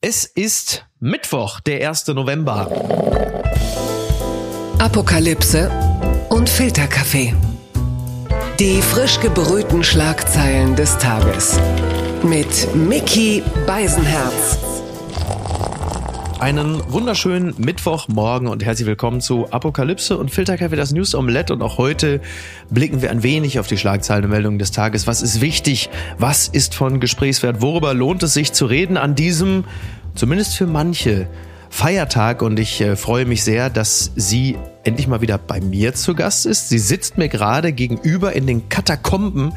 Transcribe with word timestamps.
Es 0.00 0.26
ist 0.26 0.86
Mittwoch, 1.00 1.58
der 1.58 1.88
1. 1.88 2.06
November. 2.06 2.70
Apokalypse 4.78 5.72
und 6.28 6.48
Filterkaffee. 6.48 7.34
Die 8.60 8.80
frisch 8.80 9.18
gebrühten 9.18 9.82
Schlagzeilen 9.82 10.76
des 10.76 10.96
Tages. 10.98 11.58
Mit 12.22 12.72
Mickey 12.76 13.42
Beisenherz. 13.66 14.67
Einen 16.40 16.80
wunderschönen 16.92 17.52
Mittwochmorgen 17.58 18.46
und 18.46 18.64
herzlich 18.64 18.86
willkommen 18.86 19.20
zu 19.20 19.50
Apokalypse 19.50 20.16
und 20.16 20.30
Filterkaffee, 20.30 20.76
das 20.76 20.92
News 20.92 21.16
Omelette. 21.16 21.52
Und 21.52 21.62
auch 21.62 21.78
heute 21.78 22.20
blicken 22.70 23.02
wir 23.02 23.10
ein 23.10 23.24
wenig 23.24 23.58
auf 23.58 23.66
die 23.66 23.76
Schlagzeilen 23.76 24.24
und 24.24 24.30
Meldungen 24.30 24.60
des 24.60 24.70
Tages. 24.70 25.08
Was 25.08 25.20
ist 25.20 25.40
wichtig? 25.40 25.90
Was 26.16 26.46
ist 26.46 26.76
von 26.76 27.00
Gesprächswert? 27.00 27.60
Worüber 27.60 27.92
lohnt 27.92 28.22
es 28.22 28.34
sich 28.34 28.52
zu 28.52 28.66
reden 28.66 28.96
an 28.96 29.16
diesem, 29.16 29.64
zumindest 30.14 30.56
für 30.56 30.68
manche, 30.68 31.26
Feiertag? 31.70 32.42
Und 32.42 32.58
ich 32.58 32.80
äh, 32.80 32.96
freue 32.96 33.24
mich 33.24 33.44
sehr, 33.44 33.70
dass 33.70 34.10
sie 34.16 34.56
endlich 34.84 35.06
mal 35.06 35.20
wieder 35.20 35.38
bei 35.38 35.60
mir 35.60 35.94
zu 35.94 36.14
Gast 36.14 36.46
ist. 36.46 36.68
Sie 36.68 36.78
sitzt 36.78 37.18
mir 37.18 37.28
gerade 37.28 37.72
gegenüber 37.72 38.32
in 38.32 38.46
den 38.46 38.68
Katakomben 38.68 39.52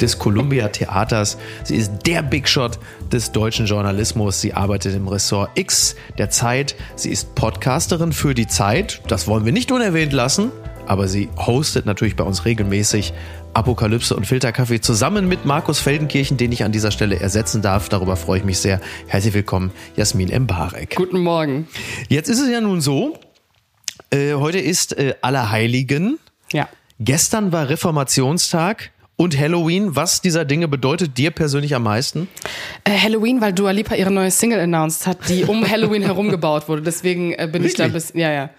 des 0.00 0.18
Columbia 0.18 0.68
Theaters. 0.68 1.38
Sie 1.62 1.76
ist 1.76 1.92
der 2.06 2.22
Big 2.22 2.48
Shot 2.48 2.78
des 3.12 3.32
deutschen 3.32 3.66
Journalismus. 3.66 4.40
Sie 4.40 4.54
arbeitet 4.54 4.94
im 4.94 5.08
Ressort 5.08 5.50
X 5.58 5.96
der 6.18 6.30
Zeit. 6.30 6.76
Sie 6.96 7.10
ist 7.10 7.34
Podcasterin 7.34 8.12
für 8.12 8.34
die 8.34 8.46
Zeit. 8.46 9.00
Das 9.08 9.26
wollen 9.26 9.44
wir 9.44 9.52
nicht 9.52 9.72
unerwähnt 9.72 10.12
lassen. 10.12 10.50
Aber 10.86 11.08
sie 11.08 11.30
hostet 11.36 11.86
natürlich 11.86 12.14
bei 12.14 12.24
uns 12.24 12.44
regelmäßig 12.44 13.14
Apokalypse 13.54 14.16
und 14.16 14.26
Filterkaffee 14.26 14.80
zusammen 14.80 15.28
mit 15.28 15.44
Markus 15.44 15.78
Feldenkirchen, 15.78 16.36
den 16.36 16.50
ich 16.52 16.64
an 16.64 16.72
dieser 16.72 16.90
Stelle 16.90 17.20
ersetzen 17.20 17.62
darf. 17.62 17.88
Darüber 17.88 18.16
freue 18.16 18.38
ich 18.38 18.44
mich 18.44 18.58
sehr. 18.58 18.80
Herzlich 19.06 19.32
willkommen, 19.32 19.70
Jasmin 19.96 20.28
Mbarek. 20.42 20.96
Guten 20.96 21.20
Morgen. 21.20 21.68
Jetzt 22.08 22.28
ist 22.28 22.40
es 22.40 22.50
ja 22.50 22.60
nun 22.60 22.80
so, 22.80 23.18
äh, 24.10 24.34
heute 24.34 24.58
ist 24.58 24.98
äh, 24.98 25.14
Allerheiligen. 25.22 26.18
Ja. 26.52 26.68
Gestern 26.98 27.52
war 27.52 27.68
Reformationstag 27.68 28.90
und 29.16 29.38
Halloween. 29.38 29.94
Was 29.94 30.20
dieser 30.20 30.44
Dinge 30.44 30.66
bedeutet 30.68 31.16
dir 31.16 31.30
persönlich 31.30 31.74
am 31.74 31.84
meisten? 31.84 32.28
Äh, 32.82 32.98
Halloween, 32.98 33.40
weil 33.40 33.52
Dua 33.52 33.70
Lipa 33.70 33.94
ihre 33.94 34.10
neue 34.10 34.30
Single 34.30 34.60
announced 34.60 35.06
hat, 35.06 35.28
die 35.28 35.44
um 35.44 35.64
Halloween 35.70 36.02
herum 36.02 36.28
gebaut 36.28 36.68
wurde. 36.68 36.82
Deswegen 36.82 37.32
äh, 37.32 37.48
bin 37.50 37.64
ich 37.64 37.74
da 37.74 37.84
ein 37.84 37.92
Wirklich? 37.92 38.04
bisschen, 38.06 38.20
ja, 38.20 38.32
ja. 38.32 38.50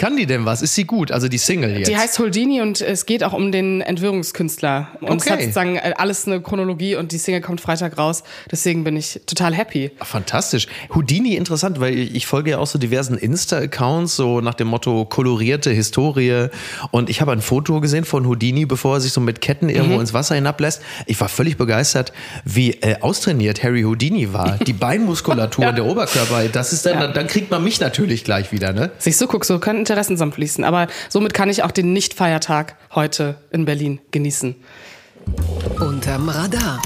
Kann 0.00 0.16
die 0.16 0.24
denn 0.24 0.46
was? 0.46 0.62
Ist 0.62 0.74
sie 0.74 0.84
gut? 0.84 1.12
Also 1.12 1.28
die 1.28 1.36
Single 1.36 1.76
jetzt? 1.76 1.88
Die 1.88 1.96
heißt 1.96 2.18
Holdini 2.18 2.62
und 2.62 2.80
es 2.80 3.04
geht 3.04 3.22
auch 3.22 3.34
um 3.34 3.52
den 3.52 3.82
Entwürgungskünstler. 3.82 4.88
Und 5.02 5.18
es 5.20 5.24
Okay. 5.26 5.30
hat 5.34 5.40
sozusagen 5.42 5.76
äh, 5.76 5.92
alles 5.98 6.26
eine 6.26 6.40
Chronologie 6.40 6.96
und 6.96 7.12
die 7.12 7.18
Single 7.18 7.42
kommt 7.42 7.60
Freitag 7.60 7.98
raus. 7.98 8.22
Deswegen 8.50 8.82
bin 8.82 8.96
ich 8.96 9.20
total 9.26 9.54
happy. 9.54 9.90
Ach, 9.98 10.06
Fantastisch. 10.06 10.68
Houdini 10.94 11.34
interessant, 11.36 11.80
weil 11.80 11.98
ich 11.98 12.26
folge 12.26 12.52
ja 12.52 12.58
auch 12.58 12.66
so 12.66 12.78
diversen 12.78 13.18
Insta-Accounts, 13.18 14.16
so 14.16 14.40
nach 14.40 14.54
dem 14.54 14.68
Motto 14.68 15.04
kolorierte 15.04 15.70
Historie. 15.70 16.46
Und 16.92 17.10
ich 17.10 17.20
habe 17.20 17.32
ein 17.32 17.42
Foto 17.42 17.80
gesehen 17.82 18.06
von 18.06 18.26
Houdini, 18.26 18.64
bevor 18.64 18.96
er 18.96 19.00
sich 19.00 19.12
so 19.12 19.20
mit 19.20 19.42
Ketten 19.42 19.68
irgendwo 19.68 19.96
Mhm. 19.96 20.00
ins 20.00 20.14
Wasser 20.14 20.34
hinablässt. 20.34 20.80
Ich 21.06 21.20
war 21.20 21.28
völlig 21.28 21.58
begeistert, 21.58 22.14
wie 22.46 22.70
äh, 22.80 22.96
austrainiert 23.02 23.62
Harry 23.62 23.82
Houdini 23.82 24.32
war. 24.32 24.56
Die 24.58 24.72
Beinmuskulatur 24.72 25.68
und 25.68 25.76
der 25.76 25.84
Oberkörper, 25.84 26.44
das 26.48 26.72
ist 26.72 26.86
dann, 26.86 26.94
Ja. 27.00 27.08
dann 27.08 27.26
kriegt 27.26 27.50
man 27.50 27.62
mich 27.62 27.80
natürlich 27.80 28.24
gleich 28.24 28.50
wieder, 28.50 28.72
ne? 28.72 28.90
Siehst 28.98 29.20
du, 29.20 29.26
guck, 29.26 29.44
so 29.44 29.58
können 29.58 29.84
Interessen 29.90 30.16
zusammenfließen. 30.16 30.62
Aber 30.62 30.86
somit 31.08 31.34
kann 31.34 31.48
ich 31.48 31.64
auch 31.64 31.72
den 31.72 31.92
Nicht-Feiertag 31.92 32.76
heute 32.94 33.40
in 33.50 33.64
Berlin 33.64 34.00
genießen. 34.12 34.54
Unterm 35.80 36.28
Radar. 36.28 36.80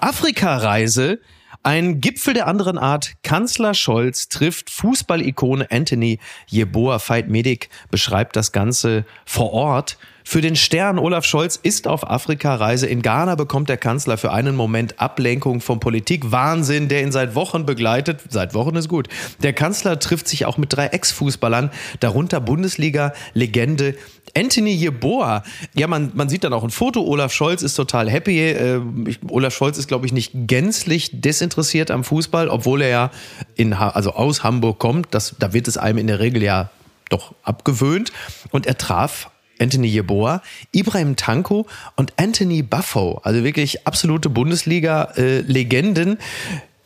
Afrika-Reise. 0.00 1.20
Ein 1.62 2.00
Gipfel 2.00 2.32
der 2.32 2.46
anderen 2.46 2.78
Art. 2.78 3.12
Kanzler 3.22 3.74
Scholz 3.74 4.28
trifft 4.28 4.70
Fußballikone 4.70 5.70
Anthony 5.70 6.18
Jeboa. 6.46 6.98
Fight 6.98 7.28
Medic 7.28 7.68
beschreibt 7.90 8.36
das 8.36 8.52
Ganze 8.52 9.04
vor 9.26 9.52
Ort. 9.52 9.98
Für 10.28 10.40
den 10.40 10.56
Stern 10.56 10.98
Olaf 10.98 11.24
Scholz 11.24 11.54
ist 11.62 11.86
auf 11.86 12.10
Afrika-Reise. 12.10 12.88
In 12.88 13.00
Ghana 13.00 13.36
bekommt 13.36 13.68
der 13.68 13.76
Kanzler 13.76 14.18
für 14.18 14.32
einen 14.32 14.56
Moment 14.56 14.98
Ablenkung 14.98 15.60
vom 15.60 15.78
Politik-Wahnsinn, 15.78 16.88
der 16.88 17.02
ihn 17.04 17.12
seit 17.12 17.36
Wochen 17.36 17.64
begleitet. 17.64 18.22
Seit 18.28 18.52
Wochen 18.52 18.74
ist 18.74 18.88
gut. 18.88 19.06
Der 19.44 19.52
Kanzler 19.52 20.00
trifft 20.00 20.26
sich 20.26 20.44
auch 20.44 20.58
mit 20.58 20.72
drei 20.72 20.86
Ex-Fußballern, 20.88 21.70
darunter 22.00 22.40
Bundesliga-Legende 22.40 23.94
Anthony 24.36 24.72
Jeboa. 24.72 25.44
Ja, 25.74 25.86
man, 25.86 26.10
man 26.14 26.28
sieht 26.28 26.42
dann 26.42 26.52
auch 26.52 26.64
ein 26.64 26.70
Foto. 26.70 27.02
Olaf 27.04 27.32
Scholz 27.32 27.62
ist 27.62 27.74
total 27.74 28.10
happy. 28.10 28.40
Äh, 28.40 28.80
ich, 29.06 29.20
Olaf 29.28 29.54
Scholz 29.54 29.78
ist, 29.78 29.86
glaube 29.86 30.06
ich, 30.06 30.12
nicht 30.12 30.32
gänzlich 30.34 31.20
desinteressiert 31.20 31.92
am 31.92 32.02
Fußball, 32.02 32.48
obwohl 32.48 32.82
er 32.82 32.88
ja 32.88 33.10
in, 33.54 33.78
Ha- 33.78 33.90
also 33.90 34.10
aus 34.14 34.42
Hamburg 34.42 34.80
kommt. 34.80 35.06
Das, 35.12 35.36
da 35.38 35.52
wird 35.52 35.68
es 35.68 35.78
einem 35.78 35.98
in 35.98 36.08
der 36.08 36.18
Regel 36.18 36.42
ja 36.42 36.70
doch 37.10 37.32
abgewöhnt. 37.44 38.10
Und 38.50 38.66
er 38.66 38.76
traf 38.76 39.30
Anthony 39.58 39.88
Jeboa, 39.88 40.42
Ibrahim 40.72 41.16
Tanko 41.16 41.66
und 41.96 42.12
Anthony 42.16 42.62
Buffo. 42.62 43.20
Also 43.22 43.44
wirklich 43.44 43.86
absolute 43.86 44.28
Bundesliga-Legenden. 44.28 46.18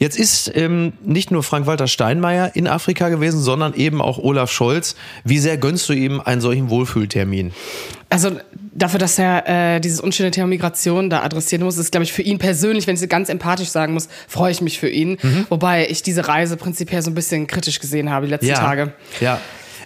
Jetzt 0.00 0.18
ist 0.18 0.50
ähm, 0.54 0.94
nicht 1.04 1.30
nur 1.30 1.42
Frank-Walter 1.42 1.86
Steinmeier 1.86 2.52
in 2.56 2.66
Afrika 2.66 3.10
gewesen, 3.10 3.38
sondern 3.38 3.74
eben 3.74 4.00
auch 4.00 4.16
Olaf 4.16 4.50
Scholz. 4.50 4.96
Wie 5.24 5.38
sehr 5.38 5.58
gönnst 5.58 5.90
du 5.90 5.92
ihm 5.92 6.22
einen 6.22 6.40
solchen 6.40 6.70
Wohlfühltermin? 6.70 7.52
Also 8.08 8.40
dafür, 8.72 8.98
dass 8.98 9.18
er 9.18 9.74
äh, 9.76 9.80
dieses 9.80 10.00
unschöne 10.00 10.30
Thema 10.30 10.46
Migration 10.46 11.10
da 11.10 11.22
adressieren 11.22 11.62
muss, 11.62 11.76
ist, 11.76 11.90
glaube 11.92 12.04
ich, 12.04 12.14
für 12.14 12.22
ihn 12.22 12.38
persönlich, 12.38 12.86
wenn 12.86 12.94
ich 12.94 13.02
es 13.02 13.08
ganz 13.10 13.28
empathisch 13.28 13.68
sagen 13.68 13.92
muss, 13.92 14.08
freue 14.26 14.52
ich 14.52 14.62
mich 14.62 14.80
für 14.80 14.88
ihn. 14.88 15.18
Wobei 15.50 15.86
ich 15.88 16.02
diese 16.02 16.26
Reise 16.26 16.56
prinzipiell 16.56 17.02
so 17.02 17.10
ein 17.10 17.14
bisschen 17.14 17.46
kritisch 17.46 17.78
gesehen 17.78 18.08
habe 18.08 18.24
die 18.24 18.30
letzten 18.30 18.54
Tage. 18.54 18.94
Ja. 19.20 19.38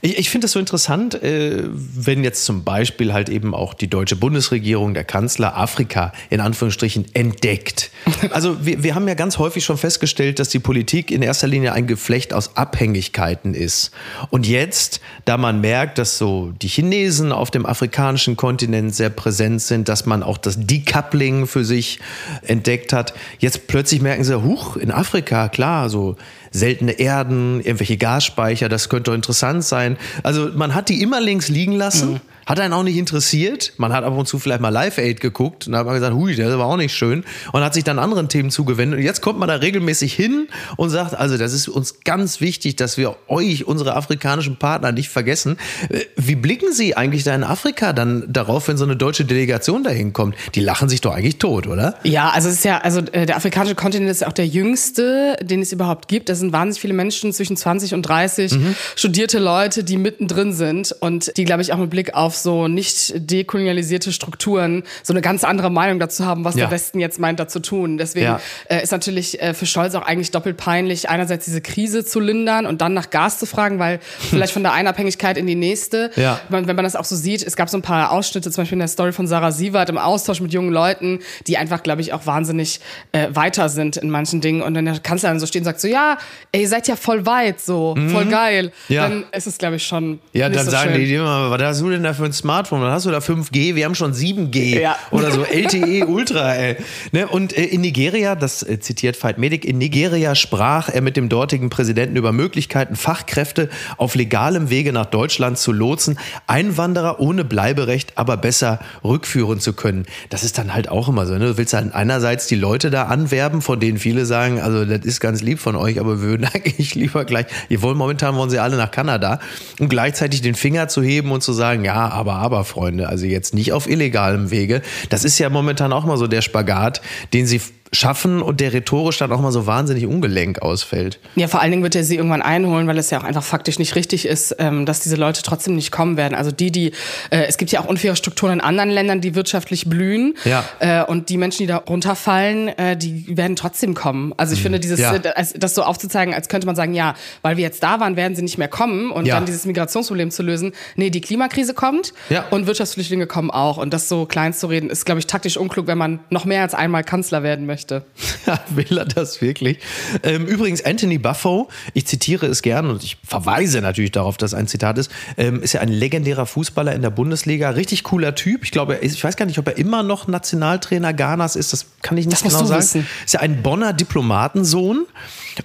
Ich, 0.04 0.19
ich 0.19 0.28
finde 0.28 0.44
es 0.44 0.53
so 0.53 0.59
interessant, 0.59 1.15
äh, 1.22 1.62
wenn 1.65 2.25
jetzt 2.25 2.44
zum 2.44 2.62
Beispiel 2.62 3.15
halt 3.15 3.31
eben 3.31 3.54
auch 3.54 3.72
die 3.72 3.88
deutsche 3.88 4.16
Bundesregierung, 4.16 4.92
der 4.92 5.04
Kanzler 5.04 5.56
Afrika 5.56 6.12
in 6.28 6.41
Anführungsstrichen 6.41 7.06
entdeckt. 7.15 7.91
Also 8.31 8.66
wir, 8.66 8.82
wir 8.82 8.94
haben 8.94 9.09
ja 9.09 9.15
ganz 9.15 9.38
häufig 9.38 9.65
schon 9.65 9.78
festgestellt, 9.78 10.38
dass 10.38 10.50
die 10.50 10.59
Politik 10.59 11.10
in 11.10 11.22
erster 11.22 11.47
Linie 11.47 11.72
ein 11.72 11.87
Geflecht 11.87 12.34
aus 12.34 12.54
Abhängigkeiten 12.54 13.54
ist. 13.54 13.92
Und 14.28 14.47
jetzt, 14.47 15.00
da 15.25 15.38
man 15.38 15.62
merkt, 15.62 15.97
dass 15.97 16.19
so 16.19 16.53
die 16.60 16.69
Chinesen 16.69 17.32
auf 17.32 17.50
dem 17.50 17.65
afrikanischen 17.65 18.36
Kontinent 18.36 18.94
sehr 18.94 19.10
präsent 19.10 19.62
sind, 19.62 19.88
dass 19.88 20.04
man 20.04 20.22
auch 20.22 20.36
das 20.36 20.56
Decoupling 20.59 21.47
für 21.47 21.65
sich 21.65 21.98
entdeckt 22.42 22.92
hat, 22.92 23.15
jetzt 23.38 23.69
plötzlich 23.69 24.03
merken 24.03 24.25
sie, 24.25 24.42
huch, 24.42 24.76
in 24.76 24.91
Afrika, 24.91 25.48
klar, 25.48 25.88
so 25.88 26.16
seltene 26.54 26.92
Erden, 26.92 27.60
irgendwelche 27.60 27.97
Gasspeicher, 27.97 28.69
das 28.69 28.88
könnte 28.88 29.10
doch 29.10 29.15
interessant 29.15 29.65
sein. 29.65 29.97
Also 30.22 30.50
man 30.54 30.75
hat 30.75 30.88
die 30.88 31.03
immer 31.03 31.20
links 31.20 31.48
liegen 31.48 31.72
lassen, 31.72 32.20
hat 32.47 32.60
einen 32.60 32.72
auch 32.72 32.82
nicht 32.82 32.97
interessiert. 32.97 33.72
Man 33.77 33.93
hat 33.93 34.05
ab 34.05 34.16
und 34.16 34.27
zu 34.27 34.38
vielleicht 34.38 34.60
mal 34.60 34.69
Live 34.71 34.99
Aid 34.99 35.21
geguckt 35.21 35.66
und 35.66 35.77
hat 35.77 35.87
man 35.87 35.94
gesagt, 35.94 36.15
hui, 36.15 36.34
das 36.34 36.56
war 36.59 36.66
auch 36.66 36.77
nicht 36.77 36.94
schön 36.94 37.25
und 37.53 37.62
hat 37.62 37.75
sich 37.75 37.84
dann 37.84 37.99
anderen 37.99 38.28
Themen 38.28 38.50
zugewendet. 38.50 38.99
Und 38.99 39.05
jetzt 39.05 39.21
kommt 39.22 39.38
man 39.38 39.49
da 39.49 39.56
regelmäßig 39.56 40.12
hin 40.15 40.49
und 40.77 40.91
sagt, 40.91 41.15
also 41.15 41.37
das 41.38 41.53
ist 41.53 41.69
uns 41.69 42.00
ganz 42.04 42.41
wichtig, 42.41 42.77
dass 42.77 42.97
wir 42.97 43.16
euch, 43.28 43.66
unsere 43.66 43.97
afrikanischen 43.97 44.56
Partner, 44.56 44.93
nicht 44.93 45.09
vergessen. 45.09 45.56
Äh, 45.88 46.00
Wie 46.16 46.34
blicken 46.37 46.72
Sie 46.72 46.97
eigentlich 46.97 47.25
da 47.25 47.34
in 47.34 47.44
Afrika 47.44 47.93
dann 47.93 48.25
darauf, 48.33 48.69
wenn 48.69 48.77
so 48.77 48.84
eine 48.84 48.97
deutsche 48.97 49.25
Delegation 49.25 49.83
dahin 49.84 50.12
kommt? 50.12 50.34
Die 50.54 50.60
lachen 50.60 50.88
sich 50.88 51.00
doch 51.00 51.15
eigentlich 51.15 51.38
tot, 51.38 51.66
oder? 51.66 51.97
Ja, 52.04 52.31
also 52.31 52.49
es 52.49 52.56
ist 52.56 52.65
ja, 52.65 52.78
also 52.78 53.00
äh, 53.12 53.27
der 53.27 53.37
afrikanische 53.37 53.75
Kontinent 53.75 54.10
ist 54.10 54.21
ja 54.22 54.28
auch 54.28 54.33
der 54.33 54.47
jüngste, 54.47 55.37
den 55.43 55.62
es 55.62 55.72
überhaupt 55.72 56.09
gibt. 56.09 56.28
Da 56.28 56.34
sind 56.34 56.53
wahnsinnig 56.53 56.81
viele 56.81 56.94
Menschen 56.94 57.33
zwischen 57.33 57.56
20 57.56 57.94
und 57.94 58.03
30, 58.03 58.53
Mhm. 58.53 58.75
studierte 58.97 59.38
Leute, 59.38 59.84
die 59.84 59.97
mittendrin 59.97 60.53
sind 60.53 60.93
und 61.00 61.37
die, 61.37 61.44
glaube 61.44 61.62
ich, 61.62 61.72
auch 61.72 61.78
mit 61.78 61.91
Blick 61.91 62.15
auf 62.15 62.34
so 62.34 62.69
nicht 62.69 63.12
dekolonialisierte 63.17 64.12
Strukturen 64.12 64.83
so 65.03 65.12
eine 65.12 65.21
ganz 65.21 65.45
andere 65.45 65.71
Meinung 65.71 65.99
dazu 65.99 66.25
haben, 66.25 66.45
was 66.45 66.55
Ja. 66.55 66.65
der 66.67 66.71
Westen 66.71 67.00
jetzt 67.00 67.19
meint, 67.19 67.39
da 67.41 67.49
zu 67.49 67.61
tun. 67.61 67.99
Deswegen 67.99 68.27
Ja. 68.27 68.41
äh, 68.69 68.83
ist 68.83 68.93
natürlich 68.93 69.41
äh, 69.41 69.55
für 69.55 69.67
Scholz 69.67 69.95
auch 69.95 70.03
eigentlich 70.03 70.31
doppelt 70.31 70.56
peinlich, 70.56 71.09
einerseits 71.09 71.45
diese 71.45 71.60
Krise 71.60 72.04
zu 72.04 72.21
lindern 72.21 72.66
und 72.66 72.81
dann 72.81 72.95
nach 72.95 73.10
Gas 73.10 73.39
zu 73.39 73.47
fragen, 73.47 73.78
weil 73.78 74.01
vielleicht 74.31 74.53
von 74.53 74.63
der 74.63 74.72
einen 74.72 74.89
Abhängigkeit 74.89 75.36
in 75.36 75.47
die 75.47 75.54
nächste. 75.54 76.10
Ja. 76.16 76.41
Man, 76.48 76.66
wenn 76.66 76.77
man 76.77 76.84
das 76.84 76.97
auch 76.97 77.04
so 77.04 77.16
sieht, 77.16 77.42
es 77.42 77.57
gab 77.57 77.69
so 77.69 77.78
ein 77.78 77.83
paar 77.83 78.10
Ausschnitte, 78.13 78.51
zum 78.51 78.63
Beispiel 78.63 78.77
in 78.77 78.80
der 78.80 78.89
Story 78.89 79.13
von 79.13 79.27
Sarah 79.27 79.53
Sievert 79.53 79.89
im 79.89 79.98
Austausch 79.98 80.41
mit 80.41 80.53
jungen 80.53 80.71
Leuten, 80.72 81.21
die 81.47 81.57
einfach, 81.59 81.83
glaube 81.83 82.01
ich, 82.01 82.13
auch 82.13 82.27
wahnsinnig 82.27 82.80
äh, 83.13 83.28
weiter 83.30 83.69
sind 83.69 83.97
in 83.97 84.10
manchen 84.10 84.41
Dingen. 84.41 84.63
Und 84.63 84.75
wenn 84.75 84.84
der 84.84 84.98
Kanzler 85.01 85.30
dann 85.30 85.41
so 85.41 85.47
steht 85.47 85.60
und 85.63 85.66
sagt 85.66 85.80
so, 85.80 85.89
ja, 85.89 86.19
ey, 86.53 86.63
ihr 86.63 86.69
seid 86.69 86.89
ja 86.89 86.97
voll 86.97 87.27
weit, 87.27 87.60
so, 87.60 87.95
voll 88.10 88.27
geil, 88.27 88.72
Mhm. 88.89 88.95
Ja. 88.95 89.03
dann 89.09 89.25
ist 89.33 89.47
es, 89.47 89.59
glaube 89.59 89.77
ich, 89.77 89.84
schon 89.87 90.21
Ja, 90.33 90.48
dann 90.48 90.65
so 90.65 90.71
sagen 90.71 90.92
schön. 90.95 91.04
die 91.04 91.15
immer, 91.15 91.51
was 91.51 91.63
hast 91.63 91.80
du 91.80 91.91
denn 91.91 92.03
da 92.03 92.15
für 92.24 92.30
ein 92.30 92.32
Smartphone? 92.32 92.80
Dann 92.80 92.91
hast 92.91 93.04
du 93.06 93.10
da 93.10 93.18
5G, 93.18 93.74
wir 93.74 93.84
haben 93.84 93.94
schon 93.94 94.12
7G 94.15 94.80
Ja. 94.80 94.97
oder 95.10 95.30
so 95.30 95.42
LTE 95.44 96.06
Ultra. 96.06 96.54
Ey. 96.54 96.76
Ne? 97.12 97.28
Und 97.28 97.56
äh, 97.56 97.65
in 97.65 97.82
Nigeria, 97.82 98.34
das 98.34 98.62
äh, 98.62 98.80
zitiert 98.80 99.16
Fight 99.16 99.36
Medic, 99.38 99.65
in 99.65 99.78
Nigeria 99.78 100.34
sprach 100.34 100.88
er 100.88 101.03
mit 101.03 101.16
dem 101.16 101.28
dortigen 101.28 101.68
Präsidenten 101.71 102.16
über 102.16 102.32
Möglichkeiten, 102.32 102.97
Fachkräfte 102.97 103.68
auf 103.98 104.15
legalem 104.15 104.71
Wege 104.71 104.92
nach 104.92 105.06
Deutschland 105.06 105.59
zu 105.59 105.72
lotsen, 105.72 106.18
Einwanderer 106.47 107.21
ohne 107.21 107.44
Bleiberecht 107.44 108.16
aber 108.16 108.36
besser 108.36 108.80
rückführen 109.04 109.60
zu 109.60 109.74
können. 109.74 110.06
Das 110.30 110.44
ist 110.44 110.56
dann 110.59 110.72
halt 110.74 110.88
auch 110.88 111.09
immer 111.09 111.27
so. 111.27 111.34
Ne? 111.34 111.41
Du 111.48 111.56
willst 111.59 111.74
halt 111.74 111.94
einerseits 111.94 112.47
die 112.47 112.54
Leute 112.56 112.91
da 112.91 113.04
anwerben, 113.04 113.60
von 113.60 113.80
denen 113.80 113.98
viele 113.98 114.24
sagen, 114.24 114.60
also 114.60 114.84
das 114.84 115.04
ist 115.04 115.20
ganz 115.20 115.42
lieb 115.42 115.59
von 115.59 115.77
euch, 115.77 116.00
aber 116.00 116.22
wir 116.22 116.28
würden 116.28 116.48
eigentlich 116.54 116.94
lieber 116.94 117.24
gleich, 117.24 117.47
ihr 117.68 117.82
wollt 117.82 117.97
momentan 117.97 118.34
wollen 118.36 118.50
sie 118.50 118.59
alle 118.59 118.77
nach 118.77 118.91
Kanada 118.91 119.41
und 119.78 119.88
gleichzeitig 119.88 120.41
den 120.41 120.54
Finger 120.54 120.88
zu 120.88 121.03
heben 121.03 121.30
und 121.32 121.42
zu 121.42 121.53
sagen, 121.53 121.84
ja, 121.84 122.09
aber, 122.15 122.34
aber 122.34 122.65
Freunde, 122.65 123.09
also 123.09 123.27
jetzt 123.27 123.55
nicht 123.55 123.72
auf 123.72 123.89
illegalem 123.89 124.51
Wege. 124.51 124.83
Das 125.11 125.25
ist 125.25 125.39
ja 125.39 125.51
momentan 125.51 125.93
auch 125.93 126.05
mal 126.05 126.16
so 126.16 126.27
der 126.27 126.43
Spagat, 126.43 127.03
den 127.33 127.47
sie 127.47 127.61
schaffen 127.94 128.42
und 128.42 128.60
der 128.60 128.72
rhetorisch 128.72 129.18
dann 129.18 129.32
auch 129.32 129.41
mal 129.41 129.52
so 129.52 129.66
wahnsinnig 129.66 130.06
ungelenk 130.06 130.60
ausfällt. 130.62 131.18
Ja, 131.36 131.48
vor 131.48 131.60
allen 131.60 131.70
Dingen 131.70 131.82
wird 131.82 131.94
er 131.94 132.04
sie 132.04 132.16
irgendwann 132.16 132.42
einholen, 132.42 132.86
weil 132.86 132.98
es 132.98 133.10
ja 133.10 133.18
auch 133.20 133.24
einfach 133.24 133.42
faktisch 133.42 133.78
nicht 133.78 133.94
richtig 133.94 134.26
ist, 134.26 134.56
ähm, 134.58 134.84
dass 134.86 135.00
diese 135.00 135.16
Leute 135.16 135.42
trotzdem 135.42 135.76
nicht 135.76 135.91
kommen 135.92 136.16
werden. 136.16 136.34
Also 136.34 136.50
die, 136.50 136.70
die, 136.70 136.92
äh, 137.30 137.44
es 137.48 137.56
gibt 137.56 137.70
ja 137.72 137.80
auch 137.80 137.86
unfaire 137.86 138.16
Strukturen 138.16 138.52
in 138.54 138.60
anderen 138.60 138.91
Ländern, 138.91 139.20
die 139.20 139.34
wirtschaftlich 139.34 139.86
blühen. 139.88 140.34
Ja. 140.44 140.64
Äh, 140.80 141.04
und 141.04 141.28
die 141.28 141.36
Menschen, 141.38 141.58
die 141.58 141.66
da 141.66 141.76
runterfallen, 141.78 142.68
äh, 142.68 142.96
die 142.96 143.36
werden 143.36 143.56
trotzdem 143.56 143.94
kommen. 143.94 144.32
Also 144.36 144.54
ich 144.54 144.62
finde, 144.62 144.80
dieses, 144.80 144.98
Ja. 145.00 145.18
das 145.18 145.74
so 145.74 145.82
aufzuzeigen, 145.82 146.34
als 146.34 146.48
könnte 146.48 146.66
man 146.66 146.76
sagen, 146.76 146.94
ja, 146.94 147.14
weil 147.42 147.56
wir 147.56 147.62
jetzt 147.64 147.82
da 147.82 148.00
waren, 148.00 148.16
werden 148.16 148.34
sie 148.36 148.42
nicht 148.42 148.58
mehr 148.58 148.68
kommen 148.68 149.10
und 149.10 149.26
Ja. 149.26 149.36
dann 149.36 149.46
dieses 149.46 149.64
Migrationsproblem 149.66 150.30
zu 150.30 150.42
lösen. 150.42 150.72
Nee, 150.96 151.10
die 151.10 151.20
Klimakrise 151.20 151.74
kommt 151.74 152.12
und 152.50 152.66
Wirtschaftsflüchtlinge 152.66 153.26
kommen 153.26 153.50
auch. 153.50 153.76
Und 153.78 153.92
das 153.94 154.08
so 154.08 154.26
klein 154.26 154.52
zu 154.52 154.66
reden, 154.66 154.91
ist, 154.91 155.04
glaube 155.06 155.18
ich, 155.20 155.26
taktisch 155.26 155.56
unklug, 155.56 155.86
wenn 155.86 155.98
man 155.98 156.20
noch 156.30 156.44
mehr 156.44 156.62
als 156.62 156.74
einmal 156.74 157.04
Kanzler 157.04 157.42
werden 157.42 157.66
möchte. 157.66 157.84
Ja, 158.47 158.60
will 158.69 158.98
er 158.98 159.07
das 159.07 159.41
wirklich? 159.41 159.78
Ähm, 160.22 160.47
übrigens, 160.47 160.84
Anthony 160.84 161.16
Buffo, 161.16 161.69
ich 161.95 162.07
zitiere 162.07 162.45
es 162.45 162.60
gern 162.60 162.91
und 162.91 163.03
ich 163.03 163.16
verweise 163.27 163.81
natürlich 163.81 164.13
darauf, 164.13 164.36
dass 164.36 164.53
ein 164.53 164.66
Zitat 164.69 164.98
ist, 164.98 165.10
ähm, 165.39 165.63
ist 165.63 165.72
ja 165.72 165.81
ein 165.81 165.89
legendärer 165.89 166.45
Fußballer 166.45 166.92
in 166.95 167.01
der 167.01 167.09
Bundesliga. 167.09 167.71
Richtig 167.71 168.03
cooler 168.03 168.34
Typ. 168.34 168.65
Ich 168.65 168.71
glaube, 168.71 168.95
ist, 168.97 169.15
ich 169.15 169.25
weiß 169.25 169.36
gar 169.36 169.47
nicht, 169.47 169.59
ob 169.59 169.66
er 169.69 169.78
immer 169.78 170.03
noch 170.03 170.28
Nationaltrainer 170.28 171.15
Ghanas 171.15 171.57
ist. 171.57 171.72
Das 171.72 171.86
kann 172.03 172.19
ich 172.19 172.27
nicht 172.27 172.45
Das 172.45 172.53
genau 172.53 172.66
sagen. 172.66 172.81
wissen. 172.83 173.07
Ist 173.25 173.33
ja 173.33 173.41
ein 173.41 173.63
Bonner 173.63 173.95
Diplomatensohn 173.95 175.07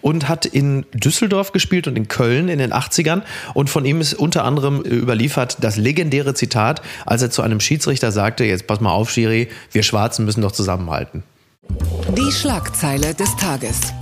und 0.02 0.30
hat 0.30 0.46
in 0.46 0.86
Düsseldorf 0.94 1.52
gespielt 1.52 1.88
und 1.88 1.98
in 1.98 2.08
Köln 2.08 2.48
in 2.48 2.60
den 2.60 2.72
80ern. 2.74 3.24
Und 3.54 3.70
von 3.70 3.84
ihm 3.86 4.00
ist 4.00 4.14
unter 4.14 4.44
anderem 4.46 4.84
äh, 4.86 4.90
überliefert 4.90 5.58
das 5.62 5.76
legendäre 5.78 6.34
Zitat, 6.34 6.82
als 7.06 7.22
er 7.22 7.32
zu 7.32 7.42
einem 7.42 7.60
Schiedsrichter 7.60 8.12
sagte, 8.12 8.46
jetzt 8.46 8.68
pass 8.68 8.80
mal 8.80 8.92
auf, 8.92 9.10
Schiri, 9.10 9.50
wir 9.72 9.84
Schwarzen 9.84 10.26
müssen 10.26 10.42
doch 10.42 10.52
zusammenhalten. 10.52 11.24
Die 12.18 12.32
Schlagzeile 12.32 13.14
des 13.14 13.36
Tages. 13.36 13.94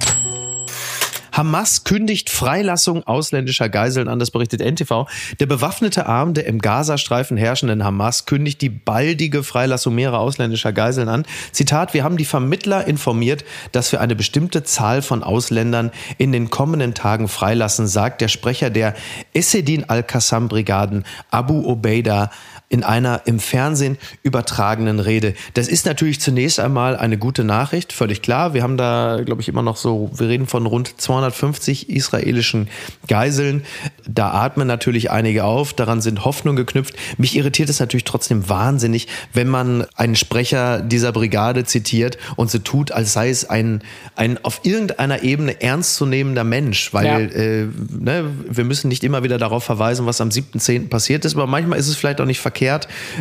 Hamas 1.38 1.84
kündigt 1.84 2.32
Freilassung 2.32 3.06
ausländischer 3.06 3.70
Geiseln 3.70 4.08
an, 4.08 4.18
das 4.18 4.32
berichtet 4.32 4.60
NTV. 4.60 5.06
Der 5.40 5.46
bewaffnete 5.46 6.08
Arm 6.08 6.34
der 6.34 6.48
im 6.48 6.58
Gazastreifen 6.58 7.38
herrschenden 7.38 7.84
Hamas 7.84 8.26
kündigt 8.26 8.60
die 8.62 8.70
baldige 8.70 9.44
Freilassung 9.44 9.94
mehrerer 9.94 10.20
ausländischer 10.20 10.74
Geiseln 10.74 11.10
an. 11.10 11.26
Zitat, 11.52 11.94
wir 11.94 12.04
haben 12.04 12.18
die 12.18 12.26
Vermittler 12.26 12.88
informiert, 12.88 13.46
dass 13.72 13.92
wir 13.92 14.02
eine 14.02 14.16
bestimmte 14.16 14.64
Zahl 14.64 15.04
von 15.04 15.22
Ausländern 15.22 15.92
in 16.18 16.32
den 16.32 16.50
kommenden 16.50 16.96
Tagen 16.96 17.28
freilassen, 17.28 17.86
sagt 17.86 18.22
der 18.22 18.30
Sprecher 18.30 18.72
der 18.72 18.96
Essedin 19.34 19.88
al-Qassam-Brigaden 19.88 21.06
Abu 21.30 21.62
Obeida 21.66 22.32
in 22.70 22.84
einer 22.84 23.22
im 23.26 23.40
Fernsehen 23.40 23.98
übertragenen 24.24 25.00
Rede. 25.00 25.36
Das 25.54 25.70
ist 25.70 25.86
natürlich 25.86 26.20
zunächst 26.20 26.60
einmal 26.60 26.98
eine 26.98 27.18
gute 27.18 27.46
Nachricht, 27.46 27.94
völlig 27.94 28.22
klar. 28.22 28.54
Wir 28.54 28.62
haben 28.62 28.76
da, 28.76 29.22
glaube 29.26 29.42
ich, 29.42 29.48
immer 29.48 29.62
noch 29.62 29.78
so, 29.78 30.12
wir 30.14 30.28
reden 30.28 30.48
von 30.48 30.66
rund 30.66 31.00
250 31.00 31.90
israelischen 31.90 32.68
Geiseln. 33.08 33.64
Da 34.06 34.32
atmen 34.32 34.68
natürlich 34.68 35.12
einige 35.12 35.46
auf, 35.46 35.72
daran 35.74 36.02
sind 36.02 36.26
Hoffnungen 36.26 36.58
geknüpft. 36.58 36.96
Mich 37.18 37.38
irritiert 37.38 37.70
es 37.70 37.80
natürlich 37.80 38.04
trotzdem 38.04 38.50
wahnsinnig, 38.50 39.08
wenn 39.32 39.48
man 39.48 39.86
einen 39.96 40.18
Sprecher 40.18 40.82
dieser 40.82 41.14
Brigade 41.14 41.64
zitiert 41.64 42.18
und 42.36 42.52
so 42.52 42.60
tut, 42.60 42.92
als 42.92 43.14
sei 43.14 43.30
es 43.30 43.50
ein, 43.50 43.82
ein 44.18 44.44
auf 44.44 44.60
irgendeiner 44.64 45.24
Ebene 45.24 45.62
ernstzunehmender 45.62 46.44
Mensch, 46.44 46.94
weil 46.94 47.06
Ja. 47.06 47.20
äh, 47.20 47.68
ne, 47.98 48.30
wir 48.50 48.66
müssen 48.66 48.90
nicht 48.90 49.06
immer 49.06 49.24
wieder 49.24 49.38
darauf 49.38 49.64
verweisen, 49.64 50.06
was 50.06 50.20
am 50.20 50.30
7.10. 50.30 50.90
passiert 50.90 51.24
ist, 51.24 51.36
aber 51.36 51.48
manchmal 51.48 51.80
ist 51.80 51.88
es 51.88 51.96
vielleicht 51.96 52.20
auch 52.20 52.26
nicht 52.26 52.40
verkehrt. 52.42 52.57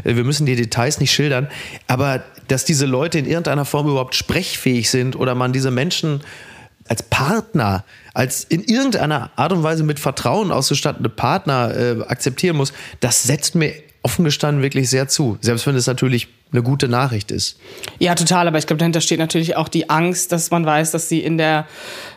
Äh, 0.05 0.17
Wir 0.17 0.25
müssen 0.25 0.47
die 0.47 0.57
Details 0.57 1.01
nicht 1.01 1.13
schildern, 1.13 1.49
aber 1.87 2.23
dass 2.49 2.65
diese 2.65 2.87
Leute 2.87 3.19
in 3.19 3.27
irgendeiner 3.27 3.65
Form 3.65 3.89
überhaupt 3.89 4.15
sprechfähig 4.15 4.91
sind 4.91 5.17
oder 5.17 5.35
man 5.35 5.53
diese 5.53 5.71
Menschen 5.71 6.21
als 6.89 7.03
Partner, 7.03 7.85
als 8.15 8.45
in 8.45 8.63
irgendeiner 8.63 9.31
Art 9.37 9.53
und 9.53 9.63
Weise 9.63 9.83
mit 9.83 9.99
Vertrauen 9.99 10.53
ausgestattete 10.53 11.09
Partner 11.09 11.75
äh, 11.75 12.03
akzeptieren 12.07 12.57
muss, 12.57 12.73
das 13.01 13.25
setzt 13.25 13.55
mir 13.57 13.75
offen 14.03 14.25
gestanden 14.25 14.63
wirklich 14.63 14.89
sehr 14.89 15.09
zu. 15.09 15.37
Selbst 15.41 15.67
wenn 15.67 15.75
es 15.75 15.89
natürlich 15.89 16.29
eine 16.57 16.63
gute 16.65 16.89
Nachricht 16.89 17.31
ist. 17.31 17.59
Ja, 17.99 18.15
total, 18.15 18.49
aber 18.49 18.59
ich 18.59 18.67
glaube, 18.67 18.79
dahinter 18.79 19.01
steht 19.01 19.19
natürlich 19.19 19.57
auch 19.57 19.69
die 19.69 19.91
Angst, 19.91 20.33
dass 20.33 20.51
man 20.51 20.65
weiß, 20.67 20.91
dass 20.91 21.09
sie 21.09 21.21
in 21.21 21.39
der, 21.39 21.67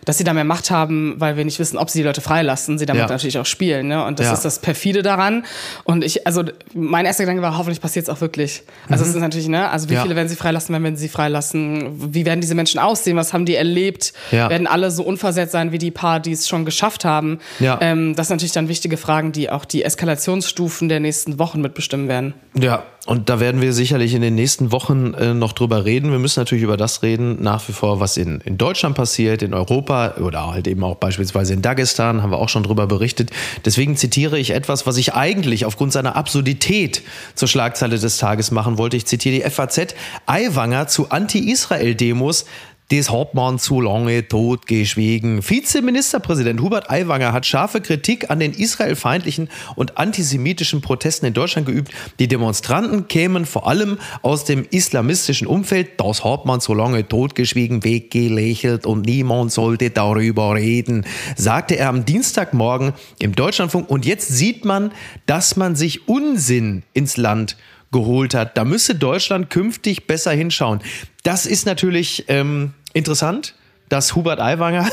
dass 0.06 0.18
sie 0.18 0.24
da 0.24 0.34
mehr 0.34 0.44
Macht 0.46 0.72
haben, 0.72 1.16
weil 1.18 1.36
wir 1.38 1.46
nicht 1.46 1.60
wissen, 1.60 1.78
ob 1.78 1.90
sie 1.90 2.00
die 2.00 2.06
Leute 2.06 2.22
freilassen, 2.22 2.78
sie 2.80 2.86
damit 2.86 3.02
Ja. 3.04 3.08
natürlich 3.08 3.38
auch 3.38 3.46
spielen, 3.46 3.88
ne? 3.88 4.04
Und 4.06 4.20
das 4.20 4.28
Ja. 4.28 4.34
ist 4.34 4.46
das 4.46 4.60
perfide 4.60 5.04
daran. 5.04 5.46
Und 5.84 6.04
ich, 6.04 6.26
also 6.26 6.44
mein 6.74 7.06
erster 7.06 7.24
Gedanke 7.24 7.42
war, 7.42 7.58
hoffentlich 7.58 7.82
passiert 7.82 8.04
es 8.04 8.10
auch 8.10 8.22
wirklich. 8.22 8.64
Also 8.88 9.04
es 9.04 9.10
ist 9.10 9.16
natürlich, 9.18 9.48
ne, 9.48 9.70
also 9.70 9.88
wie 9.90 9.94
Mhm. 9.94 9.98
Ja. 9.98 10.04
viele 10.04 10.16
werden 10.16 10.30
sie 10.30 10.36
freilassen, 10.36 10.74
wenn 10.74 10.84
werden 10.84 10.96
sie 10.98 11.10
freilassen? 11.10 12.14
Wie 12.14 12.26
werden 12.26 12.40
diese 12.42 12.56
Menschen 12.56 12.80
aussehen? 12.80 13.18
Was 13.18 13.34
haben 13.34 13.46
die 13.46 13.56
erlebt? 13.56 14.14
Werden 14.32 14.68
alle 14.68 14.90
so 14.92 15.04
unversetzt 15.04 15.52
sein 15.52 15.72
wie 15.72 15.78
die 15.78 15.92
paar, 15.92 16.20
die 16.20 16.32
es 16.32 16.48
schon 16.48 16.64
geschafft 16.66 17.04
haben? 17.06 17.40
Ähm, 17.60 18.16
das 18.16 18.28
sind 18.28 18.38
natürlich 18.38 18.54
dann 18.54 18.68
wichtige 18.70 18.96
Fragen, 18.98 19.32
die 19.32 19.50
auch 19.50 19.66
die 19.66 19.84
Eskalationsstufen 19.84 20.90
der 20.90 21.00
nächsten 21.00 21.40
Wochen 21.40 21.62
mitbestimmen 21.62 22.08
werden. 22.08 22.34
Ja, 22.56 22.84
und 23.10 23.28
da 23.28 23.40
werden 23.40 23.60
wir 23.60 23.74
sicherlich 23.74 24.14
in 24.14 24.22
den 24.22 24.36
nächsten 24.36 24.72
Wochen 24.72 25.16
äh, 25.16 25.34
noch 25.34 25.54
drüber 25.54 25.84
reden. 25.84 26.12
Wir 26.12 26.20
müssen 26.20 26.40
natürlich 26.40 26.64
über 26.64 26.78
das 26.78 27.02
reden, 27.02 27.42
nach 27.42 27.68
wie 27.68 27.72
vor, 27.72 28.00
was 28.00 28.18
in, 28.18 28.40
in 28.42 28.60
Deutschland 28.60 28.94
passiert, 28.96 29.42
in 29.42 29.56
Europa 29.56 30.18
oder 30.20 30.54
halt 30.54 30.68
eben 30.68 30.84
auch 30.84 30.94
beispielsweise 30.94 31.54
in 31.54 31.64
Dagestan, 31.64 32.22
haben 32.22 32.30
wir 32.30 32.38
auch 32.38 32.50
schon 32.50 32.62
drüber 32.62 32.86
berichtet. 32.86 33.32
Deswegen 33.66 33.98
zitiere 33.98 34.38
ich 34.38 34.52
etwas, 34.52 34.86
was 34.86 34.96
ich 34.98 35.16
eigentlich 35.16 35.66
aufgrund 35.66 35.92
seiner 35.92 36.16
Absurdität 36.16 37.02
zur 37.34 37.48
Schlagzeile 37.48 37.98
des 37.98 38.18
Tages 38.18 38.52
machen 38.52 38.78
wollte. 38.78 38.96
Ich 38.96 39.08
zitiere 39.08 39.44
die 39.44 39.50
FAZ. 39.50 39.96
Aiwanger 40.28 40.86
zu 40.88 41.10
Anti-Israel-Demos. 41.10 42.46
Das 42.92 43.12
hat 43.12 43.36
man 43.36 43.60
zu 43.60 43.82
lange 43.82 44.28
totgeschwiegen. 44.28 45.48
Vizeministerpräsident 45.48 46.60
Hubert 46.60 46.90
Aiwanger 46.90 47.34
hat 47.34 47.46
scharfe 47.46 47.82
Kritik 47.82 48.32
an 48.32 48.40
den 48.40 48.52
israelfeindlichen 48.52 49.50
und 49.76 50.00
antisemitischen 50.00 50.82
Protesten 50.82 51.28
in 51.28 51.36
Deutschland 51.36 51.68
geübt. 51.68 51.92
Die 52.18 52.28
Demonstranten 52.28 53.08
kämen 53.08 53.46
vor 53.46 53.68
allem 53.68 54.00
aus 54.24 54.44
dem 54.44 54.66
islamistischen 54.72 55.46
Umfeld. 55.46 56.00
Das 56.00 56.24
hat 56.24 56.46
man 56.46 56.62
so 56.62 56.74
lange 56.74 57.08
totgeschwiegen, 57.08 57.84
weggelächelt 57.84 58.88
und 58.88 59.06
niemand 59.06 59.52
sollte 59.52 59.92
darüber 59.92 60.56
reden, 60.56 61.06
sagte 61.36 61.78
er 61.78 61.90
am 61.90 62.06
Dienstagmorgen 62.06 62.94
im 63.20 63.36
Deutschlandfunk. 63.36 63.88
Und 63.88 64.08
jetzt 64.08 64.30
sieht 64.30 64.66
man, 64.66 64.92
dass 65.28 65.56
man 65.56 65.76
sich 65.76 66.08
Unsinn 66.08 66.82
ins 66.94 67.18
Land 67.18 67.56
geholt 67.92 68.34
hat. 68.34 68.58
Da 68.58 68.66
müsse 68.66 68.96
Deutschland 68.96 69.50
künftig 69.50 70.08
besser 70.08 70.32
hinschauen. 70.32 70.80
Das 71.24 71.46
ist 71.46 71.66
natürlich 71.66 72.26
ähm, 72.28 72.74
interessant, 72.94 73.54
dass 73.90 74.16
Hubert 74.16 74.40
Aiwanger 74.40 74.88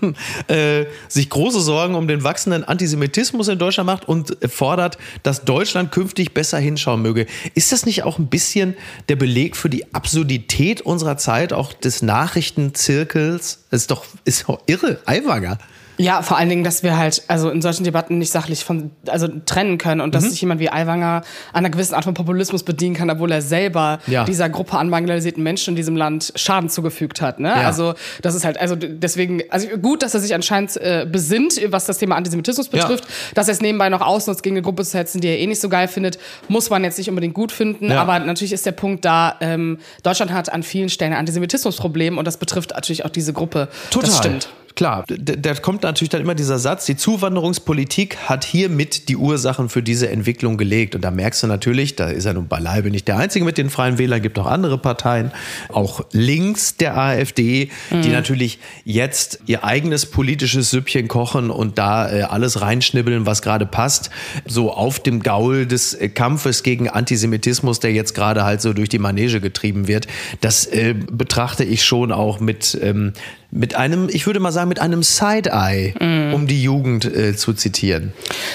äh, 0.48 0.86
sich 1.08 1.30
große 1.30 1.60
Sorgen 1.60 1.94
um 1.94 2.08
den 2.08 2.24
wachsenden 2.24 2.64
Antisemitismus 2.64 3.48
in 3.48 3.58
Deutschland 3.58 3.86
macht 3.86 4.08
und 4.08 4.36
fordert, 4.48 4.98
dass 5.22 5.44
Deutschland 5.44 5.92
künftig 5.92 6.34
besser 6.34 6.58
hinschauen 6.58 7.00
möge. 7.00 7.26
Ist 7.54 7.72
das 7.72 7.86
nicht 7.86 8.02
auch 8.02 8.18
ein 8.18 8.26
bisschen 8.26 8.76
der 9.08 9.16
Beleg 9.16 9.56
für 9.56 9.70
die 9.70 9.94
Absurdität 9.94 10.82
unserer 10.82 11.16
Zeit, 11.16 11.52
auch 11.52 11.72
des 11.72 12.02
Nachrichtenzirkels? 12.02 13.60
Das 13.70 13.82
ist 13.82 13.90
doch 13.90 14.04
ist 14.24 14.48
doch 14.48 14.60
irre, 14.66 14.98
Aiwanger. 15.06 15.58
Ja, 16.02 16.22
vor 16.22 16.36
allen 16.38 16.48
Dingen, 16.48 16.64
dass 16.64 16.82
wir 16.82 16.96
halt 16.96 17.22
also 17.28 17.50
in 17.50 17.60
solchen 17.60 17.84
Debatten 17.84 18.18
nicht 18.18 18.30
sachlich 18.32 18.64
von 18.64 18.90
also 19.08 19.28
trennen 19.46 19.76
können 19.76 20.00
und 20.00 20.14
dass 20.14 20.24
Mhm. 20.24 20.30
sich 20.30 20.40
jemand 20.40 20.60
wie 20.60 20.70
Aiwanger 20.70 21.22
einer 21.52 21.68
gewissen 21.68 21.94
Art 21.94 22.04
von 22.04 22.14
Populismus 22.14 22.62
bedienen 22.62 22.94
kann, 22.94 23.10
obwohl 23.10 23.30
er 23.30 23.42
selber 23.42 23.98
Ja. 24.06 24.24
dieser 24.24 24.48
Gruppe 24.48 24.78
an 24.78 24.88
marginalisierten 24.88 25.42
Menschen 25.42 25.70
in 25.72 25.76
diesem 25.76 25.96
Land 25.96 26.32
Schaden 26.36 26.70
zugefügt 26.70 27.20
hat. 27.20 27.38
Ne? 27.38 27.48
Ja. 27.48 27.54
Also 27.66 27.94
das 28.22 28.34
ist 28.34 28.44
halt 28.44 28.58
also 28.58 28.76
deswegen 28.76 29.42
also 29.50 29.68
gut, 29.76 30.02
dass 30.02 30.14
er 30.14 30.20
sich 30.20 30.34
anscheinend 30.34 30.76
äh, 30.78 31.06
besinnt, 31.10 31.60
was 31.70 31.84
das 31.84 31.98
Thema 31.98 32.16
Antisemitismus 32.16 32.70
Ja. 32.72 32.80
betrifft, 32.82 33.04
dass 33.34 33.48
er 33.48 33.52
es 33.52 33.60
nebenbei 33.60 33.88
noch 33.90 34.00
ausnutzt, 34.00 34.42
gegen 34.42 34.56
eine 34.56 34.62
Gruppe 34.62 34.84
zu 34.84 34.96
hetzen, 34.96 35.20
die 35.20 35.28
er 35.28 35.38
eh 35.38 35.46
nicht 35.46 35.60
so 35.60 35.68
geil 35.68 35.86
findet, 35.88 36.18
muss 36.48 36.70
man 36.70 36.82
jetzt 36.84 36.96
nicht 36.98 37.08
unbedingt 37.10 37.34
gut 37.34 37.52
finden. 37.52 37.90
Ja. 37.90 38.00
Aber 38.00 38.18
natürlich 38.20 38.52
ist 38.52 38.64
der 38.64 38.72
Punkt 38.72 39.04
da: 39.04 39.36
ähm, 39.40 39.78
Deutschland 40.02 40.32
hat 40.32 40.50
an 40.52 40.62
vielen 40.62 40.88
Stellen 40.88 41.12
ein 41.12 41.18
Antisemitismusproblem 41.18 42.16
und 42.16 42.24
das 42.24 42.36
betrifft 42.38 42.70
natürlich 42.70 43.04
auch 43.04 43.10
diese 43.10 43.32
Gruppe. 43.32 43.68
Das 44.00 44.16
stimmt. 44.16 44.48
Klar, 44.74 45.04
da 45.08 45.54
kommt 45.54 45.82
natürlich 45.82 46.10
dann 46.10 46.20
immer 46.20 46.34
dieser 46.34 46.58
Satz, 46.58 46.86
die 46.86 46.96
Zuwanderungspolitik 46.96 48.16
hat 48.28 48.44
hiermit 48.44 49.08
die 49.08 49.16
Ursachen 49.16 49.68
für 49.68 49.82
diese 49.82 50.08
Entwicklung 50.08 50.56
gelegt. 50.56 50.94
Und 50.94 51.02
da 51.02 51.10
merkst 51.10 51.42
du 51.42 51.46
natürlich, 51.46 51.96
da 51.96 52.08
ist 52.08 52.24
er 52.24 52.34
nun 52.34 52.48
beileibe 52.48 52.90
nicht 52.90 53.08
der 53.08 53.16
Einzige 53.16 53.44
mit 53.44 53.58
den 53.58 53.70
Freien 53.70 53.98
Wählern, 53.98 54.22
gibt 54.22 54.38
auch 54.38 54.46
andere 54.46 54.78
Parteien, 54.78 55.32
auch 55.68 56.04
links 56.12 56.76
der 56.76 56.96
AfD, 56.96 57.70
mhm. 57.90 58.02
die 58.02 58.08
natürlich 58.10 58.58
jetzt 58.84 59.40
ihr 59.46 59.64
eigenes 59.64 60.06
politisches 60.06 60.70
Süppchen 60.70 61.08
kochen 61.08 61.50
und 61.50 61.78
da 61.78 62.10
äh, 62.10 62.22
alles 62.22 62.60
reinschnibbeln, 62.60 63.26
was 63.26 63.42
gerade 63.42 63.66
passt. 63.66 64.10
So 64.46 64.72
auf 64.72 65.00
dem 65.00 65.22
Gaul 65.22 65.66
des 65.66 65.94
äh, 65.94 66.08
Kampfes 66.08 66.62
gegen 66.62 66.88
Antisemitismus, 66.88 67.80
der 67.80 67.92
jetzt 67.92 68.14
gerade 68.14 68.44
halt 68.44 68.60
so 68.60 68.72
durch 68.72 68.88
die 68.88 68.98
Manege 68.98 69.40
getrieben 69.40 69.88
wird. 69.88 70.06
Das 70.40 70.66
äh, 70.66 70.94
betrachte 70.94 71.64
ich 71.64 71.84
schon 71.84 72.12
auch 72.12 72.40
mit 72.40 72.78
ähm, 72.80 73.12
mit 73.50 73.74
einem, 73.74 74.08
ich 74.08 74.26
würde 74.26 74.40
mal 74.40 74.52
sagen, 74.52 74.68
mit 74.68 74.80
einem 74.80 75.02
Side-Eye, 75.02 75.94
mm. 75.98 76.34
um 76.34 76.46
die 76.46 76.62
Jugend 76.62 77.04
äh, 77.04 77.34
zu 77.34 77.52
zitieren. 77.52 78.12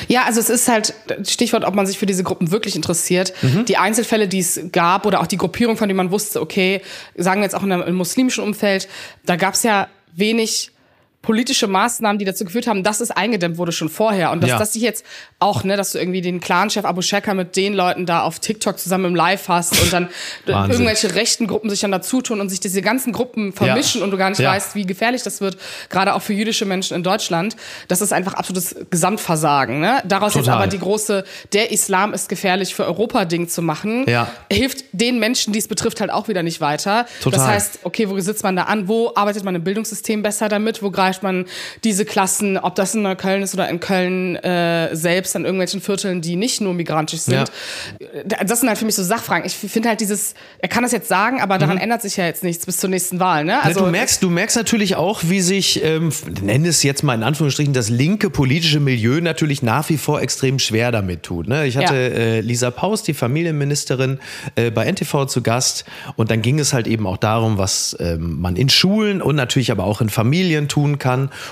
Ja, 0.07 0.23
also 0.23 0.39
es 0.39 0.49
ist 0.49 0.67
halt 0.67 0.93
Stichwort, 1.27 1.65
ob 1.65 1.75
man 1.75 1.85
sich 1.85 1.97
für 1.97 2.05
diese 2.05 2.23
Gruppen 2.23 2.51
wirklich 2.51 2.75
interessiert. 2.75 3.33
Mhm. 3.41 3.65
Die 3.65 3.77
Einzelfälle, 3.77 4.27
die 4.27 4.39
es 4.39 4.59
gab 4.71 5.05
oder 5.05 5.19
auch 5.19 5.27
die 5.27 5.37
Gruppierung, 5.37 5.77
von 5.77 5.89
denen 5.89 5.97
man 5.97 6.11
wusste, 6.11 6.41
okay, 6.41 6.81
sagen 7.15 7.41
wir 7.41 7.45
jetzt 7.45 7.55
auch 7.55 7.63
in 7.63 7.71
einem 7.71 7.95
muslimischen 7.95 8.43
Umfeld, 8.43 8.87
da 9.25 9.35
gab 9.35 9.55
es 9.55 9.63
ja 9.63 9.87
wenig 10.15 10.71
politische 11.25 11.67
Maßnahmen, 11.67 12.19
die 12.19 12.25
dazu 12.25 12.45
geführt 12.45 12.67
haben, 12.67 12.83
dass 12.83 13.01
es 13.01 13.09
eingedämmt 13.09 13.57
wurde 13.57 13.71
schon 13.71 13.89
vorher. 13.89 14.31
Und 14.31 14.41
dass 14.41 14.51
ja. 14.51 14.59
das 14.59 14.73
sich 14.73 14.83
jetzt 14.83 15.03
auch, 15.39 15.63
ne, 15.63 15.75
dass 15.75 15.91
du 15.91 15.97
irgendwie 15.97 16.21
den 16.21 16.39
Clanchef 16.39 16.85
Abu 16.85 17.01
Shaka 17.01 17.33
mit 17.33 17.55
den 17.55 17.73
Leuten 17.73 18.05
da 18.05 18.21
auf 18.21 18.39
TikTok 18.39 18.77
zusammen 18.77 19.05
im 19.05 19.15
Live 19.15 19.47
hast 19.47 19.81
und 19.81 19.91
dann 19.91 20.09
irgendwelche 20.45 21.15
rechten 21.15 21.47
Gruppen 21.47 21.69
sich 21.69 21.79
dann 21.79 21.91
dazu 21.91 22.21
tun 22.21 22.39
und 22.39 22.49
sich 22.49 22.59
diese 22.59 22.81
ganzen 22.81 23.11
Gruppen 23.11 23.53
vermischen 23.53 23.99
ja. 23.99 24.05
und 24.05 24.11
du 24.11 24.17
gar 24.17 24.29
nicht 24.29 24.39
ja. 24.39 24.51
weißt, 24.51 24.75
wie 24.75 24.85
gefährlich 24.85 25.23
das 25.23 25.41
wird, 25.41 25.57
gerade 25.89 26.13
auch 26.13 26.21
für 26.21 26.33
jüdische 26.33 26.65
Menschen 26.65 26.95
in 26.95 27.03
Deutschland. 27.03 27.55
Das 27.87 28.01
ist 28.01 28.13
einfach 28.13 28.35
absolutes 28.35 28.75
Gesamtversagen. 28.91 29.79
Ne? 29.79 30.03
Daraus 30.05 30.33
Total. 30.33 30.45
jetzt 30.45 30.53
aber 30.53 30.67
die 30.67 30.79
große, 30.79 31.25
der 31.53 31.71
Islam 31.71 32.13
ist 32.13 32.29
gefährlich 32.29 32.75
für 32.75 32.85
Europa-Ding 32.85 33.47
zu 33.47 33.63
machen, 33.63 34.05
ja. 34.07 34.27
hilft 34.51 34.85
den 34.91 35.19
Menschen, 35.19 35.53
die 35.53 35.59
es 35.59 35.67
betrifft, 35.67 36.01
halt 36.01 36.11
auch 36.11 36.27
wieder 36.27 36.43
nicht 36.43 36.61
weiter. 36.61 37.07
Total. 37.21 37.39
Das 37.39 37.47
heißt, 37.47 37.79
okay, 37.83 38.09
wo 38.09 38.19
sitzt 38.19 38.43
man 38.43 38.55
da 38.55 38.63
an? 38.63 38.87
Wo 38.87 39.11
arbeitet 39.15 39.43
man 39.43 39.55
im 39.55 39.63
Bildungssystem 39.63 40.21
besser 40.21 40.49
damit? 40.49 40.83
Wo 40.83 40.91
greift 40.91 41.14
man 41.23 41.45
diese 41.83 42.05
Klassen, 42.05 42.57
ob 42.57 42.75
das 42.75 42.95
in 42.95 43.01
Neukölln 43.01 43.43
ist 43.43 43.53
oder 43.53 43.69
in 43.69 43.79
Köln 43.79 44.35
äh, 44.37 44.95
selbst, 44.95 45.35
an 45.35 45.45
irgendwelchen 45.45 45.81
Vierteln, 45.81 46.21
die 46.21 46.35
nicht 46.35 46.61
nur 46.61 46.73
migrantisch 46.73 47.21
sind. 47.21 47.51
Ja. 48.27 48.43
Das 48.43 48.59
sind 48.59 48.69
halt 48.69 48.77
für 48.77 48.85
mich 48.85 48.95
so 48.95 49.03
Sachfragen. 49.03 49.45
Ich 49.45 49.55
finde 49.55 49.89
halt 49.89 50.01
dieses, 50.01 50.33
er 50.59 50.69
kann 50.69 50.83
das 50.83 50.91
jetzt 50.91 51.07
sagen, 51.07 51.41
aber 51.41 51.57
daran 51.57 51.77
mhm. 51.77 51.83
ändert 51.83 52.01
sich 52.01 52.17
ja 52.17 52.25
jetzt 52.25 52.43
nichts 52.43 52.65
bis 52.65 52.77
zur 52.77 52.89
nächsten 52.89 53.19
Wahl. 53.19 53.45
Ne? 53.45 53.63
Also, 53.63 53.85
du, 53.85 53.91
merkst, 53.91 54.21
du 54.21 54.29
merkst 54.29 54.55
natürlich 54.55 54.95
auch, 54.95 55.21
wie 55.23 55.41
sich, 55.41 55.83
ähm, 55.83 56.11
nenne 56.41 56.67
es 56.67 56.83
jetzt 56.83 57.03
mal 57.03 57.13
in 57.13 57.23
Anführungsstrichen, 57.23 57.73
das 57.73 57.89
linke 57.89 58.29
politische 58.29 58.79
Milieu 58.79 59.21
natürlich 59.21 59.61
nach 59.61 59.89
wie 59.89 59.97
vor 59.97 60.21
extrem 60.21 60.59
schwer 60.59 60.91
damit 60.91 61.23
tut. 61.23 61.47
Ne? 61.47 61.65
Ich 61.65 61.77
hatte 61.77 61.95
ja. 61.95 61.99
äh, 61.99 62.41
Lisa 62.41 62.71
Paus, 62.71 63.03
die 63.03 63.13
Familienministerin, 63.13 64.19
äh, 64.55 64.71
bei 64.71 64.85
NTV 64.91 65.25
zu 65.25 65.41
Gast 65.41 65.85
und 66.15 66.31
dann 66.31 66.41
ging 66.41 66.59
es 66.59 66.73
halt 66.73 66.87
eben 66.87 67.07
auch 67.07 67.17
darum, 67.17 67.57
was 67.57 67.95
ähm, 67.99 68.39
man 68.39 68.55
in 68.55 68.69
Schulen 68.69 69.21
und 69.21 69.35
natürlich 69.35 69.71
aber 69.71 69.85
auch 69.85 70.01
in 70.01 70.09
Familien 70.09 70.67
tun 70.67 70.99
kann, 70.99 71.04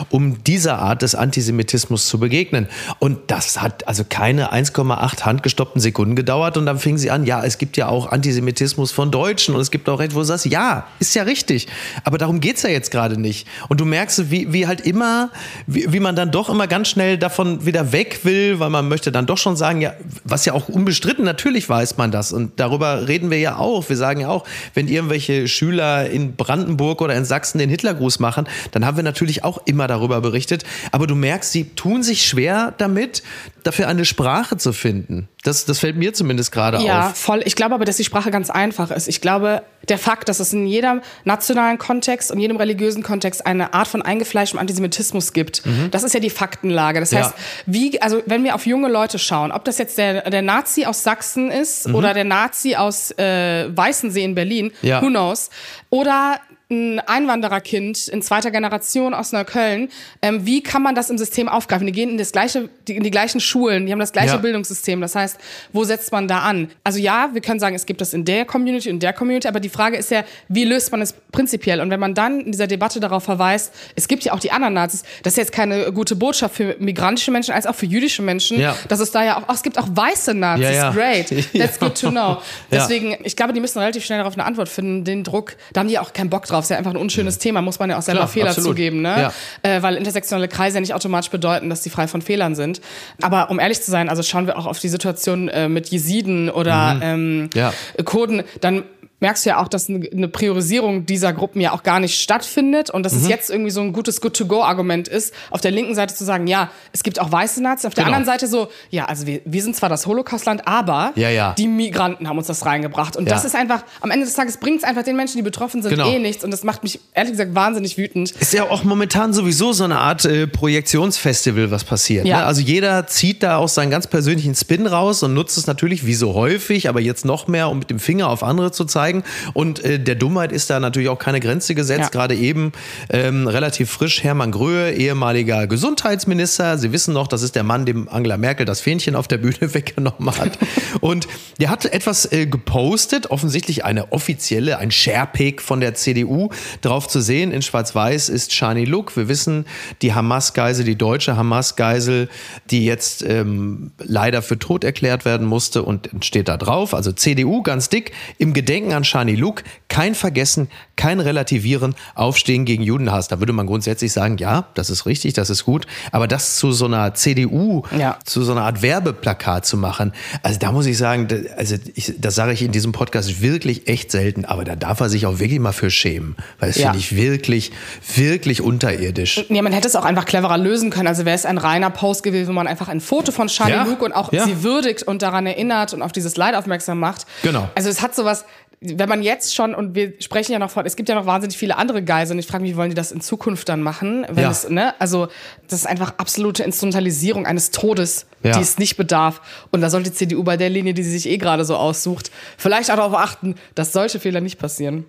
um 0.10 0.43
dieser 0.43 0.79
Art 0.79 1.01
des 1.01 1.15
Antisemitismus 1.15 2.07
zu 2.07 2.19
begegnen. 2.19 2.67
Und 3.00 3.19
das 3.27 3.62
hat 3.62 3.88
also 3.88 4.03
keine 4.07 4.53
1,8 4.53 5.22
handgestoppten 5.22 5.81
Sekunden 5.81 6.15
gedauert 6.15 6.57
und 6.57 6.65
dann 6.65 6.79
fing 6.79 6.98
sie 6.98 7.12
an, 7.12 7.25
ja, 7.25 7.43
es 7.43 7.57
gibt 7.57 7.77
ja 7.77 7.88
auch 7.88 8.12
Antisemitismus 8.12 8.91
von 8.91 9.12
Deutschen 9.12 9.55
und 9.55 9.62
es 9.62 9.72
gibt 9.72 9.88
auch 9.89 10.00
recht, 10.00 10.15
wo 10.15 10.19
du 10.19 10.25
sagst, 10.25 10.45
ja, 10.45 10.88
ist 11.00 11.15
ja 11.15 11.24
richtig. 11.24 11.67
Aber 12.03 12.17
darum 12.17 12.39
geht 12.39 12.57
es 12.57 12.63
ja 12.63 12.69
jetzt 12.69 12.91
gerade 12.91 13.19
nicht. 13.19 13.48
Und 13.69 13.79
du 13.79 13.86
merkst, 13.86 14.31
wie, 14.31 14.53
wie 14.53 14.67
halt 14.67 14.81
immer, 14.81 15.29
wie, 15.67 15.91
wie 15.91 16.00
man 16.00 16.15
dann 16.15 16.31
doch 16.31 16.50
immer 16.50 16.67
ganz 16.67 16.89
schnell 16.89 17.17
davon 17.17 17.65
wieder 17.65 17.91
weg 17.91 18.22
will, 18.24 18.60
weil 18.60 18.69
man 18.69 18.88
möchte 18.88 19.12
dann 19.12 19.25
doch 19.25 19.38
schon 19.38 19.55
sagen, 19.55 19.81
ja, 19.81 19.93
was 20.24 20.45
ja 20.45 20.53
auch 20.53 20.69
unbestritten, 20.69 21.25
natürlich 21.25 21.67
weiß 21.69 21.98
man 21.98 22.12
das. 22.12 22.31
Und 22.33 22.60
darüber 22.60 23.07
reden 23.07 23.31
wir 23.31 23.39
ja 23.39 23.57
auch. 23.57 23.88
Wir 23.89 23.98
sagen 23.98 24.22
ja 24.22 24.29
auch, 24.29 24.45
wenn 24.74 24.88
irgendwelche 24.88 25.48
Schüler 25.48 26.10
in 26.10 26.36
Brandenburg 26.36 27.01
oder 27.01 27.15
in 27.15 27.25
Sachsen 27.25 27.57
den 27.57 27.69
Hitlergruß 27.69 28.19
machen, 28.19 28.48
dann 28.72 28.86
haben 28.86 28.98
wir 28.98 29.03
natürlich 29.03 29.32
auch 29.41 29.59
immer 29.65 29.87
darüber 29.87 30.21
berichtet. 30.21 30.63
Aber 30.91 31.07
du 31.07 31.15
merkst, 31.15 31.51
sie 31.51 31.69
tun 31.75 32.03
sich 32.03 32.27
schwer 32.27 32.73
damit, 32.77 33.23
dafür 33.63 33.87
eine 33.87 34.05
Sprache 34.05 34.57
zu 34.57 34.73
finden. 34.73 35.29
Das, 35.43 35.65
das 35.65 35.79
fällt 35.79 35.97
mir 35.97 36.13
zumindest 36.13 36.51
gerade 36.51 36.77
ja, 36.77 36.81
auf. 36.81 36.87
Ja, 36.87 37.13
voll. 37.13 37.41
Ich 37.45 37.55
glaube 37.55 37.75
aber, 37.75 37.85
dass 37.85 37.97
die 37.97 38.03
Sprache 38.03 38.31
ganz 38.31 38.49
einfach 38.49 38.91
ist. 38.91 39.07
Ich 39.07 39.19
glaube, 39.19 39.63
der 39.89 39.97
Fakt, 39.97 40.29
dass 40.29 40.39
es 40.39 40.53
in 40.53 40.65
jedem 40.65 41.01
nationalen 41.25 41.77
Kontext 41.77 42.31
und 42.31 42.39
jedem 42.39 42.57
religiösen 42.57 43.03
Kontext 43.03 43.45
eine 43.45 43.73
Art 43.73 43.87
von 43.87 44.01
eingefleischtem 44.01 44.59
Antisemitismus 44.59 45.33
gibt, 45.33 45.65
mhm. 45.65 45.91
das 45.91 46.03
ist 46.03 46.13
ja 46.13 46.19
die 46.19 46.29
Faktenlage. 46.29 46.99
Das 46.99 47.13
heißt, 47.13 47.33
wie, 47.65 48.01
also 48.01 48.21
wenn 48.25 48.43
wir 48.43 48.55
auf 48.55 48.65
junge 48.65 48.89
Leute 48.89 49.19
schauen, 49.19 49.51
ob 49.51 49.65
das 49.65 49.77
jetzt 49.77 49.97
der, 49.97 50.29
der 50.29 50.41
Nazi 50.41 50.85
aus 50.85 51.03
Sachsen 51.03 51.51
ist 51.51 51.87
mhm. 51.87 51.95
oder 51.95 52.13
der 52.13 52.23
Nazi 52.23 52.75
aus 52.75 53.11
äh, 53.11 53.67
Weißensee 53.75 54.23
in 54.23 54.35
Berlin, 54.35 54.71
ja. 54.81 55.01
who 55.01 55.07
knows, 55.07 55.49
oder 55.89 56.39
ein 56.74 57.00
Einwandererkind 57.00 58.08
in 58.08 58.22
zweiter 58.22 58.51
Generation 58.51 59.13
aus 59.13 59.32
Neukölln, 59.32 59.89
ähm, 60.22 60.46
wie 60.46 60.62
kann 60.62 60.82
man 60.82 60.96
das 60.96 61.10
im 61.10 61.18
System 61.18 61.48
aufgreifen? 61.48 61.88
Die 61.88 61.94
gehen 61.94 62.10
in 62.10 62.18
das 62.18 62.32
gleiche, 62.32 62.70
die, 62.88 62.96
in 62.96 63.03
die 63.03 63.12
gleichen 63.12 63.39
Schulen, 63.39 63.86
die 63.86 63.92
haben 63.92 64.00
das 64.00 64.12
gleiche 64.12 64.36
ja. 64.36 64.38
Bildungssystem. 64.38 65.01
Das 65.01 65.15
heißt, 65.15 65.38
wo 65.72 65.84
setzt 65.84 66.12
man 66.12 66.27
da 66.27 66.39
an? 66.39 66.70
Also 66.84 67.00
ja, 67.00 67.30
wir 67.34 67.42
können 67.42 67.60
sagen, 67.60 67.75
es 67.75 67.86
gibt 67.86 68.01
das 68.01 68.13
in 68.13 68.25
der 68.25 68.46
Community 68.46 68.89
und 68.89 69.01
der 69.01 69.13
Community, 69.13 69.48
aber 69.48 69.60
die 69.60 69.70
Frage 69.70 69.98
ist 69.98 70.12
ja, 70.12 70.24
wie 70.48 70.65
löst 70.65 70.92
man 70.92 71.01
es 71.01 71.13
prinzipiell? 71.32 71.82
Und 71.82 71.89
wenn 71.89 72.00
man 72.00 72.13
dann 72.13 72.42
in 72.42 72.51
dieser 72.51 72.68
Debatte 72.68 73.00
darauf 73.00 73.24
verweist, 73.24 73.74
es 73.96 74.08
gibt 74.08 74.24
ja 74.24 74.34
auch 74.34 74.39
die 74.39 74.51
anderen 74.51 74.74
Nazis, 74.74 75.03
das 75.24 75.34
ist 75.34 75.38
jetzt 75.38 75.51
keine 75.51 75.92
gute 75.92 76.15
Botschaft 76.15 76.56
für 76.56 76.75
migrantische 76.80 77.32
Menschen 77.32 77.53
als 77.53 77.65
auch 77.65 77.75
für 77.75 77.86
jüdische 77.86 78.22
Menschen, 78.22 78.60
ja. 78.60 78.75
dass 78.88 79.00
es 79.00 79.12
da 79.12 79.24
ja 79.24 79.38
auch, 79.38 79.44
oh, 79.48 79.53
es 79.53 79.63
gibt 79.63 79.77
auch 79.77 79.88
weiße 79.92 80.34
Nazis, 80.34 80.65
ja, 80.65 80.72
ja. 80.72 80.92
great, 80.92 81.27
that's 81.53 81.80
good 81.80 82.00
to 82.00 82.10
know. 82.10 82.38
Deswegen, 82.72 83.18
ich 83.24 83.36
glaube, 83.36 83.53
die 83.53 83.60
müssen 83.60 83.80
relativ 83.80 84.06
schnell 84.06 84.20
darauf 84.20 84.34
eine 84.34 84.46
Antwort 84.46 84.70
finden, 84.70 85.03
den 85.03 85.24
Druck, 85.24 85.56
da 85.74 85.82
haben 85.82 85.88
die 85.88 86.00
auch 86.00 86.13
keinen 86.13 86.30
Bock 86.30 86.46
drauf 86.46 86.62
drauf. 86.63 86.65
Ist 86.65 86.70
ja 86.70 86.77
einfach 86.77 86.91
ein 86.91 86.98
unschönes 86.98 87.38
Thema, 87.38 87.62
muss 87.62 87.79
man 87.79 87.89
ja 87.89 87.98
auch 87.98 88.01
selber 88.01 88.22
Klar, 88.22 88.27
Fehler 88.29 88.50
absolut. 88.50 88.72
zugeben, 88.72 89.01
ne? 89.01 89.32
Ja. 89.63 89.70
Äh, 89.70 89.84
weil 89.84 89.96
intersektionale 89.96 90.48
Kreise 90.48 90.77
ja 90.77 90.82
nicht 90.82 90.93
automatisch 90.93 91.29
bedeuten, 91.29 91.70
dass 91.70 91.84
sie 91.84 91.89
frei 91.89 92.08
von 92.08 92.22
Fehlern 92.22 92.55
sind. 92.55 92.82
Aber 93.22 93.50
um 93.50 93.60
ehrlich 93.60 93.82
zu 93.82 93.91
sein, 93.91 94.10
also 94.10 94.24
schauen 94.24 94.48
wir 94.48 94.58
auch 94.58 94.65
auf 94.65 94.79
die 94.79 94.89
Situation 94.89 95.50
äh, 95.50 95.70
mit 95.70 95.89
Jesiden 95.89 96.50
oder 96.50 96.96
mhm. 96.96 97.01
ähm, 97.01 97.50
ja. 97.53 97.74
Kurden, 98.03 98.43
dann 98.62 98.84
merkst 99.24 99.46
du 99.46 99.51
ja 99.51 99.58
auch, 99.60 99.70
dass 99.70 99.89
eine 99.89 100.27
Priorisierung 100.27 101.06
dieser 101.06 101.32
Gruppen 101.32 101.62
ja 101.62 101.72
auch 101.72 101.84
gar 101.84 102.01
nicht 102.01 102.20
stattfindet 102.20 102.89
und 102.89 103.03
dass 103.03 103.13
mhm. 103.13 103.22
es 103.22 103.27
jetzt 103.30 103.50
irgendwie 103.50 103.72
so 103.72 103.80
ein 103.80 103.94
gutes 103.94 104.20
Good-to-Go-Argument 104.20 105.08
ist, 105.08 105.34
auf 105.50 105.62
der 105.62 105.72
linken 105.72 105.96
Seite 105.96 106.13
zu 106.13 106.25
sagen, 106.25 106.46
ja, 106.46 106.70
es 106.92 107.03
gibt 107.03 107.22
auch 107.22 107.32
weiße 107.32 107.63
Nazis, 107.63 107.86
auf 107.86 107.94
der 107.94 108.03
genau. 108.03 108.18
anderen 108.18 108.34
Seite 108.34 108.48
so, 108.48 108.68
ja, 108.89 109.06
also 109.06 109.25
wir, 109.25 109.39
wir 109.46 109.63
sind 109.63 109.77
zwar 109.77 109.88
das 109.88 110.06
Holocaustland, 110.06 110.68
aber 110.68 111.13
ja, 111.15 111.30
ja. 111.30 111.56
die 111.58 111.70
Migranten 111.70 112.27
haben 112.27 112.38
uns 112.38 112.48
das 112.48 112.65
reingebracht. 112.65 113.15
Und 113.15 113.25
ja. 113.27 113.34
das 113.34 113.46
ist 113.46 113.56
einfach, 113.56 113.86
am 114.01 114.12
Ende 114.12 114.25
des 114.25 114.36
Tages 114.36 114.58
bringt 114.58 114.80
es 114.80 114.84
einfach 114.84 115.03
den 115.03 115.15
Menschen, 115.15 115.38
die 115.38 115.42
betroffen 115.42 115.82
sind, 115.82 115.92
genau. 115.92 116.12
eh 116.12 116.20
nichts. 116.20 116.44
Und 116.44 116.51
das 116.51 116.65
macht 116.65 116.84
mich 116.84 117.00
ehrlich 117.13 117.32
gesagt 117.32 117.56
wahnsinnig 117.56 117.98
wütend. 117.98 118.32
Ist 118.32 118.53
ja 118.53 118.70
auch 118.70 118.84
momentan 118.84 119.32
sowieso 119.34 119.72
so 119.72 119.86
eine 119.86 120.00
Art 120.00 120.25
äh, 120.25 120.48
Projektionsfestival, 120.48 121.72
was 121.72 121.86
passiert. 121.86 122.25
Ne? 122.25 122.44
Also 122.44 122.60
jeder 122.60 123.08
zieht 123.08 123.42
da 123.42 123.56
auch 123.56 123.70
seinen 123.70 123.89
ganz 123.89 124.08
persönlichen 124.08 124.53
Spin 124.53 124.86
raus 124.86 125.24
und 125.24 125.34
nutzt 125.34 125.58
es 125.58 125.65
natürlich 125.65 126.06
wie 126.06 126.13
so 126.13 126.34
häufig, 126.34 126.89
aber 126.89 127.00
jetzt 127.00 127.24
noch 127.24 127.48
mehr, 127.48 127.70
um 127.70 127.80
mit 127.80 127.89
dem 127.89 128.00
Finger 128.00 128.27
auf 128.27 128.44
andere 128.44 128.74
zu 128.74 128.84
zeigen 128.84 129.12
zeigen. 129.13 129.24
Und 129.53 129.84
äh, 129.84 130.00
der 130.00 130.15
Dummheit 130.15 130.51
ist 130.51 130.70
da 130.70 130.79
natürlich 130.79 131.10
auch 131.10 131.20
keine 131.20 131.39
Grenze 131.39 131.75
gesetzt. 131.75 132.01
Ja. 132.01 132.10
Gerade 132.10 132.36
eben 132.36 132.72
ähm, 133.10 133.48
relativ 133.48 133.91
frisch 133.91 134.24
Hermann 134.24 134.51
Gröhe, 134.51 134.93
ehemaliger 134.93 135.67
Gesundheitsminister. 135.67 136.77
Sie 136.77 136.91
wissen 136.91 137.13
noch, 137.13 137.27
das 137.27 137.41
ist 137.41 137.55
der 137.55 137.63
Mann, 137.63 137.86
dem 137.86 138.10
Angela 138.10 138.38
Merkel 138.38 138.65
das 138.65 138.82
Fähnchen 138.82 139.15
auf 139.15 139.27
der 139.27 139.38
Bühne 139.38 139.53
weggenommen 139.74 140.36
hat. 140.38 140.58
Und 141.01 141.27
der 141.60 141.70
hat 141.70 141.86
etwas 141.86 142.32
äh, 142.32 142.46
gepostet, 142.46 143.32
offensichtlich 143.32 143.86
eine 143.86 144.12
offizielle, 144.12 144.77
ein 144.77 144.91
Sharepick 144.91 145.62
von 145.62 145.79
der 145.79 145.93
CDU. 145.93 146.50
Drauf 146.82 147.08
zu 147.08 147.22
sehen 147.22 147.51
in 147.51 147.62
Schwarz-Weiß 147.62 148.29
ist 148.29 148.53
Shani 148.53 148.86
Look. 148.86 149.15
Wir 149.15 149.27
wissen, 149.27 149.65
die 150.01 150.13
Hamas-Geisel, 150.13 150.86
die 150.86 150.96
deutsche 150.96 151.38
Hamas-Geisel, 151.38 152.29
die 152.70 152.86
jetzt 152.86 153.24
ähm, 153.24 153.91
leider 154.00 154.41
für 154.41 154.58
tot 154.58 154.84
erklärt 154.84 155.25
werden 155.25 155.48
musste 155.48 155.84
und 155.84 156.10
steht 156.22 156.48
da 156.48 156.58
drauf. 156.58 156.93
Also 156.93 157.12
CDU 157.12 157.62
ganz 157.62 157.89
dick 157.89 158.12
im 158.38 158.53
Gedenken 158.53 158.92
an 158.95 159.03
an 159.03 159.05
Shani 159.05 159.35
Luke, 159.35 159.63
kein 159.89 160.15
Vergessen, 160.15 160.69
kein 160.95 161.19
Relativieren, 161.19 161.93
Aufstehen 162.15 162.65
gegen 162.65 162.83
Judenhass. 162.83 163.27
Da 163.27 163.39
würde 163.39 163.53
man 163.53 163.67
grundsätzlich 163.67 164.12
sagen, 164.12 164.38
ja, 164.38 164.67
das 164.73 164.89
ist 164.89 165.05
richtig, 165.05 165.33
das 165.33 165.50
ist 165.50 165.65
gut. 165.65 165.85
Aber 166.12 166.27
das 166.27 166.55
zu 166.55 166.71
so 166.71 166.85
einer 166.85 167.13
CDU, 167.13 167.83
ja. 167.97 168.17
zu 168.23 168.43
so 168.43 168.53
einer 168.53 168.63
Art 168.63 168.81
Werbeplakat 168.81 169.65
zu 169.65 169.77
machen, 169.77 170.13
also 170.41 170.57
da 170.57 170.71
muss 170.71 170.85
ich 170.85 170.97
sagen, 170.97 171.27
also 171.57 171.75
ich, 171.93 172.13
das 172.17 172.35
sage 172.35 172.53
ich 172.53 172.62
in 172.62 172.71
diesem 172.71 172.91
Podcast 172.91 173.41
wirklich 173.41 173.88
echt 173.88 174.09
selten, 174.09 174.45
aber 174.45 174.63
da 174.63 174.75
darf 174.75 175.00
er 175.01 175.09
sich 175.09 175.25
auch 175.25 175.39
wirklich 175.39 175.59
mal 175.59 175.73
für 175.73 175.91
schämen. 175.91 176.35
Weil 176.59 176.69
das 176.69 176.77
ja. 176.77 176.88
finde 176.88 177.00
ich 177.00 177.15
wirklich, 177.15 177.71
wirklich 178.15 178.62
unterirdisch. 178.62 179.45
Ja, 179.50 179.62
man 179.62 179.73
hätte 179.73 179.88
es 179.88 179.95
auch 179.95 180.05
einfach 180.05 180.25
cleverer 180.25 180.57
lösen 180.57 180.89
können. 180.89 181.07
Also 181.07 181.25
wäre 181.25 181.35
es 181.35 181.45
ein 181.45 181.57
reiner 181.57 181.89
Post 181.89 182.23
gewesen, 182.23 182.50
wo 182.50 182.53
man 182.53 182.67
einfach 182.67 182.88
ein 182.88 183.01
Foto 183.01 183.31
von 183.31 183.50
Shani 183.50 183.71
ja. 183.71 183.83
Luke 183.83 184.03
und 184.03 184.13
auch 184.13 184.31
sie 184.31 184.63
würdigt 184.63 185.03
und 185.03 185.21
daran 185.21 185.45
erinnert 185.45 185.93
und 185.93 186.01
auf 186.01 186.12
dieses 186.12 186.38
Leid 186.38 186.55
aufmerksam 186.55 187.00
macht. 187.00 187.25
Genau. 187.41 187.69
Also 187.75 187.89
es 187.89 188.01
hat 188.01 188.15
sowas, 188.15 188.45
wenn 188.83 189.07
man 189.09 189.23
jetzt 189.23 189.55
schon, 189.55 189.73
und 189.73 189.95
wir 189.95 190.13
sprechen 190.19 190.51
ja 190.51 190.59
noch 190.59 190.69
von, 190.71 190.85
es 190.85 190.95
gibt 190.95 191.09
ja 191.09 191.15
noch 191.15 191.25
wahnsinnig 191.25 191.57
viele 191.57 191.77
andere 191.77 192.03
Geiseln. 192.03 192.37
Ich 192.39 192.47
frage 192.47 192.63
mich, 192.63 192.73
wie 192.73 192.77
wollen 192.77 192.89
die 192.89 192.95
das 192.95 193.11
in 193.11 193.21
Zukunft 193.21 193.69
dann 193.69 193.81
machen? 193.81 194.25
Wenn 194.29 194.43
Ja. 194.43 194.51
es, 194.51 194.69
ne? 194.69 194.93
Also, 194.99 195.27
das 195.69 195.79
ist 195.79 195.85
einfach 195.85 196.13
absolute 196.17 196.63
Instrumentalisierung 196.63 197.45
eines 197.45 197.71
Todes, 197.71 198.25
Ja. 198.43 198.51
die 198.53 198.61
es 198.61 198.77
nicht 198.77 198.97
bedarf. 198.97 199.41
Und 199.71 199.81
da 199.81 199.89
sollte 199.89 200.09
die 200.09 200.15
CDU 200.15 200.43
bei 200.43 200.57
der 200.57 200.69
Linie, 200.69 200.93
die 200.93 201.03
sie 201.03 201.11
sich 201.11 201.29
eh 201.29 201.37
gerade 201.37 201.65
so 201.65 201.75
aussucht, 201.77 202.31
vielleicht 202.57 202.91
auch 202.91 202.95
darauf 202.97 203.13
achten, 203.15 203.55
dass 203.75 203.93
solche 203.93 204.19
Fehler 204.19 204.41
nicht 204.41 204.59
passieren. 204.59 205.05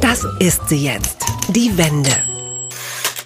Das 0.00 0.24
ist 0.40 0.68
sie 0.68 0.84
jetzt. 0.84 1.24
Die 1.50 1.76
Wende. 1.76 2.10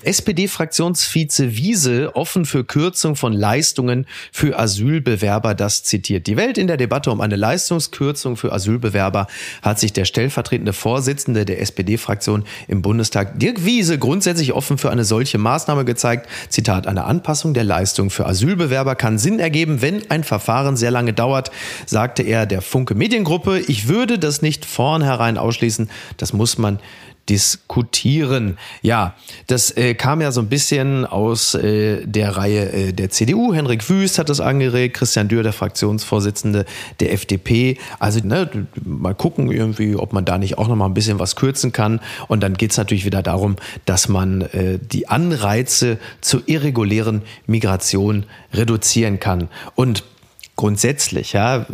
SPD-Fraktionsvize 0.04 1.56
Wiese 1.56 2.14
offen 2.14 2.44
für 2.44 2.64
Kürzung 2.64 3.16
von 3.16 3.32
Leistungen 3.32 4.06
für 4.32 4.58
Asylbewerber. 4.58 5.54
Das 5.54 5.84
zitiert 5.84 6.26
die 6.26 6.36
Welt. 6.36 6.58
In 6.58 6.66
der 6.66 6.76
Debatte 6.76 7.10
um 7.10 7.20
eine 7.20 7.36
Leistungskürzung 7.36 8.36
für 8.36 8.52
Asylbewerber 8.52 9.26
hat 9.62 9.78
sich 9.78 9.92
der 9.92 10.04
stellvertretende 10.04 10.72
Vorsitzende 10.72 11.44
der 11.44 11.60
SPD-Fraktion 11.60 12.44
im 12.68 12.82
Bundestag, 12.82 13.38
Dirk 13.38 13.64
Wiese, 13.64 13.98
grundsätzlich 13.98 14.52
offen 14.52 14.78
für 14.78 14.90
eine 14.90 15.04
solche 15.04 15.38
Maßnahme 15.38 15.84
gezeigt. 15.84 16.28
Zitat, 16.48 16.86
eine 16.86 17.04
Anpassung 17.04 17.54
der 17.54 17.64
Leistung 17.64 18.10
für 18.10 18.26
Asylbewerber 18.26 18.94
kann 18.94 19.18
Sinn 19.18 19.38
ergeben, 19.38 19.82
wenn 19.82 20.10
ein 20.10 20.24
Verfahren 20.24 20.76
sehr 20.76 20.90
lange 20.90 21.12
dauert, 21.12 21.50
sagte 21.86 22.22
er 22.22 22.46
der 22.46 22.62
Funke 22.62 22.94
Mediengruppe. 22.94 23.60
Ich 23.60 23.88
würde 23.88 24.18
das 24.18 24.42
nicht 24.42 24.64
vornherein 24.64 25.38
ausschließen. 25.38 25.90
Das 26.16 26.32
muss 26.32 26.58
man 26.58 26.78
diskutieren. 27.28 28.58
Ja, 28.82 29.14
das 29.46 29.70
äh, 29.76 29.94
kam 29.94 30.20
ja 30.20 30.32
so 30.32 30.40
ein 30.40 30.48
bisschen 30.48 31.06
aus 31.06 31.54
äh, 31.54 32.04
der 32.04 32.36
Reihe 32.36 32.72
äh, 32.72 32.92
der 32.92 33.10
CDU. 33.10 33.54
Henrik 33.54 33.88
Wüst 33.88 34.18
hat 34.18 34.28
das 34.28 34.40
angeregt, 34.40 34.96
Christian 34.96 35.28
Dürr, 35.28 35.42
der 35.42 35.52
Fraktionsvorsitzende 35.52 36.64
der 37.00 37.12
FDP. 37.12 37.78
Also 37.98 38.20
ne, 38.24 38.66
mal 38.84 39.14
gucken 39.14 39.50
irgendwie, 39.50 39.94
ob 39.94 40.12
man 40.12 40.24
da 40.24 40.38
nicht 40.38 40.58
auch 40.58 40.68
noch 40.68 40.76
mal 40.76 40.86
ein 40.86 40.94
bisschen 40.94 41.18
was 41.18 41.36
kürzen 41.36 41.72
kann. 41.72 42.00
Und 42.28 42.42
dann 42.42 42.54
geht's 42.54 42.76
natürlich 42.76 43.04
wieder 43.04 43.22
darum, 43.22 43.56
dass 43.84 44.08
man 44.08 44.42
äh, 44.42 44.78
die 44.80 45.08
Anreize 45.08 45.98
zur 46.20 46.42
irregulären 46.46 47.22
Migration 47.46 48.26
reduzieren 48.52 49.20
kann. 49.20 49.48
Und 49.76 50.04
grundsätzlich 50.56 51.32
ja, 51.32 51.66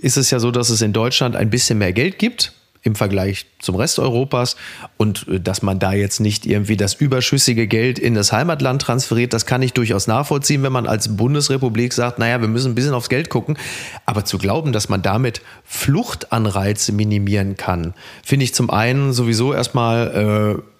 ist 0.00 0.16
es 0.16 0.30
ja 0.30 0.40
so, 0.40 0.50
dass 0.50 0.70
es 0.70 0.80
in 0.80 0.92
Deutschland 0.92 1.36
ein 1.36 1.50
bisschen 1.50 1.78
mehr 1.78 1.92
Geld 1.92 2.18
gibt 2.18 2.52
im 2.84 2.94
Vergleich 2.94 3.46
zum 3.58 3.76
Rest 3.76 3.98
Europas 3.98 4.56
und 4.98 5.26
äh, 5.26 5.40
dass 5.40 5.62
man 5.62 5.78
da 5.78 5.92
jetzt 5.92 6.20
nicht 6.20 6.46
irgendwie 6.46 6.76
das 6.76 6.94
überschüssige 6.94 7.66
Geld 7.66 7.98
in 7.98 8.14
das 8.14 8.30
Heimatland 8.30 8.82
transferiert, 8.82 9.32
das 9.32 9.46
kann 9.46 9.62
ich 9.62 9.72
durchaus 9.72 10.06
nachvollziehen, 10.06 10.62
wenn 10.62 10.72
man 10.72 10.86
als 10.86 11.16
Bundesrepublik 11.16 11.92
sagt, 11.94 12.18
naja, 12.18 12.40
wir 12.40 12.48
müssen 12.48 12.72
ein 12.72 12.74
bisschen 12.74 12.94
aufs 12.94 13.08
Geld 13.08 13.30
gucken. 13.30 13.56
Aber 14.04 14.24
zu 14.24 14.38
glauben, 14.38 14.72
dass 14.72 14.88
man 14.90 15.00
damit 15.00 15.40
Fluchtanreize 15.64 16.92
minimieren 16.92 17.56
kann, 17.56 17.94
finde 18.22 18.44
ich 18.44 18.54
zum 18.54 18.70
einen 18.70 19.12
sowieso 19.14 19.54
erstmal 19.54 20.60
äh, 20.60 20.73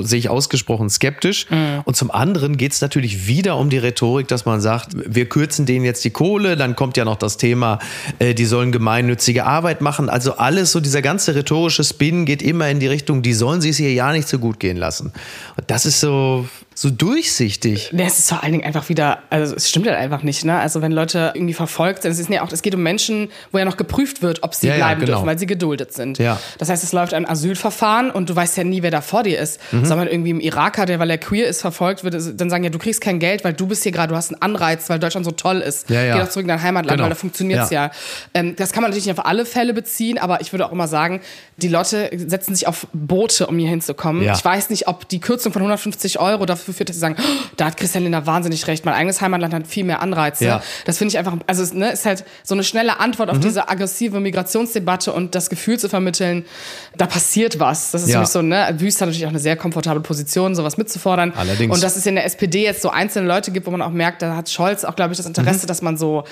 sehe 0.00 0.18
ich 0.18 0.28
ausgesprochen 0.28 0.90
skeptisch. 0.90 1.46
Und 1.84 1.96
zum 1.96 2.10
anderen 2.10 2.56
geht 2.56 2.72
es 2.72 2.80
natürlich 2.80 3.26
wieder 3.26 3.56
um 3.56 3.70
die 3.70 3.78
Rhetorik, 3.78 4.28
dass 4.28 4.44
man 4.44 4.60
sagt, 4.60 4.90
wir 4.94 5.28
kürzen 5.28 5.66
denen 5.66 5.84
jetzt 5.84 6.04
die 6.04 6.10
Kohle, 6.10 6.56
dann 6.56 6.76
kommt 6.76 6.96
ja 6.96 7.04
noch 7.04 7.16
das 7.16 7.36
Thema, 7.36 7.78
äh, 8.18 8.34
die 8.34 8.44
sollen 8.44 8.72
gemeinnützige 8.72 9.44
Arbeit 9.44 9.80
machen. 9.80 10.08
Also 10.08 10.34
alles, 10.36 10.72
so 10.72 10.80
dieser 10.80 11.02
ganze 11.02 11.34
rhetorische 11.34 11.84
Spin 11.84 12.24
geht 12.24 12.42
immer 12.42 12.68
in 12.68 12.80
die 12.80 12.86
Richtung, 12.86 13.22
die 13.22 13.32
sollen 13.32 13.60
sich 13.60 13.70
es 13.70 13.76
hier 13.76 13.92
ja 13.92 14.12
nicht 14.12 14.28
so 14.28 14.38
gut 14.38 14.60
gehen 14.60 14.76
lassen. 14.76 15.12
Und 15.56 15.70
das 15.70 15.86
ist 15.86 16.00
so, 16.00 16.48
so 16.80 16.90
durchsichtig. 16.90 17.90
Nee, 17.92 18.04
es 18.06 18.18
ist 18.20 18.28
vor 18.28 18.42
allen 18.42 18.52
Dingen 18.52 18.64
einfach 18.64 18.88
wieder, 18.88 19.18
also 19.30 19.54
es 19.56 19.68
stimmt 19.68 19.86
halt 19.88 19.96
einfach 19.98 20.22
nicht, 20.22 20.44
ne? 20.44 20.58
Also 20.58 20.80
wenn 20.80 20.92
Leute 20.92 21.32
irgendwie 21.34 21.54
verfolgt 21.54 22.02
sind, 22.02 22.12
es 22.12 22.18
ist 22.20 22.30
ja 22.30 22.42
auch, 22.42 22.52
es 22.52 22.62
geht 22.62 22.74
um 22.74 22.82
Menschen, 22.82 23.30
wo 23.50 23.58
ja 23.58 23.64
noch 23.64 23.76
geprüft 23.76 24.22
wird, 24.22 24.42
ob 24.44 24.54
sie 24.54 24.68
Ja, 24.68 24.74
ja, 24.74 24.78
bleiben 24.84 25.00
genau. 25.00 25.12
dürfen, 25.14 25.26
weil 25.26 25.38
sie 25.38 25.46
geduldet 25.46 25.92
sind. 25.92 26.18
Ja. 26.18 26.38
Das 26.58 26.68
heißt, 26.68 26.84
es 26.84 26.92
läuft 26.92 27.14
ein 27.14 27.28
Asylverfahren 27.28 28.10
und 28.12 28.30
du 28.30 28.36
weißt 28.36 28.56
ja 28.56 28.64
nie, 28.64 28.82
wer 28.82 28.90
da 28.92 29.00
vor 29.00 29.24
dir 29.24 29.38
ist. 29.40 29.60
Mhm. 29.72 29.84
Soll 29.84 29.96
man 29.96 30.06
irgendwie 30.08 30.30
im 30.30 30.40
Iraker, 30.40 30.86
der, 30.86 30.98
weil 31.00 31.10
er 31.10 31.18
queer 31.18 31.48
ist, 31.48 31.60
verfolgt 31.60 32.04
wird, 32.04 32.14
dann 32.14 32.48
sagen 32.50 32.62
ja, 32.62 32.70
du 32.70 32.78
kriegst 32.78 33.00
kein 33.00 33.18
Geld, 33.18 33.42
weil 33.42 33.54
du 33.54 33.66
bist 33.66 33.82
hier 33.82 33.90
gerade, 33.92 34.10
du 34.12 34.16
hast 34.16 34.32
einen 34.32 34.40
Anreiz, 34.42 34.88
weil 34.88 35.00
Deutschland 35.00 35.24
so 35.26 35.32
toll 35.32 35.58
ist. 35.60 35.90
Ja, 35.90 36.02
ja. 36.02 36.14
Geh 36.14 36.20
doch 36.22 36.28
zurück 36.30 36.44
in 36.44 36.48
dein 36.48 36.62
Heimatland, 36.62 36.92
Genau. 36.98 37.02
weil 37.04 37.10
da 37.10 37.16
funktioniert's 37.16 37.70
Ja. 37.70 37.86
ja. 37.86 37.90
Ähm, 38.34 38.54
das 38.56 38.72
kann 38.72 38.82
man 38.82 38.90
natürlich 38.90 39.06
nicht 39.06 39.18
auf 39.18 39.26
alle 39.26 39.44
Fälle 39.46 39.74
beziehen, 39.74 40.18
aber 40.18 40.40
ich 40.40 40.52
würde 40.52 40.64
auch 40.66 40.72
immer 40.72 40.86
sagen, 40.88 41.20
die 41.56 41.68
Leute 41.68 42.08
setzen 42.14 42.54
sich 42.54 42.68
auf 42.68 42.86
Boote, 42.92 43.46
um 43.48 43.58
hier 43.58 43.68
hinzukommen. 43.68 44.22
Ja. 44.22 44.34
Ich 44.34 44.44
weiß 44.44 44.70
nicht, 44.70 44.86
ob 44.86 45.08
die 45.08 45.18
Kürzung 45.20 45.52
von 45.52 45.62
150 45.62 46.20
Euro 46.20 46.46
dafür 46.46 46.67
führt, 46.72 46.88
dass 46.88 46.96
sie 46.96 47.00
sagen, 47.00 47.16
"Oh, 47.18 47.22
da 47.56 47.66
hat 47.66 47.76
Christian 47.76 48.04
Lindner 48.04 48.26
wahnsinnig 48.26 48.66
recht. 48.66 48.84
Mein 48.84 48.94
eigenes 48.94 49.20
Heimatland 49.20 49.54
hat 49.54 49.66
viel 49.66 49.84
mehr 49.84 50.00
Anreize. 50.02 50.44
Ja. 50.44 50.62
Das 50.84 50.98
finde 50.98 51.12
ich 51.12 51.18
einfach, 51.18 51.36
also 51.46 51.62
es 51.62 51.72
ne, 51.72 51.90
ist 51.92 52.06
halt 52.06 52.24
so 52.42 52.54
eine 52.54 52.64
schnelle 52.64 53.00
Antwort 53.00 53.30
auf 53.30 53.36
Mhm. 53.36 53.40
diese 53.42 53.68
aggressive 53.68 54.20
Migrationsdebatte 54.20 55.12
und 55.12 55.34
das 55.34 55.50
Gefühl 55.50 55.78
zu 55.78 55.88
vermitteln, 55.88 56.44
da 56.96 57.06
passiert 57.06 57.58
was. 57.60 57.90
Das 57.90 58.02
ist 58.02 58.10
Ja. 58.10 58.24
so, 58.24 58.42
ne, 58.42 58.74
Wüst 58.78 59.00
hat 59.00 59.08
natürlich 59.08 59.26
auch 59.26 59.30
eine 59.30 59.38
sehr 59.38 59.56
komfortable 59.56 60.00
Position, 60.02 60.54
sowas 60.54 60.76
mitzufordern. 60.76 61.32
Allerdings. 61.36 61.74
Und 61.74 61.82
dass 61.82 61.96
es 61.96 62.06
in 62.06 62.14
der 62.14 62.24
SPD 62.24 62.62
jetzt 62.64 62.82
so 62.82 62.90
einzelne 62.90 63.26
Leute 63.28 63.50
gibt, 63.50 63.66
wo 63.66 63.70
man 63.70 63.82
auch 63.82 63.90
merkt, 63.90 64.22
da 64.22 64.36
hat 64.36 64.48
Scholz 64.50 64.84
auch, 64.84 64.96
glaube 64.96 65.12
ich, 65.12 65.16
das 65.16 65.26
Interesse, 65.26 65.64
Mhm. 65.64 65.68
dass 65.68 65.82
man 65.82 65.96
so 65.96 66.24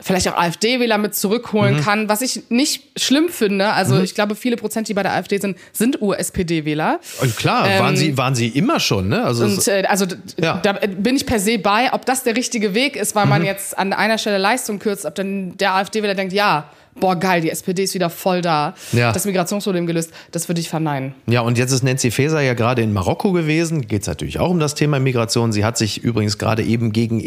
vielleicht 0.00 0.28
auch 0.28 0.36
AfD-Wähler 0.36 0.96
mit 0.98 1.14
zurückholen 1.14 1.80
kann, 1.80 2.08
was 2.08 2.20
ich 2.22 2.42
nicht 2.50 2.84
schlimm 2.96 3.28
finde. 3.28 3.72
Also 3.72 3.96
Mhm. 3.96 4.04
ich 4.04 4.14
glaube, 4.14 4.34
viele 4.36 4.56
Prozent, 4.56 4.88
die 4.88 4.94
bei 4.94 5.02
der 5.02 5.12
AfD 5.14 5.38
sind, 5.38 5.56
sind 5.72 6.00
Ur-SPD-Wähler. 6.00 7.00
Und 7.20 7.36
klar, 7.36 7.68
waren, 7.80 7.96
sie, 7.96 8.16
waren 8.16 8.34
sie 8.34 8.48
immer 8.48 8.80
schon, 8.80 9.08
ne? 9.08 9.22
Also 9.24 9.44
Und 9.44 9.66
äh, 9.68 9.84
also 9.88 10.06
Ja. 10.40 10.58
da 10.62 10.72
bin 10.74 11.16
ich 11.16 11.26
per 11.26 11.40
se 11.40 11.58
bei, 11.58 11.92
ob 11.92 12.06
das 12.06 12.22
der 12.22 12.36
richtige 12.36 12.74
Weg 12.74 12.96
ist, 12.96 13.14
weil 13.14 13.24
Mhm. 13.24 13.30
man 13.30 13.44
jetzt 13.44 13.76
an 13.78 13.92
einer 13.92 14.18
Stelle 14.18 14.38
Leistung 14.38 14.78
kürzt, 14.78 15.04
ob 15.04 15.14
dann 15.14 15.56
der 15.56 15.74
AfD-Wähler 15.74 16.14
denkt, 16.14 16.32
ja, 16.32 16.70
boah 17.00 17.16
geil, 17.16 17.40
die 17.40 17.50
SPD 17.50 17.82
ist 17.84 17.94
wieder 17.94 18.10
voll 18.10 18.42
da, 18.42 18.74
Ja. 18.92 19.12
das 19.12 19.24
Migrationsproblem 19.24 19.86
gelöst, 19.86 20.10
das 20.32 20.48
würde 20.48 20.60
ich 20.60 20.68
verneinen. 20.68 21.14
Ja, 21.26 21.40
und 21.42 21.58
jetzt 21.58 21.72
ist 21.72 21.82
Nancy 21.82 22.10
Faeser 22.10 22.40
ja 22.40 22.54
gerade 22.54 22.82
in 22.82 22.92
Marokko 22.92 23.32
gewesen. 23.32 23.86
Geht 23.86 24.02
es 24.02 24.08
natürlich 24.08 24.38
auch 24.38 24.50
um 24.50 24.58
das 24.60 24.74
Thema 24.74 24.98
Migration. 25.00 25.52
Sie 25.52 25.64
hat 25.64 25.78
sich 25.78 26.02
übrigens 26.02 26.38
gerade 26.38 26.62
eben 26.62 26.92
gegen 26.92 27.20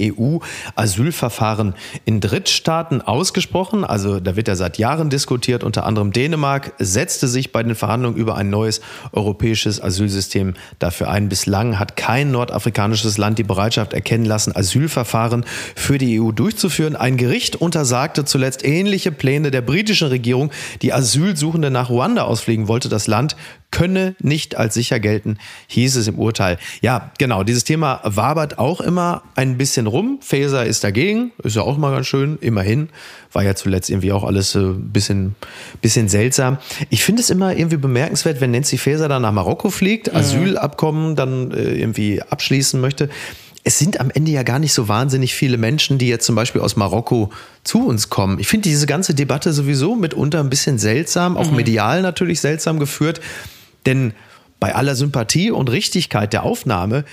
EU-Asylverfahren 0.75 1.75
in 2.05 2.19
Drittstaaten 2.21 3.01
ausgesprochen. 3.01 3.83
Also 3.83 4.19
da 4.19 4.35
wird 4.35 4.47
ja 4.47 4.55
seit 4.55 4.77
Jahren 4.77 5.09
diskutiert. 5.09 5.63
Unter 5.63 5.85
anderem 5.85 6.11
Dänemark 6.11 6.73
setzte 6.79 7.27
sich 7.27 7.51
bei 7.51 7.63
den 7.63 7.75
Verhandlungen 7.75 8.17
über 8.17 8.35
ein 8.35 8.49
neues 8.49 8.81
europäisches 9.11 9.81
Asylsystem 9.81 10.53
dafür 10.79 11.09
ein. 11.09 11.29
Bislang 11.29 11.79
hat 11.79 11.95
kein 11.95 12.31
nordafrikanisches 12.31 13.17
Land 13.17 13.39
die 13.39 13.43
Bereitschaft 13.43 13.93
erkennen 13.93 14.25
lassen, 14.25 14.55
Asylverfahren 14.55 15.45
für 15.75 15.97
die 15.97 16.19
EU 16.19 16.31
durchzuführen. 16.31 16.95
Ein 16.95 17.17
Gericht 17.17 17.55
untersagte 17.55 18.25
zuletzt 18.25 18.63
ähnliche 18.65 19.11
Pläne 19.11 19.51
der 19.51 19.60
britischen 19.61 20.07
Regierung, 20.09 20.51
die 20.81 20.93
Asylsuchende 20.93 21.71
nach 21.71 21.89
Ruanda 21.89 22.23
ausfliegen 22.23 22.67
wollte. 22.67 22.89
Das 22.89 23.07
Land 23.07 23.35
könne 23.71 24.15
nicht 24.19 24.57
als 24.57 24.73
sicher 24.73 24.99
gelten, 24.99 25.37
hieß 25.67 25.95
es 25.95 26.07
im 26.07 26.19
Urteil. 26.19 26.57
Ja, 26.81 27.11
genau, 27.17 27.43
dieses 27.43 27.63
Thema 27.63 28.01
wabert 28.03 28.59
auch 28.59 28.81
immer 28.81 29.23
ein 29.35 29.57
bisschen 29.57 29.87
rum. 29.87 30.19
Faeser 30.21 30.65
ist 30.65 30.83
dagegen, 30.83 31.31
ist 31.41 31.55
ja 31.55 31.61
auch 31.61 31.77
mal 31.77 31.91
ganz 31.91 32.07
schön, 32.07 32.37
immerhin. 32.41 32.89
War 33.31 33.43
ja 33.43 33.55
zuletzt 33.55 33.89
irgendwie 33.89 34.11
auch 34.11 34.25
alles 34.25 34.55
ein 34.55 34.71
äh, 34.71 34.73
bisschen, 34.77 35.35
bisschen 35.81 36.09
seltsam. 36.09 36.57
Ich 36.89 37.03
finde 37.03 37.21
es 37.21 37.29
immer 37.29 37.55
irgendwie 37.55 37.77
bemerkenswert, 37.77 38.41
wenn 38.41 38.51
Nancy 38.51 38.77
Faeser 38.77 39.07
dann 39.07 39.21
nach 39.21 39.31
Marokko 39.31 39.69
fliegt, 39.69 40.13
Asylabkommen 40.13 41.15
dann 41.15 41.51
äh, 41.51 41.75
irgendwie 41.75 42.21
abschließen 42.21 42.79
möchte. 42.79 43.09
Es 43.63 43.77
sind 43.77 43.99
am 43.99 44.09
Ende 44.09 44.31
ja 44.31 44.43
gar 44.43 44.59
nicht 44.59 44.73
so 44.73 44.87
wahnsinnig 44.87 45.35
viele 45.35 45.57
Menschen, 45.57 45.97
die 45.97 46.07
jetzt 46.07 46.25
zum 46.25 46.35
Beispiel 46.35 46.61
aus 46.61 46.75
Marokko 46.75 47.31
zu 47.63 47.85
uns 47.85 48.09
kommen. 48.09 48.39
Ich 48.39 48.47
finde 48.47 48.69
diese 48.69 48.87
ganze 48.87 49.13
Debatte 49.13 49.53
sowieso 49.53 49.95
mitunter 49.95 50.39
ein 50.39 50.49
bisschen 50.49 50.79
seltsam, 50.79 51.37
auch 51.37 51.51
medial 51.51 52.01
natürlich 52.01 52.41
seltsam 52.41 52.79
geführt. 52.79 53.21
Denn 53.85 54.13
bei 54.59 54.73
aller 54.73 54.95
Sympathie 54.95 55.51
und 55.51 55.69
Richtigkeit 55.69 56.33
der 56.33 56.43
Aufnahme, 56.43 57.05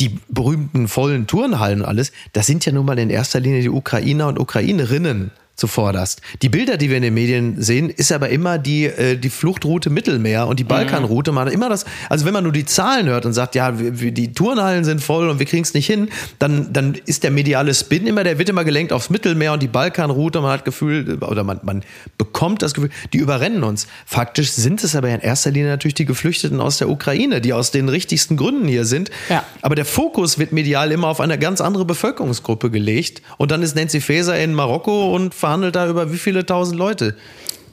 die 0.00 0.18
berühmten 0.28 0.88
vollen 0.88 1.26
Turnhallen 1.26 1.80
und 1.80 1.86
alles, 1.86 2.12
das 2.32 2.46
sind 2.46 2.64
ja 2.66 2.72
nun 2.72 2.84
mal 2.84 2.98
in 2.98 3.10
erster 3.10 3.40
Linie 3.40 3.62
die 3.62 3.70
Ukrainer 3.70 4.28
und 4.28 4.38
Ukrainerinnen 4.38 5.30
zuvorderst. 5.56 6.22
Die 6.40 6.48
Bilder, 6.48 6.76
die 6.76 6.88
wir 6.88 6.96
in 6.96 7.02
den 7.02 7.14
Medien 7.14 7.60
sehen, 7.60 7.90
ist 7.90 8.10
aber 8.10 8.30
immer 8.30 8.58
die, 8.58 8.86
äh, 8.86 9.16
die 9.16 9.30
Fluchtroute 9.30 9.90
Mittelmeer 9.90 10.46
und 10.46 10.58
die 10.58 10.64
Balkanroute. 10.64 11.30
Man 11.30 11.46
hat 11.46 11.52
immer 11.52 11.68
das, 11.68 11.84
also 12.08 12.24
wenn 12.24 12.32
man 12.32 12.44
nur 12.44 12.52
die 12.52 12.64
Zahlen 12.64 13.06
hört 13.06 13.26
und 13.26 13.32
sagt, 13.32 13.54
ja, 13.54 13.78
wir, 13.78 14.00
wir, 14.00 14.12
die 14.12 14.32
Turnhallen 14.32 14.84
sind 14.84 15.02
voll 15.02 15.28
und 15.28 15.38
wir 15.38 15.46
kriegen 15.46 15.62
es 15.62 15.74
nicht 15.74 15.86
hin, 15.86 16.08
dann, 16.38 16.72
dann 16.72 16.94
ist 17.06 17.22
der 17.22 17.30
mediale 17.30 17.74
Spin 17.74 18.06
immer, 18.06 18.24
der 18.24 18.38
wird 18.38 18.48
immer 18.48 18.64
gelenkt 18.64 18.92
aufs 18.92 19.10
Mittelmeer 19.10 19.52
und 19.52 19.62
die 19.62 19.68
Balkanroute. 19.68 20.40
Man 20.40 20.50
hat 20.50 20.64
Gefühl, 20.64 21.18
oder 21.22 21.44
man, 21.44 21.60
man 21.62 21.84
bekommt 22.16 22.62
das 22.62 22.72
Gefühl, 22.72 22.90
die 23.12 23.18
überrennen 23.18 23.62
uns. 23.62 23.86
Faktisch 24.06 24.52
sind 24.52 24.82
es 24.82 24.96
aber 24.96 25.10
in 25.10 25.20
erster 25.20 25.50
Linie 25.50 25.68
natürlich 25.68 25.94
die 25.94 26.06
Geflüchteten 26.06 26.60
aus 26.60 26.78
der 26.78 26.88
Ukraine, 26.88 27.40
die 27.40 27.52
aus 27.52 27.70
den 27.70 27.88
richtigsten 27.88 28.36
Gründen 28.36 28.68
hier 28.68 28.86
sind. 28.86 29.10
Ja. 29.28 29.44
Aber 29.60 29.74
der 29.74 29.84
Fokus 29.84 30.38
wird 30.38 30.52
medial 30.52 30.92
immer 30.92 31.08
auf 31.08 31.20
eine 31.20 31.38
ganz 31.38 31.60
andere 31.60 31.84
Bevölkerungsgruppe 31.84 32.70
gelegt. 32.70 33.22
Und 33.36 33.50
dann 33.50 33.62
ist 33.62 33.76
Nancy 33.76 34.00
Faeser 34.00 34.38
in 34.38 34.54
Marokko 34.54 35.14
und 35.14 35.34
verhandelt 35.42 35.74
da 35.74 35.88
über 35.88 36.12
wie 36.12 36.18
viele 36.18 36.46
tausend 36.46 36.78
Leute. 36.78 37.16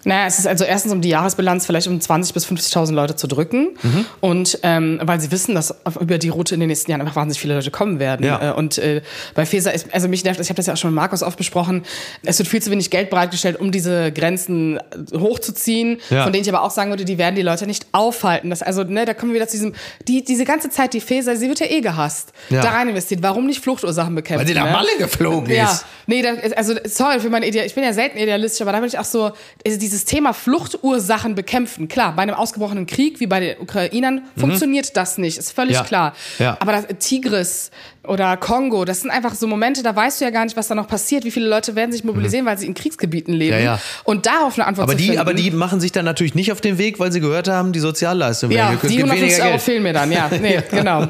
Naja, 0.06 0.28
es 0.28 0.40
ist 0.40 0.48
also 0.48 0.64
erstens 0.64 0.92
um 0.94 1.02
die 1.02 1.10
Jahresbilanz 1.10 1.66
vielleicht 1.66 1.88
um 1.88 1.98
20.000 2.00 2.34
bis 2.34 2.46
50.000 2.48 2.94
Leute 2.94 3.16
zu 3.16 3.28
drücken. 3.28 3.70
Mhm. 3.82 4.06
Und 4.22 4.60
ähm, 4.64 5.00
weil 5.04 5.20
sie 5.20 5.32
wissen, 5.32 5.56
dass 5.56 5.76
über 6.00 6.18
die 6.18 6.30
Route 6.30 6.54
in 6.54 6.60
den 6.62 6.70
nächsten 6.70 6.90
Jahren 6.92 7.02
einfach 7.02 7.16
wahnsinnig 7.16 7.40
viele 7.42 7.56
Leute 7.56 7.70
kommen 7.72 8.00
werden. 8.00 8.26
Ja. 8.26 8.52
Äh, 8.52 8.54
und 8.54 8.78
äh, 8.78 9.02
bei 9.36 9.46
Feser 9.46 9.74
ist, 9.74 9.88
also 9.94 10.08
mich 10.08 10.24
nervt, 10.24 10.40
ich 10.40 10.50
habe 10.50 10.56
das 10.58 10.68
ja 10.68 10.74
auch 10.74 10.78
schon 10.78 10.92
mit 10.92 10.96
Markus 10.96 11.22
oft 11.24 11.38
besprochen, 11.38 11.84
es 12.24 12.40
wird 12.40 12.48
viel 12.48 12.62
zu 12.62 12.72
wenig 12.72 12.90
Geld 12.90 13.10
bereitgestellt, 13.10 13.60
um 13.60 13.72
diese 13.72 14.12
Grenzen 14.12 14.80
hochzuziehen, 15.14 16.00
Ja. 16.10 16.24
von 16.24 16.34
denen 16.34 16.44
ich 16.44 16.50
aber 16.54 16.64
auch 16.64 16.72
sagen 16.72 16.90
würde, 16.92 17.06
die 17.06 17.18
werden 17.18 17.36
die 17.36 17.42
Leute 17.42 17.68
nicht 17.68 17.88
aufhalten. 17.92 18.50
Das, 18.50 18.62
also, 18.62 18.84
ne, 18.84 19.06
da 19.06 19.14
kommen 19.14 19.32
wir 19.32 19.36
wieder 19.40 19.48
zu 19.48 19.58
diesem, 19.58 19.74
die, 20.08 20.24
diese 20.24 20.46
ganze 20.46 20.70
Zeit, 20.70 20.94
die 20.94 21.02
Feser, 21.02 21.36
sie 21.36 21.48
wird 21.48 21.60
ja 21.60 21.68
eh 21.68 21.82
gehasst. 21.82 22.32
Ja. 22.50 22.62
Da 22.62 22.70
rein 22.72 22.90
investiert. 22.90 23.22
Warum 23.22 23.46
nicht 23.46 23.62
Fluchtursachen 23.64 24.16
bekämpfen? 24.16 24.42
Weil 24.42 24.48
sie 24.48 24.54
nach 24.60 24.66
ne? 24.66 24.72
Malle 24.72 24.90
geflogen 24.98 25.54
Ja, 25.54 25.72
ist. 25.72 25.86
nee, 26.08 26.22
da, 26.22 26.34
also 26.56 26.76
sorry 26.86 27.20
für 27.20 27.30
meine 27.30 27.48
Idee. 27.48 27.64
Ich 27.66 27.76
bin 27.76 27.84
ja 27.84 27.94
selten 27.94 28.18
idealistisch, 28.18 28.62
aber 28.62 28.72
da 28.72 28.80
bin 28.80 28.88
ich 28.88 28.98
auch 28.98 29.06
so, 29.06 29.32
also 29.66 29.78
dieses 29.90 30.06
Thema 30.06 30.34
Fluchtursachen 30.34 31.34
bekämpfen. 31.36 31.88
Klar, 31.88 32.16
bei 32.16 32.22
einem 32.22 32.36
ausgebrochenen 32.36 32.86
Krieg 32.86 33.20
wie 33.20 33.28
bei 33.28 33.40
den 33.40 33.60
Ukrainern 33.60 34.22
funktioniert 34.38 34.96
das 34.96 35.18
nicht, 35.18 35.38
ist 35.38 35.52
völlig 35.52 35.72
Mhm. 35.72 35.82
Ja. 35.82 35.84
klar. 35.84 36.14
Ja. 36.38 36.58
Aber 36.60 36.72
das, 36.74 36.86
Tigris 37.00 37.72
oder 38.08 38.38
Kongo, 38.38 38.86
das 38.86 39.02
sind 39.02 39.10
einfach 39.12 39.34
so 39.36 39.48
Momente, 39.48 39.82
da 39.84 39.96
weißt 39.96 40.22
du 40.22 40.26
ja 40.26 40.32
gar 40.32 40.44
nicht, 40.46 40.56
was 40.56 40.68
da 40.68 40.76
noch 40.76 40.88
passiert. 40.88 41.24
Wie 41.26 41.32
viele 41.32 41.48
Leute 41.50 41.76
werden 41.76 41.92
sich 41.92 42.04
mobilisieren, 42.04 42.46
weil 42.46 42.58
sie 42.58 42.66
in 42.68 42.74
Kriegsgebieten 42.74 43.34
leben. 43.34 43.58
Mhm. 43.58 43.64
Ja, 43.64 43.74
ja. 43.76 43.80
Und 44.04 44.26
darauf 44.26 44.56
eine 44.58 44.68
Antwort 44.68 44.84
Aber 44.84 44.94
zu 44.94 44.98
die, 45.00 45.06
finden. 45.06 45.20
aber 45.20 45.34
die 45.34 45.52
machen 45.52 45.80
sich 45.80 45.92
dann 45.92 46.06
natürlich 46.06 46.36
nicht 46.36 46.52
auf 46.52 46.62
den 46.62 46.78
Weg, 46.78 47.00
weil 47.00 47.12
sie 47.12 47.20
gehört 47.20 47.48
haben, 47.48 47.72
die 47.74 47.80
Sozialleistung 47.80 48.52
ja, 48.52 48.58
werden 48.58 48.72
gekürzt, 48.76 48.94
die 48.94 48.98
gibt 48.98 49.10
150 49.10 49.32
weniger 49.32 49.44
Euro 49.46 49.52
Geld. 49.54 49.62
fehlen 49.64 49.84
mir 49.84 49.94
dann, 49.94 50.12
ja. 50.12 50.30
Nee, 50.42 50.60
genau. 50.70 51.08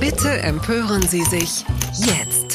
Bitte 0.00 0.30
empören 0.38 1.02
Sie 1.08 1.22
sich 1.24 1.64
jetzt. 1.96 2.47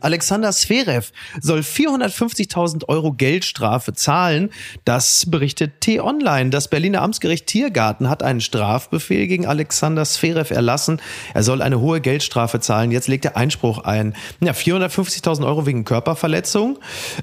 Alexander 0.00 0.52
Zverev 0.52 1.10
soll 1.40 1.60
450.000 1.60 2.88
Euro 2.88 3.12
Geldstrafe 3.12 3.92
zahlen. 3.92 4.50
Das 4.84 5.26
berichtet 5.28 5.80
T-Online. 5.80 6.50
Das 6.50 6.68
Berliner 6.68 7.02
Amtsgericht 7.02 7.46
Tiergarten 7.46 8.08
hat 8.08 8.22
einen 8.22 8.40
Strafbefehl 8.40 9.26
gegen 9.26 9.46
Alexander 9.46 10.04
Zverev 10.04 10.52
erlassen. 10.54 11.00
Er 11.34 11.42
soll 11.42 11.62
eine 11.62 11.80
hohe 11.80 12.00
Geldstrafe 12.00 12.60
zahlen. 12.60 12.90
Jetzt 12.90 13.08
legt 13.08 13.24
er 13.24 13.36
Einspruch 13.36 13.84
ein. 13.84 14.14
Ja, 14.40 14.52
450.000 14.52 15.44
Euro 15.44 15.66
wegen 15.66 15.84
Körperverletzung. 15.84 16.78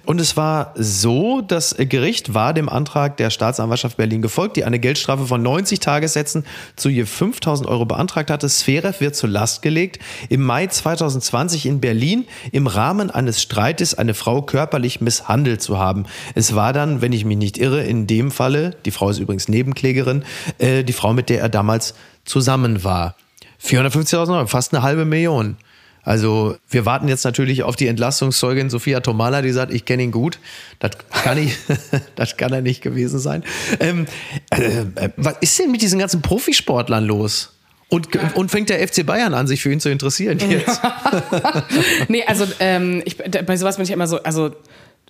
Und 0.06 0.20
es 0.20 0.38
war 0.38 0.74
so, 0.76 1.42
das 1.42 1.76
Gericht 1.78 2.34
war 2.34 2.54
dem 2.54 2.70
Antrag 2.70 3.18
der 3.18 3.30
Staatsanwaltschaft 3.30 3.98
Berlin 3.98 4.22
gefolgt, 4.22 4.58
die 4.58 4.66
eine 4.66 4.80
Geldstrafe 4.80 5.26
von 5.26 5.42
90 5.42 5.80
Tagessätzen 5.80 6.46
zu 6.76 6.90
je 6.90 7.04
5.000 7.04 7.66
Euro 7.68 7.86
beantragt 7.86 8.30
hatte. 8.30 8.50
Zverev 8.50 9.00
wird 9.00 9.16
zur 9.16 9.30
Last 9.30 9.62
gelegt. 9.62 10.00
Im 10.30 10.42
Mai 10.42 10.68
2020 10.68 11.66
in 11.66 11.80
Berlin 11.80 12.26
im 12.52 12.65
Rahmen 12.68 13.10
eines 13.10 13.42
Streites 13.42 13.94
eine 13.94 14.14
Frau 14.14 14.42
körperlich 14.42 15.02
misshandelt 15.02 15.62
zu 15.62 15.78
haben. 15.78 16.06
Es 16.34 16.56
war 16.56 16.74
dann, 16.74 17.02
wenn 17.02 17.14
ich 17.14 17.26
mich 17.26 17.38
nicht 17.38 17.58
irre, 17.58 17.84
in 17.84 18.08
dem 18.08 18.32
Falle, 18.32 18.76
die 18.86 18.92
Frau 18.92 19.10
ist 19.10 19.20
übrigens 19.20 19.48
Nebenklägerin, 19.48 20.24
äh, 20.58 20.84
die 20.84 20.94
Frau, 20.94 21.14
mit 21.14 21.30
der 21.30 21.42
er 21.42 21.50
damals 21.50 21.94
zusammen 22.26 22.84
war. 22.84 23.16
450.000 23.64 24.38
Euro, 24.38 24.48
fast 24.48 24.74
eine 24.74 24.84
halbe 24.84 25.06
Million. 25.06 25.58
Also 26.06 26.56
wir 26.70 26.86
warten 26.86 27.08
jetzt 27.08 27.26
natürlich 27.26 27.64
auf 27.64 27.76
die 27.76 27.88
Entlastungszeugin 27.88 28.70
Sophia 28.70 29.00
Tomala, 29.00 29.42
die 29.42 29.52
sagt, 29.52 29.74
ich 29.74 29.86
kenne 29.86 30.04
ihn 30.04 30.12
gut. 30.12 30.38
Das 30.78 30.92
kann 31.10 31.40
ich, 31.40 31.58
das 32.16 32.38
kann 32.38 32.54
er 32.54 32.62
nicht 32.62 32.82
gewesen 32.82 33.20
sein. 33.20 33.44
Ähm, 33.80 34.06
äh, 34.52 34.82
äh, 34.96 35.10
was 35.18 35.38
ist 35.42 35.58
denn 35.58 35.72
mit 35.72 35.82
diesen 35.82 35.98
ganzen 35.98 36.22
Profisportlern 36.22 37.04
los? 37.06 37.55
Und, 37.90 38.10
und 38.36 38.50
fängt 38.52 38.70
der 38.70 38.86
FC 38.86 39.06
Bayern 39.06 39.34
an, 39.34 39.46
sich 39.48 39.62
für 39.62 39.72
ihn 39.72 39.80
zu 39.80 39.90
interessieren 39.90 40.40
jetzt? 40.50 40.82
nee, 42.08 42.24
also 42.26 42.46
ähm, 42.60 43.02
ich, 43.06 43.18
bei 43.18 43.56
sowas 43.58 43.76
bin 43.78 43.86
ich 43.86 43.92
immer 43.92 44.08
so, 44.08 44.22
also 44.24 44.52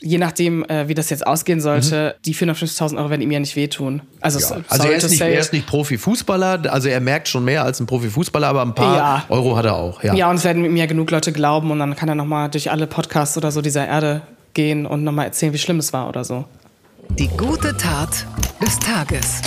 je 0.01 0.17
nachdem, 0.17 0.65
äh, 0.65 0.87
wie 0.89 0.93
das 0.93 1.09
jetzt 1.09 1.25
ausgehen 1.25 1.61
sollte, 1.61 2.15
die 2.25 2.35
450.000 2.35 2.97
Euro 2.97 3.09
werden 3.09 3.21
ihm 3.21 3.31
ja 3.31 3.39
nicht 3.39 3.55
wehtun. 3.55 4.01
Also, 4.19 4.39
so- 4.39 4.55
Mhm. 4.55 4.65
Also 4.67 4.87
er 4.89 4.95
ist, 4.97 5.09
nicht, 5.09 5.21
er 5.21 5.39
ist 5.39 5.53
nicht 5.53 5.67
Profifußballer, 5.67 6.63
also 6.71 6.89
er 6.89 6.99
merkt 6.99 7.29
schon 7.29 7.45
mehr 7.45 7.63
als 7.63 7.79
ein 7.79 7.85
Profifußballer, 7.85 8.47
aber 8.47 8.61
ein 8.61 8.75
paar 8.75 8.97
Ja. 8.97 9.25
Euro 9.29 9.55
hat 9.55 9.65
er 9.65 9.75
auch. 9.75 10.03
Ja. 10.03 10.13
Ja, 10.13 10.29
und 10.29 10.35
es 10.35 10.43
werden 10.43 10.65
ihm 10.65 10.75
ja 10.75 10.85
genug 10.85 11.11
Leute 11.11 11.31
glauben 11.31 11.71
und 11.71 11.79
dann 11.79 11.95
kann 11.95 12.09
er 12.09 12.15
nochmal 12.15 12.49
durch 12.49 12.69
alle 12.71 12.87
Podcasts 12.87 13.37
oder 13.37 13.51
so 13.51 13.61
dieser 13.61 13.87
Erde 13.87 14.21
gehen 14.53 14.85
und 14.85 15.03
nochmal 15.05 15.25
erzählen, 15.27 15.53
wie 15.53 15.57
schlimm 15.59 15.79
es 15.79 15.93
war 15.93 16.09
oder 16.09 16.25
so. 16.25 16.43
Die 17.17 17.29
gute 17.29 17.75
Tat 17.77 18.25
des 18.61 18.77
Tages. 18.79 19.41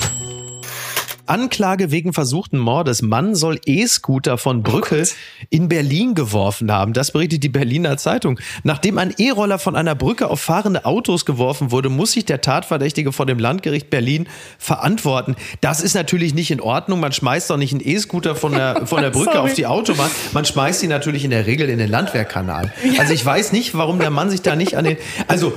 Anklage 1.28 1.90
wegen 1.90 2.12
versuchten 2.12 2.58
Mordes. 2.58 3.02
Mann 3.02 3.34
soll 3.34 3.60
E-Scooter 3.64 4.38
von 4.38 4.62
Brücke 4.62 5.04
in 5.50 5.68
Berlin 5.68 6.14
geworfen 6.14 6.72
haben. 6.72 6.92
Das 6.92 7.12
berichtet 7.12 7.42
die 7.42 7.48
Berliner 7.48 7.96
Zeitung. 7.96 8.40
Nachdem 8.64 8.98
ein 8.98 9.14
E-Roller 9.16 9.58
von 9.58 9.76
einer 9.76 9.94
Brücke 9.94 10.28
auf 10.28 10.40
fahrende 10.40 10.84
Autos 10.84 11.24
geworfen 11.24 11.70
wurde, 11.70 11.88
muss 11.88 12.12
sich 12.12 12.24
der 12.24 12.40
Tatverdächtige 12.40 13.12
vor 13.12 13.26
dem 13.26 13.38
Landgericht 13.38 13.90
Berlin 13.90 14.28
verantworten. 14.58 15.36
Das 15.60 15.80
ist 15.80 15.94
natürlich 15.94 16.34
nicht 16.34 16.50
in 16.50 16.60
Ordnung. 16.60 17.00
Man 17.00 17.12
schmeißt 17.12 17.50
doch 17.50 17.56
nicht 17.56 17.72
einen 17.72 17.86
E-Scooter 17.86 18.34
von 18.34 18.52
der, 18.52 18.86
von 18.86 19.02
der 19.02 19.10
Brücke 19.18 19.40
auf 19.40 19.54
die 19.54 19.66
Autobahn. 19.66 20.10
Man 20.32 20.44
schmeißt 20.44 20.82
ihn 20.82 20.88
natürlich 20.88 21.24
in 21.24 21.30
der 21.30 21.46
Regel 21.46 21.68
in 21.68 21.78
den 21.78 21.90
Landwehrkanal. 21.90 22.72
Also 22.98 23.12
ich 23.12 23.24
weiß 23.24 23.52
nicht, 23.52 23.74
warum 23.74 23.98
der 23.98 24.10
Mann 24.10 24.30
sich 24.30 24.42
da 24.42 24.56
nicht 24.56 24.76
an 24.76 24.84
den, 24.84 24.96
also, 25.26 25.52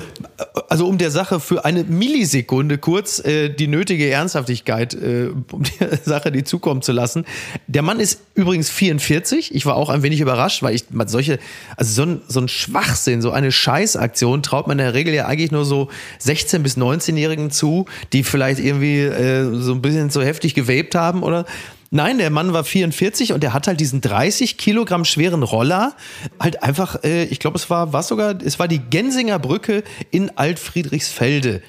also 0.70 0.88
um 0.88 0.98
der 0.98 1.12
Sache 1.12 1.40
für 1.40 1.66
eine 1.66 1.84
Millisekunde 1.84 2.78
kurz 2.78 3.20
äh, 3.20 3.50
die 3.50 3.68
nötige 3.68 4.10
Ernsthaftigkeit, 4.10 4.94
äh, 4.94 5.30
der 5.80 5.98
Sache 6.04 6.32
die 6.32 6.44
zukommen 6.44 6.82
zu 6.82 6.92
lassen. 6.92 7.26
Der 7.68 7.82
Mann 7.82 8.00
ist 8.00 8.22
übrigens 8.36 8.70
44. 8.70 9.54
Ich 9.54 9.66
war 9.66 9.76
auch 9.76 9.90
ein 9.90 10.04
wenig 10.04 10.22
überrascht, 10.22 10.64
weil 10.64 10.76
ich 10.76 10.86
solche, 11.08 11.40
also 11.78 11.94
so 11.94 12.04
ein, 12.04 12.22
so 12.28 12.40
ein 12.40 12.48
Schwachsinn, 12.48 13.22
so 13.22 13.32
eine 13.32 13.52
Scheißaktion 13.52 14.44
traut 14.44 14.68
man 14.68 14.80
in 14.80 14.86
der 14.86 14.94
Regel 14.94 15.14
ja 15.14 15.26
eigentlich 15.26 15.52
nur 15.52 15.66
so 15.66 15.90
16 16.20 16.64
bis 16.64 16.78
19-Jährigen 16.78 17.52
zu, 17.52 17.86
die 18.14 18.24
vielleicht 18.24 18.60
irgendwie 18.60 19.00
äh, 19.00 19.54
so 19.54 19.74
ein 19.74 19.82
bisschen 19.82 20.10
zu 20.10 20.22
heftig 20.24 20.54
gewaped 20.54 20.96
haben 20.96 21.24
oder 21.24 21.46
Nein, 21.94 22.20
der 22.20 22.30
Mann 22.30 22.54
war 22.54 22.64
44 22.64 23.34
und 23.34 23.44
der 23.44 23.52
hat 23.52 23.68
halt 23.68 23.82
diesen 23.82 24.00
30 24.00 24.58
Kilogramm 24.58 25.04
schweren 25.04 25.44
Roller 25.44 25.94
halt 26.40 26.64
einfach, 26.64 27.04
äh, 27.04 27.26
ich 27.26 27.40
glaube, 27.40 27.58
es 27.58 27.70
war, 27.70 27.92
was 27.92 28.08
sogar, 28.08 28.42
es 28.42 28.60
war 28.60 28.70
die 28.70 28.80
Gensinger 28.80 29.40
Brücke 29.40 29.84
in 30.10 30.38
Altfriedrichsfelde. 30.38 31.62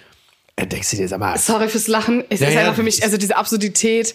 Da 0.56 0.66
denkst 0.66 0.90
du 0.90 0.96
dir, 0.96 1.08
sag 1.08 1.18
mal, 1.20 1.38
Sorry 1.38 1.68
fürs 1.68 1.88
Lachen. 1.88 2.24
Es 2.28 2.40
Ja, 2.40 2.48
ist 2.48 2.54
ja. 2.54 2.60
einfach 2.60 2.74
für 2.74 2.82
mich, 2.82 3.02
also 3.02 3.16
diese 3.16 3.36
Absurdität. 3.36 4.14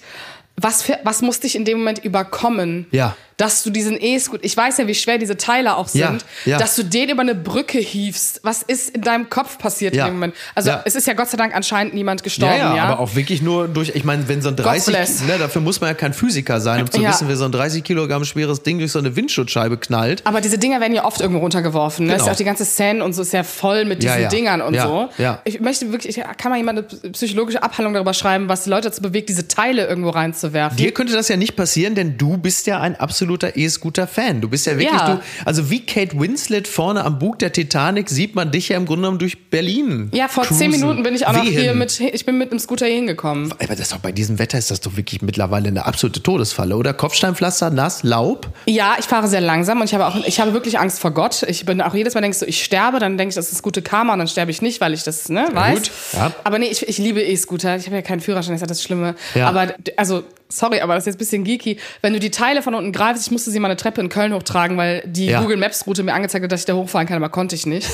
Was, 0.59 0.81
für, 0.81 0.97
was 1.03 1.21
musste 1.21 1.45
ich 1.47 1.55
in 1.55 1.65
dem 1.65 1.79
Moment 1.79 2.03
überkommen? 2.03 2.87
Ja. 2.91 3.15
Dass 3.37 3.61
du 3.63 3.69
diesen 3.69 3.97
E-Scooter, 4.01 4.43
ich 4.43 4.57
weiß 4.57 4.77
ja, 4.79 4.87
wie 4.87 4.95
schwer 4.95 5.19
diese 5.19 5.37
Teile 5.37 5.77
auch 5.77 5.87
sind, 5.87 6.01
Ja, 6.01 6.17
ja. 6.53 6.57
dass 6.57 6.75
du 6.75 6.83
den 6.83 7.09
über 7.09 7.21
eine 7.21 7.35
Brücke 7.35 7.77
hiefst. 7.77 8.39
Was 8.43 8.63
ist 8.63 8.95
in 8.95 9.01
deinem 9.01 9.29
Kopf 9.29 9.59
passiert 9.59 9.95
Ja. 9.95 10.05
in 10.05 10.11
dem 10.11 10.15
Moment? 10.15 10.33
Also 10.55 10.71
es 10.85 10.95
ist 10.95 11.05
ja 11.05 11.13
Gott 11.13 11.29
sei 11.29 11.37
Dank 11.37 11.55
anscheinend 11.55 11.93
niemand 11.93 12.23
gestorben, 12.23 12.55
ja, 12.57 12.73
aber 12.83 12.99
auch 12.99 13.15
wirklich 13.15 13.41
nur 13.43 13.67
durch, 13.67 13.89
ich 13.93 14.03
meine, 14.03 14.27
wenn 14.27 14.41
so 14.41 14.49
ein 14.49 14.55
30, 14.55 14.93
bless. 14.93 15.21
ne, 15.23 15.37
dafür 15.37 15.61
muss 15.61 15.79
man 15.81 15.89
ja 15.89 15.93
kein 15.93 16.13
Physiker 16.13 16.59
sein, 16.59 16.81
um 16.81 16.89
zu 16.89 17.01
wissen, 17.01 17.27
wer 17.27 17.37
so 17.37 17.45
ein 17.45 17.51
30 17.51 17.83
Kilogramm 17.83 18.25
schweres 18.25 18.63
Ding 18.63 18.79
durch 18.79 18.91
so 18.91 18.99
eine 18.99 19.15
Windschutzscheibe 19.15 19.77
knallt. 19.77 20.25
Aber 20.25 20.41
diese 20.41 20.57
Dinger 20.57 20.81
werden 20.81 20.93
ja 20.93 21.05
oft 21.05 21.21
irgendwo 21.21 21.41
runtergeworfen. 21.41 22.07
Ne? 22.07 22.13
Genau. 22.13 22.23
Ist 22.23 22.27
ja 22.27 22.33
auch 22.33 22.37
die 22.37 22.43
ganze 22.43 22.65
Szene 22.65 23.03
und 23.03 23.13
so 23.13 23.21
ist 23.21 23.33
ja 23.33 23.43
voll 23.43 23.85
mit 23.85 24.01
diesen. 24.03 24.29
Dingern 24.29 24.61
und 24.61 24.73
so. 24.79 25.09
ja. 25.19 25.41
Ich 25.45 25.59
möchte 25.59 25.91
wirklich, 25.91 26.17
ich, 26.17 26.23
kann 26.37 26.49
mal 26.51 26.57
jemand 26.57 26.79
eine 27.03 27.11
psychologische 27.11 27.61
Abhandlung 27.61 27.93
darüber 27.93 28.13
schreiben, 28.13 28.49
was 28.49 28.63
die 28.63 28.69
Leute 28.71 28.89
dazu 28.89 29.01
bewegt, 29.01 29.29
diese 29.29 29.47
Teile 29.47 29.85
irgendwo 29.85 30.09
reinzuwerfen. 30.09 30.75
Dir 30.77 30.91
könnte 30.93 31.13
das 31.13 31.27
ja 31.27 31.37
nicht 31.37 31.55
passieren, 31.55 31.93
denn 31.95 32.17
du 32.17 32.37
bist 32.37 32.67
ja 32.67 32.79
ein 32.81 32.99
absoluter 33.27 33.57
E-Scooter-Fan. 33.57 34.39
Du 34.41 34.47
bist 34.49 34.65
ja 34.67 34.77
wirklich, 34.77 34.99
Ja. 34.99 35.15
du, 35.15 35.21
also 35.45 35.69
wie 35.69 35.85
Kate 35.85 36.17
Winslet 36.19 36.67
vorne 36.67 37.03
am 37.03 37.19
Bug 37.19 37.39
der 37.39 37.51
Titanic 37.51 38.09
sieht 38.09 38.35
man 38.35 38.51
dich 38.51 38.69
ja 38.69 38.77
im 38.77 38.85
Grunde 38.85 39.01
genommen 39.01 39.19
durch 39.19 39.49
Berlin. 39.49 40.09
ja, 40.13 40.27
vor 40.29 40.43
cruisen. 40.45 40.59
zehn 40.59 40.71
Minuten 40.71 41.03
bin 41.03 41.13
ich 41.13 41.27
auch 41.27 41.33
noch 41.33 41.43
Wehen. 41.43 41.51
hier 41.59 41.73
mit, 41.73 41.99
ich 41.99 42.25
bin 42.25 42.37
mit 42.37 42.51
dem 42.51 42.59
Scooter 42.59 42.85
hier 42.85 42.95
hingekommen. 42.95 43.51
Aber 43.51 43.67
das 43.67 43.79
ist 43.81 43.91
doch 43.91 43.97
bei 43.99 44.11
diesem 44.13 44.39
Wetter 44.39 44.57
ist 44.57 44.71
das 44.71 44.79
doch 44.81 44.95
wirklich 44.95 45.21
mittlerweile 45.21 45.67
eine 45.67 45.85
absolute 45.85 46.23
Todesfalle, 46.23 46.75
oder? 46.77 46.93
Kopfsteinpflaster, 46.93 47.69
nass, 47.69 48.03
Laub. 48.03 48.47
Ja, 48.65 48.95
ich 48.97 49.05
fahre 49.05 49.27
sehr 49.27 49.41
langsam 49.41 49.81
und 49.81 49.87
ich 49.87 49.93
habe 49.93 50.05
auch, 50.07 50.15
ich 50.25 50.39
habe 50.39 50.53
wirklich 50.53 50.79
Angst 50.79 50.99
vor 50.99 51.11
Gott. 51.11 51.43
Ich 51.47 51.65
bin 51.65 51.81
auch 51.81 51.93
jedes 51.93 52.13
Mal 52.13 52.21
denkst 52.21 52.39
du, 52.39 52.45
ich 52.45 52.63
sterbe, 52.63 52.99
dann 52.99 53.17
denke 53.17 53.29
ich, 53.31 53.35
das 53.35 53.51
ist 53.51 53.61
gute 53.61 53.81
Karma 53.81 54.13
und 54.13 54.19
dann 54.19 54.27
sterbe 54.27 54.51
ich 54.51 54.61
nicht, 54.61 54.79
weil 54.79 54.93
ich 54.93 55.03
das, 55.03 55.27
ne, 55.29 55.47
weiß. 55.51 55.75
gut, 55.79 55.91
ja. 56.13 56.31
Aber 56.45 56.59
nee, 56.59 56.67
ich, 56.67 56.87
ich 56.87 56.97
liebe 56.97 57.21
E-Scooter. 57.21 57.75
Ich 57.75 57.85
habe 57.87 57.95
ja 57.97 58.01
keinen 58.01 58.21
Führerschein, 58.21 58.53
das 58.53 58.61
ist 58.61 58.61
ja 58.61 58.67
das 58.67 58.83
Schlimme. 58.83 59.15
Ja. 59.35 59.49
Aber, 59.49 59.73
also, 59.97 60.23
sorry, 60.49 60.79
aber 60.81 60.95
das 60.95 61.03
ist 61.03 61.07
jetzt 61.07 61.15
ein 61.15 61.19
bisschen 61.19 61.43
geeky. 61.43 61.77
Wenn 62.01 62.13
du 62.13 62.19
die 62.19 62.31
Teile 62.31 62.61
von 62.61 62.73
unten 62.73 62.91
greifst, 62.91 63.25
ich 63.25 63.31
musste 63.31 63.51
sie 63.51 63.59
mal 63.59 63.67
eine 63.67 63.77
Treppe 63.77 64.01
in 64.01 64.09
Köln 64.09 64.33
hochtragen, 64.33 64.77
weil 64.77 65.03
die 65.05 65.27
Ja. 65.27 65.41
Google 65.41 65.57
Maps 65.57 65.85
Route 65.87 66.03
mir 66.03 66.13
angezeigt 66.13 66.43
hat, 66.43 66.51
dass 66.51 66.61
ich 66.61 66.65
da 66.65 66.73
hochfahren 66.73 67.07
kann, 67.07 67.17
aber 67.17 67.29
konnte 67.29 67.55
ich 67.55 67.65
nicht. 67.65 67.87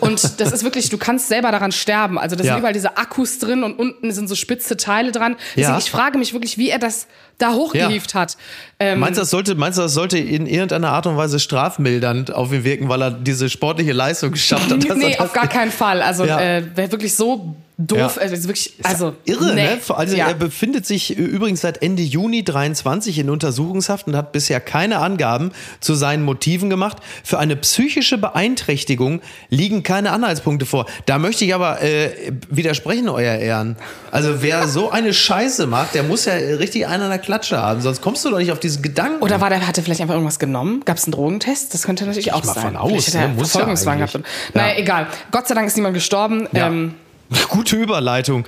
Und 0.00 0.40
das 0.40 0.52
ist 0.52 0.64
wirklich, 0.64 0.88
du 0.88 0.98
kannst 0.98 1.28
selber 1.28 1.50
daran 1.52 1.72
sterben. 1.72 2.18
Also 2.18 2.36
da 2.36 2.44
Ja. 2.44 2.52
sind 2.52 2.58
überall 2.60 2.72
diese 2.72 2.96
Akkus 2.96 3.38
drin 3.38 3.62
und 3.62 3.78
unten 3.78 4.10
sind 4.12 4.28
so 4.28 4.34
spitze 4.34 4.76
Teile 4.76 5.12
dran. 5.12 5.36
Deswegen, 5.56 5.72
Ja. 5.72 5.78
ich 5.78 5.90
frage 5.90 6.18
mich 6.18 6.32
wirklich, 6.32 6.58
wie 6.58 6.70
er 6.70 6.78
das 6.78 7.06
da 7.38 7.52
hochgehievt 7.52 8.14
hat. 8.14 8.36
Ähm, 8.80 8.98
meinst, 9.00 9.16
du, 9.16 9.22
das 9.22 9.30
sollte, 9.30 9.54
meinst 9.54 9.78
du, 9.78 9.82
das 9.82 9.94
sollte 9.94 10.18
in 10.18 10.46
irgendeiner 10.46 10.90
Art 10.90 11.06
und 11.06 11.16
Weise 11.16 11.38
strafmildernd 11.38 12.32
auf 12.34 12.52
ihn 12.52 12.64
wirken, 12.64 12.88
weil 12.88 13.02
er 13.02 13.10
diese 13.12 13.48
sportliche 13.48 13.92
Leistung 13.92 14.32
geschafft 14.32 14.70
hat? 14.72 14.78
nee, 14.96 15.16
auf 15.18 15.32
gar 15.32 15.46
keinen 15.48 15.70
Fall. 15.70 16.02
Also 16.02 16.24
Ja. 16.24 16.40
äh, 16.40 16.64
wäre 16.76 16.90
wirklich 16.90 17.14
so 17.14 17.54
doof. 17.78 18.16
Ja. 18.16 18.22
Also 18.22 18.48
wirklich, 18.48 18.74
also 18.82 19.14
Irre, 19.24 19.54
nee. 19.54 19.62
ne? 19.62 19.78
Also 19.88 20.16
ja. 20.16 20.26
er 20.28 20.34
befindet 20.34 20.84
sich 20.84 21.16
übrigens 21.16 21.60
seit 21.60 21.80
Ende 21.80 22.02
Juni 22.02 22.42
23 22.42 23.20
in 23.20 23.30
Untersuchungshaft 23.30 24.08
und 24.08 24.16
hat 24.16 24.32
bisher 24.32 24.60
keine 24.60 24.98
Angaben 24.98 25.52
zu 25.80 25.94
seinen 25.94 26.24
Motiven 26.24 26.70
gemacht. 26.70 26.98
Für 27.22 27.38
eine 27.38 27.54
psychische 27.56 28.18
Beeinträchtigung 28.18 29.22
liegen 29.48 29.84
keine 29.84 30.10
Anhaltspunkte 30.10 30.66
vor. 30.66 30.86
Da 31.06 31.18
möchte 31.18 31.44
ich 31.44 31.54
aber 31.54 31.80
äh, 31.80 32.32
widersprechen, 32.50 33.08
euer 33.08 33.36
Ehren. 33.36 33.76
Also 34.10 34.42
wer 34.42 34.66
so 34.68 34.90
eine 34.90 35.14
Scheiße 35.14 35.68
macht, 35.68 35.94
der 35.94 36.02
muss 36.02 36.24
ja 36.24 36.34
richtig 36.34 36.88
einen 36.88 37.04
an 37.04 37.10
der 37.10 37.20
Klatsche 37.20 37.58
haben, 37.58 37.80
sonst 37.80 38.00
kommst 38.00 38.24
du 38.24 38.30
doch 38.30 38.38
nicht 38.38 38.50
auf 38.50 38.58
diesen 38.58 38.82
Gedanken. 38.82 39.22
Oder 39.22 39.40
war 39.40 39.50
der, 39.50 39.64
hat 39.66 39.78
er 39.78 39.84
vielleicht 39.84 40.00
einfach 40.00 40.14
irgendwas 40.14 40.40
genommen? 40.40 40.82
Gab 40.84 40.96
es 40.96 41.04
einen 41.04 41.12
Drogentest? 41.12 41.72
Das 41.74 41.84
könnte 41.84 42.04
natürlich 42.06 42.32
auch 42.32 42.42
mal 42.44 42.54
sein. 42.54 42.62
von 42.64 42.76
aus, 42.76 42.88
Vielleicht 42.90 43.08
hat 43.08 43.14
er 43.14 43.28
ne? 43.28 43.34
Muss 43.34 43.42
ja 43.46 43.50
Verfolgungswahn 43.52 43.98
eigentlich. 43.98 44.12
gehabt. 44.12 44.54
Naja, 44.54 44.72
Ja. 44.72 44.78
egal. 44.78 45.06
Gott 45.30 45.46
sei 45.46 45.54
Dank 45.54 45.68
ist 45.68 45.76
niemand 45.76 45.94
gestorben. 45.94 46.48
Ja. 46.52 46.66
Ähm, 46.66 46.94
Gute 47.48 47.76
Überleitung. 47.76 48.46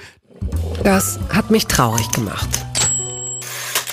Das 0.83 1.19
hat 1.31 1.51
mich 1.51 1.67
traurig 1.67 2.11
gemacht. 2.13 2.49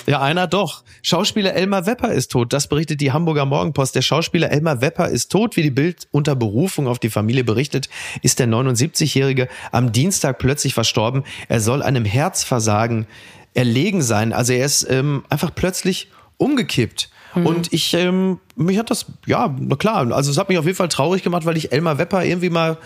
Ja, 0.06 0.22
einer 0.22 0.46
doch. 0.46 0.84
Schauspieler 1.02 1.54
Elmar 1.54 1.84
Wepper 1.84 2.12
ist 2.12 2.32
tot. 2.32 2.54
Das 2.54 2.66
berichtet 2.66 3.02
die 3.02 3.12
Hamburger 3.12 3.44
Morgenpost. 3.44 3.94
Der 3.94 4.00
Schauspieler 4.00 4.50
Elmar 4.50 4.80
Wepper 4.80 5.08
ist 5.08 5.30
tot. 5.30 5.56
Wie 5.56 5.62
die 5.62 5.70
Bild 5.70 6.08
unter 6.10 6.34
Berufung 6.34 6.88
auf 6.88 6.98
die 6.98 7.10
Familie 7.10 7.44
berichtet, 7.44 7.90
ist 8.22 8.38
der 8.38 8.48
79-Jährige 8.48 9.48
am 9.70 9.92
Dienstag 9.92 10.38
plötzlich 10.38 10.72
verstorben. 10.72 11.24
Er 11.48 11.60
soll 11.60 11.82
einem 11.82 12.06
Herzversagen 12.06 13.06
erlegen 13.52 14.00
sein. 14.00 14.32
Also 14.32 14.54
er 14.54 14.64
ist 14.64 14.86
ähm, 14.88 15.24
einfach 15.28 15.54
plötzlich 15.54 16.08
umgekippt. 16.38 17.10
Und 17.34 17.72
ich, 17.72 17.94
ähm, 17.94 18.40
mich 18.56 18.78
hat 18.78 18.90
das, 18.90 19.06
ja, 19.26 19.54
na 19.60 19.76
klar, 19.76 20.10
also 20.12 20.30
es 20.30 20.38
hat 20.38 20.48
mich 20.48 20.58
auf 20.58 20.64
jeden 20.64 20.76
Fall 20.76 20.88
traurig 20.88 21.22
gemacht, 21.22 21.44
weil 21.44 21.56
ich 21.56 21.70
Elmar 21.72 21.98
Wepper 21.98 22.24
irgendwie 22.24 22.50
mal 22.50 22.78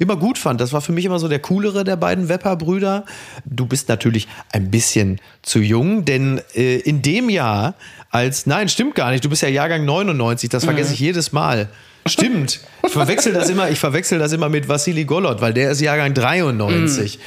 immer 0.00 0.16
gut 0.16 0.38
fand. 0.38 0.60
Das 0.60 0.72
war 0.72 0.80
für 0.80 0.92
mich 0.92 1.04
immer 1.04 1.18
so 1.18 1.28
der 1.28 1.38
coolere 1.38 1.84
der 1.84 1.96
beiden 1.96 2.28
Wepper-Brüder. 2.28 3.04
Du 3.44 3.66
bist 3.66 3.88
natürlich 3.88 4.26
ein 4.52 4.70
bisschen 4.70 5.20
zu 5.42 5.60
jung, 5.60 6.04
denn 6.04 6.40
äh, 6.54 6.78
in 6.78 7.02
dem 7.02 7.28
Jahr 7.28 7.74
als, 8.10 8.46
nein, 8.46 8.68
stimmt 8.68 8.96
gar 8.96 9.12
nicht, 9.12 9.24
du 9.24 9.28
bist 9.28 9.42
ja 9.42 9.48
Jahrgang 9.48 9.84
99, 9.84 10.50
das 10.50 10.64
vergesse 10.64 10.94
ich 10.94 11.00
jedes 11.00 11.32
Mal. 11.32 11.68
Stimmt. 12.06 12.60
Ich 12.84 12.92
verwechsel 12.92 13.32
das 13.32 13.50
immer, 13.50 13.70
ich 13.70 13.78
verwechsel 13.78 14.18
das 14.18 14.32
immer 14.32 14.48
mit 14.48 14.68
Vassili 14.68 15.04
Golot, 15.04 15.40
weil 15.40 15.52
der 15.52 15.70
ist 15.70 15.80
Jahrgang 15.80 16.14
93. 16.14 17.18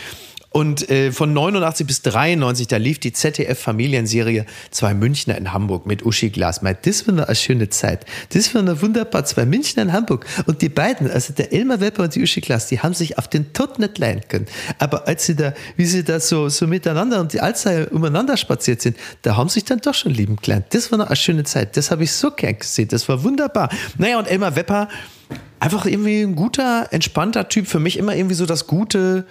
Und 0.54 0.88
äh, 0.90 1.12
von 1.12 1.34
89 1.34 1.88
bis 1.88 2.02
93, 2.04 2.68
da 2.68 2.78
lief 2.78 3.00
die 3.00 3.12
ZDF-Familienserie 3.12 4.46
Zwei 4.70 4.94
Münchner 4.94 5.36
in 5.36 5.52
Hamburg 5.52 5.88
mit 5.88 6.06
Uschi 6.06 6.30
Glasmeier. 6.30 6.78
Das 6.80 7.08
war 7.08 7.28
eine 7.28 7.36
schöne 7.36 7.70
Zeit. 7.70 8.06
Das 8.30 8.54
war 8.54 8.62
eine 8.62 8.80
wunderbar. 8.80 9.26
Zwei 9.26 9.48
Münchner 9.48 9.82
in 9.82 9.94
Hamburg. 9.94 10.28
Und 10.46 10.62
die 10.62 10.70
beiden, 10.70 11.10
also 11.10 11.34
der 11.34 11.52
Elmar 11.52 11.82
Wepper 11.82 12.04
und 12.04 12.14
die 12.14 12.22
Uschi 12.22 12.40
Glas, 12.40 12.68
die 12.68 12.80
haben 12.80 12.94
sich 12.94 13.18
auf 13.18 13.28
den 13.28 13.52
Tod 13.54 13.80
nicht 13.80 13.98
leihen 13.98 14.22
können. 14.30 14.46
Aber 14.78 15.08
als 15.08 15.26
sie 15.26 15.36
da, 15.36 15.54
wie 15.76 15.86
sie 15.86 16.04
da 16.04 16.20
so, 16.20 16.50
so 16.50 16.68
miteinander 16.68 17.20
und 17.20 17.34
die 17.34 17.42
Alzheimer 17.42 17.92
umeinander 17.92 18.38
spaziert 18.38 18.80
sind, 18.80 18.96
da 19.24 19.36
haben 19.36 19.50
sich 19.50 19.66
dann 19.66 19.80
doch 19.80 19.96
schon 19.96 20.14
lieben 20.14 20.36
gelernt. 20.36 20.68
Das 20.70 20.92
war 20.92 21.04
eine 21.04 21.16
schöne 21.16 21.46
Zeit. 21.46 21.76
Das 21.78 21.90
habe 21.90 22.04
ich 22.04 22.12
so 22.12 22.30
gern 22.30 22.60
gesehen. 22.60 22.90
Das 22.90 23.10
war 23.10 23.24
wunderbar. 23.24 23.70
Naja, 23.98 24.20
und 24.20 24.28
Elmar 24.28 24.56
Wepper, 24.56 24.88
einfach 25.60 25.88
irgendwie 25.88 26.22
ein 26.22 26.36
guter, 26.36 26.90
entspannter 26.92 27.50
Typ. 27.50 27.66
Für 27.66 27.80
mich 27.80 27.98
immer 27.98 28.16
irgendwie 28.16 28.36
so 28.36 28.46
das 28.46 28.68
gute, 28.68 29.26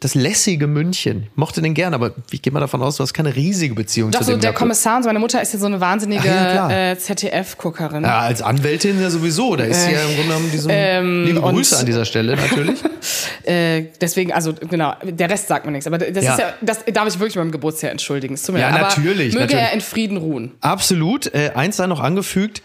das 0.00 0.14
lässige 0.14 0.66
München. 0.66 1.28
Mochte 1.36 1.62
den 1.62 1.72
gern, 1.72 1.94
aber 1.94 2.12
ich 2.30 2.42
gehe 2.42 2.52
mal 2.52 2.60
davon 2.60 2.82
aus, 2.82 2.96
du 2.96 3.02
hast 3.02 3.14
keine 3.14 3.34
riesige 3.34 3.74
Beziehung 3.74 4.10
doch 4.10 4.18
zu 4.20 4.26
so 4.26 4.32
dem. 4.32 4.40
der 4.40 4.50
gehabt. 4.50 4.58
Kommissar 4.58 4.98
und 4.98 5.04
so 5.04 5.08
meine 5.08 5.18
Mutter 5.18 5.40
ist 5.40 5.54
ja 5.54 5.58
so 5.58 5.64
eine 5.66 5.80
wahnsinnige 5.80 6.28
ja, 6.28 6.90
äh, 6.92 6.98
ZDF-Guckerin. 6.98 8.02
ja, 8.04 8.18
als 8.18 8.42
Anwältin 8.42 9.00
ja 9.00 9.08
sowieso. 9.08 9.56
Da 9.56 9.64
ist 9.64 9.84
sie 9.84 9.92
ja 9.92 10.00
im 10.02 10.08
Grunde 10.08 10.22
genommen 10.28 10.50
diesem, 10.50 10.70
Ähm, 10.74 11.24
liebe 11.24 11.40
Grüße 11.40 11.78
an 11.78 11.86
dieser 11.86 12.04
Stelle 12.04 12.36
natürlich. 12.36 12.78
Äh, 13.44 13.90
deswegen, 14.00 14.32
also 14.32 14.52
genau, 14.54 14.94
der 15.04 15.30
Rest 15.30 15.46
sagt 15.46 15.66
mir 15.66 15.70
nichts. 15.70 15.86
Aber 15.86 15.98
das 15.98 16.24
Ja. 16.24 16.32
ist 16.32 16.38
ja, 16.40 16.54
das 16.62 16.84
darf 16.92 17.06
ich 17.06 17.14
wirklich 17.20 17.36
beim 17.36 17.52
Geburtsjahr 17.52 17.92
entschuldigen. 17.92 18.34
Es 18.34 18.42
tut 18.42 18.56
mir 18.56 18.60
Ja, 18.60 18.70
leid. 18.70 18.80
Aber 18.80 18.88
natürlich, 18.88 19.34
Möge 19.34 19.44
natürlich. 19.44 19.64
er 19.66 19.72
in 19.72 19.80
Frieden 19.80 20.16
ruhen. 20.16 20.50
Absolut. 20.62 21.32
Äh, 21.32 21.52
eins 21.54 21.76
sei 21.76 21.86
noch 21.86 22.00
angefügt. 22.00 22.60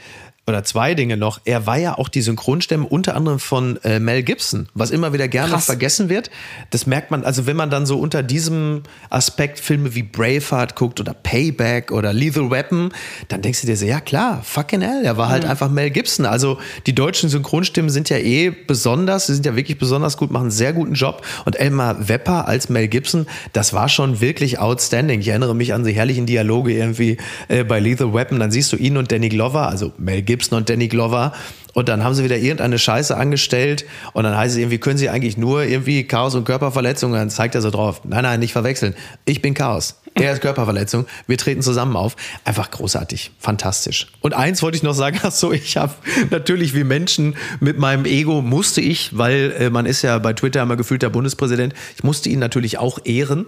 Oder 0.47 0.63
zwei 0.63 0.95
Dinge 0.95 1.17
noch. 1.17 1.39
Er 1.45 1.67
war 1.67 1.77
ja 1.77 1.99
auch 1.99 2.09
die 2.09 2.23
Synchronstimme 2.23 2.87
unter 2.87 3.15
anderem 3.15 3.37
von 3.37 3.77
äh, 3.83 3.99
Mel 3.99 4.23
Gibson, 4.23 4.67
was 4.73 4.89
immer 4.89 5.13
wieder 5.13 5.27
gerne 5.27 5.51
Krass. 5.51 5.65
vergessen 5.65 6.09
wird. 6.09 6.31
Das 6.71 6.87
merkt 6.87 7.11
man, 7.11 7.23
also 7.23 7.45
wenn 7.45 7.55
man 7.55 7.69
dann 7.69 7.85
so 7.85 7.99
unter 7.99 8.23
diesem 8.23 8.81
Aspekt 9.11 9.59
Filme 9.59 9.93
wie 9.93 10.01
Braveheart 10.01 10.75
guckt 10.75 10.99
oder 10.99 11.13
Payback 11.13 11.91
oder 11.91 12.11
Lethal 12.11 12.49
Weapon, 12.49 12.91
dann 13.27 13.43
denkst 13.43 13.61
du 13.61 13.67
dir 13.67 13.77
so, 13.77 13.85
ja 13.85 13.99
klar, 13.99 14.41
fucking 14.41 14.81
hell, 14.81 15.05
er 15.05 15.15
war 15.15 15.29
halt 15.29 15.45
einfach 15.45 15.69
Mel 15.69 15.91
Gibson. 15.91 16.25
Also 16.25 16.57
die 16.87 16.95
deutschen 16.95 17.29
Synchronstimmen 17.29 17.91
sind 17.91 18.09
ja 18.09 18.17
eh 18.17 18.49
besonders, 18.49 19.27
sie 19.27 19.35
sind 19.35 19.45
ja 19.45 19.55
wirklich 19.55 19.77
besonders 19.77 20.17
gut, 20.17 20.31
machen 20.31 20.45
einen 20.45 20.51
sehr 20.51 20.73
guten 20.73 20.95
Job. 20.95 21.23
Und 21.45 21.59
Elmar 21.59 22.09
Wepper 22.09 22.47
als 22.47 22.67
Mel 22.67 22.87
Gibson, 22.87 23.27
das 23.53 23.73
war 23.73 23.89
schon 23.89 24.21
wirklich 24.21 24.57
outstanding. 24.57 25.19
Ich 25.19 25.27
erinnere 25.27 25.53
mich 25.53 25.75
an 25.75 25.83
die 25.83 25.93
herrlichen 25.93 26.25
Dialoge 26.25 26.73
irgendwie 26.73 27.17
äh, 27.47 27.63
bei 27.63 27.79
Lethal 27.79 28.11
Weapon. 28.15 28.39
Dann 28.39 28.49
siehst 28.49 28.73
du 28.73 28.77
ihn 28.77 28.97
und 28.97 29.11
Danny 29.11 29.29
Glover, 29.29 29.67
also 29.67 29.93
Mel 29.99 30.23
Gibson 30.23 30.30
und 30.55 30.69
Danny 30.69 30.87
Glover. 30.87 31.33
Und 31.73 31.89
dann 31.89 32.03
haben 32.03 32.13
sie 32.13 32.23
wieder 32.23 32.37
irgendeine 32.37 32.77
Scheiße 32.77 33.15
angestellt. 33.15 33.85
Und 34.13 34.23
dann 34.23 34.37
heißt 34.37 34.53
es 34.53 34.59
irgendwie, 34.59 34.77
können 34.77 34.97
sie 34.97 35.09
eigentlich 35.09 35.37
nur 35.37 35.63
irgendwie 35.63 36.03
Chaos 36.03 36.35
und 36.35 36.45
Körperverletzung? 36.45 37.11
Und 37.11 37.17
dann 37.17 37.29
zeigt 37.29 37.55
er 37.55 37.61
so 37.61 37.69
drauf. 37.69 38.01
Nein, 38.03 38.23
nein, 38.23 38.39
nicht 38.39 38.53
verwechseln. 38.53 38.95
Ich 39.25 39.41
bin 39.41 39.53
Chaos. 39.53 40.01
Er 40.13 40.33
ist 40.33 40.41
Körperverletzung. 40.41 41.05
Wir 41.25 41.37
treten 41.37 41.61
zusammen 41.61 41.95
auf. 41.95 42.17
Einfach 42.43 42.69
großartig. 42.69 43.31
Fantastisch. 43.39 44.07
Und 44.19 44.33
eins 44.33 44.61
wollte 44.61 44.75
ich 44.75 44.83
noch 44.83 44.93
sagen. 44.93 45.19
Ach 45.23 45.31
so, 45.31 45.53
ich 45.53 45.77
habe 45.77 45.93
natürlich 46.29 46.75
wie 46.75 46.83
Menschen 46.83 47.35
mit 47.61 47.77
meinem 47.77 48.05
Ego 48.05 48.41
musste 48.41 48.81
ich, 48.81 49.17
weil 49.17 49.53
äh, 49.57 49.69
man 49.69 49.85
ist 49.85 50.01
ja 50.01 50.19
bei 50.19 50.33
Twitter 50.33 50.61
immer 50.63 50.75
gefühlt 50.75 51.01
der 51.01 51.09
Bundespräsident. 51.09 51.73
Ich 51.95 52.03
musste 52.03 52.29
ihn 52.29 52.39
natürlich 52.39 52.77
auch 52.77 52.99
ehren 53.05 53.45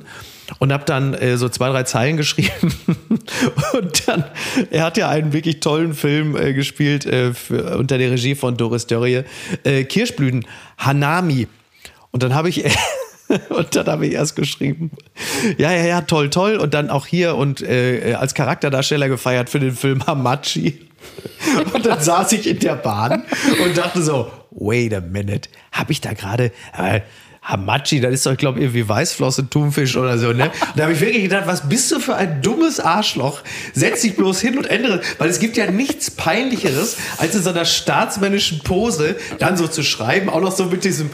und 0.60 0.72
habe 0.72 0.86
dann 0.86 1.14
äh, 1.14 1.38
so 1.38 1.50
zwei, 1.50 1.70
drei 1.70 1.84
Zeilen 1.84 2.18
geschrieben. 2.24 2.74
und 3.74 4.08
dann, 4.08 4.24
er 4.72 4.84
hat 4.84 4.98
ja 4.98 5.10
einen 5.10 5.34
wirklich 5.34 5.60
tollen 5.60 5.94
Film 5.94 6.36
äh, 6.36 6.54
gespielt 6.54 7.06
äh, 7.06 7.34
für, 7.34 7.78
unter 7.78 7.98
der 7.98 8.12
Regie 8.14 8.36
von 8.36 8.58
Doris 8.58 8.88
Dörrie, 8.88 9.24
äh, 9.64 9.84
Kirschblüten, 9.84 10.46
Hanami. 10.78 11.48
Und 12.12 12.24
dann 12.24 12.34
habe 12.34 12.50
ich 12.50 12.64
und 13.50 13.76
dann 13.76 13.88
habe 13.88 14.08
ich 14.08 14.14
erst 14.14 14.36
geschrieben, 14.36 14.92
ja, 15.58 15.72
ja, 15.72 15.86
ja, 15.86 16.02
toll, 16.02 16.30
toll. 16.30 16.58
Und 16.58 16.74
dann 16.74 16.90
auch 16.90 17.06
hier 17.06 17.36
und 17.36 17.62
äh, 17.62 18.16
als 18.20 18.34
Charakterdarsteller 18.34 19.10
gefeiert 19.10 19.50
für 19.50 19.60
den 19.60 19.74
Film 19.74 20.06
Hamachi. 20.06 20.80
Und 21.74 21.86
dann 21.86 22.02
saß 22.02 22.32
ich 22.32 22.48
in 22.48 22.60
der 22.60 22.76
Bahn 22.76 23.24
und 23.62 23.78
dachte 23.78 24.02
so, 24.02 24.32
wait 24.52 24.94
a 24.94 25.02
minute, 25.02 25.50
habe 25.74 25.92
ich 25.92 26.00
da 26.00 26.14
gerade... 26.14 26.54
Äh, 26.78 27.02
Hamachi, 27.44 28.00
das 28.00 28.14
ist 28.14 28.26
doch, 28.26 28.32
ich 28.32 28.38
glaube, 28.38 28.60
irgendwie 28.62 28.88
Weißflossen, 28.88 29.50
Thunfisch 29.50 29.98
oder 29.98 30.18
so, 30.18 30.32
ne? 30.32 30.46
Und 30.46 30.52
da 30.78 30.84
habe 30.84 30.94
ich 30.94 31.02
wirklich 31.02 31.24
gedacht, 31.24 31.44
was 31.46 31.68
bist 31.68 31.92
du 31.92 32.00
für 32.00 32.16
ein 32.16 32.42
dummes 32.42 32.80
Arschloch? 32.80 33.42
Setz 33.74 34.02
dich 34.02 34.16
bloß 34.16 34.40
hin 34.40 34.58
und 34.58 34.66
ändere. 34.66 35.02
Weil 35.18 35.30
es 35.30 35.40
gibt 35.40 35.58
ja 35.58 35.70
nichts 35.70 36.10
Peinlicheres, 36.10 36.96
als 37.18 37.36
in 37.36 37.44
so 37.44 37.50
einer 37.50 37.66
staatsmännischen 37.66 38.60
Pose 38.60 39.18
dann 39.40 39.58
so 39.58 39.68
zu 39.68 39.84
schreiben, 39.84 40.30
auch 40.30 40.40
noch 40.40 40.56
so 40.56 40.66
mit 40.66 40.86
diesem, 40.86 41.10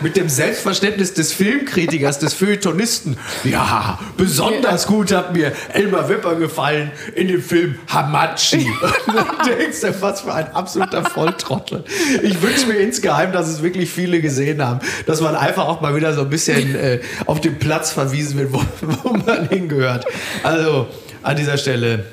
mit 0.00 0.16
dem 0.16 0.28
Selbstverständnis 0.28 1.14
des 1.14 1.32
Filmkritikers, 1.32 2.18
des 2.18 2.34
Feuilletonisten. 2.34 3.16
Ja, 3.44 3.98
besonders 4.16 4.86
gut 4.86 5.12
hat 5.12 5.34
mir 5.34 5.52
Elmar 5.72 6.08
Wepper 6.08 6.36
gefallen 6.36 6.90
in 7.14 7.28
dem 7.28 7.42
Film 7.42 7.76
Hamachi. 7.88 8.66
Und 9.06 9.16
dann 9.16 9.58
denkst 9.58 9.80
du, 9.80 10.02
was 10.02 10.22
für 10.22 10.32
ein 10.32 10.52
absoluter 10.54 11.04
Volltrottel. 11.04 11.84
Ich 12.22 12.40
wünsche 12.42 12.66
mir 12.66 12.78
insgeheim, 12.78 13.32
dass 13.32 13.48
es 13.48 13.62
wirklich 13.62 13.90
viele 13.90 14.20
gesehen 14.20 14.64
haben, 14.64 14.80
dass 15.06 15.20
man 15.20 15.34
einfach 15.34 15.66
auch 15.66 15.80
mal 15.80 15.94
wieder 15.94 16.14
so 16.14 16.22
ein 16.22 16.30
bisschen 16.30 16.74
äh, 16.74 17.00
auf 17.26 17.40
den 17.40 17.58
Platz 17.58 17.92
verwiesen 17.92 18.38
wird, 18.38 18.52
wo, 18.52 18.62
wo 19.02 19.12
man 19.14 19.48
hingehört. 19.48 20.06
Also 20.42 20.88
an 21.22 21.36
dieser 21.36 21.58
Stelle, 21.58 22.04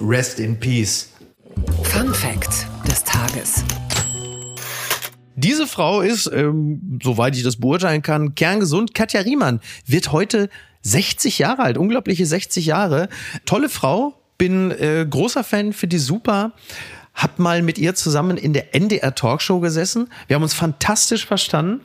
rest 0.00 0.40
in 0.40 0.58
peace. 0.58 1.10
Fun 1.82 2.12
Fact 2.12 2.66
des 2.88 3.04
Tages. 3.04 3.64
Diese 5.44 5.66
Frau 5.66 6.00
ist, 6.00 6.30
ähm, 6.32 6.98
soweit 7.02 7.36
ich 7.36 7.42
das 7.42 7.56
beurteilen 7.56 8.00
kann, 8.00 8.34
kerngesund. 8.34 8.94
Katja 8.94 9.20
Riemann 9.20 9.60
wird 9.86 10.10
heute 10.10 10.48
60 10.80 11.38
Jahre 11.38 11.64
alt, 11.64 11.76
unglaubliche 11.76 12.24
60 12.24 12.64
Jahre. 12.64 13.10
Tolle 13.44 13.68
Frau, 13.68 14.14
bin 14.38 14.70
äh, 14.70 15.06
großer 15.08 15.44
Fan, 15.44 15.74
finde 15.74 15.96
die 15.96 16.00
super. 16.00 16.52
Hab 17.12 17.38
mal 17.38 17.60
mit 17.60 17.76
ihr 17.76 17.94
zusammen 17.94 18.38
in 18.38 18.54
der 18.54 18.74
NDR 18.74 19.14
Talkshow 19.14 19.60
gesessen. 19.60 20.08
Wir 20.28 20.36
haben 20.36 20.42
uns 20.42 20.54
fantastisch 20.54 21.26
verstanden. 21.26 21.82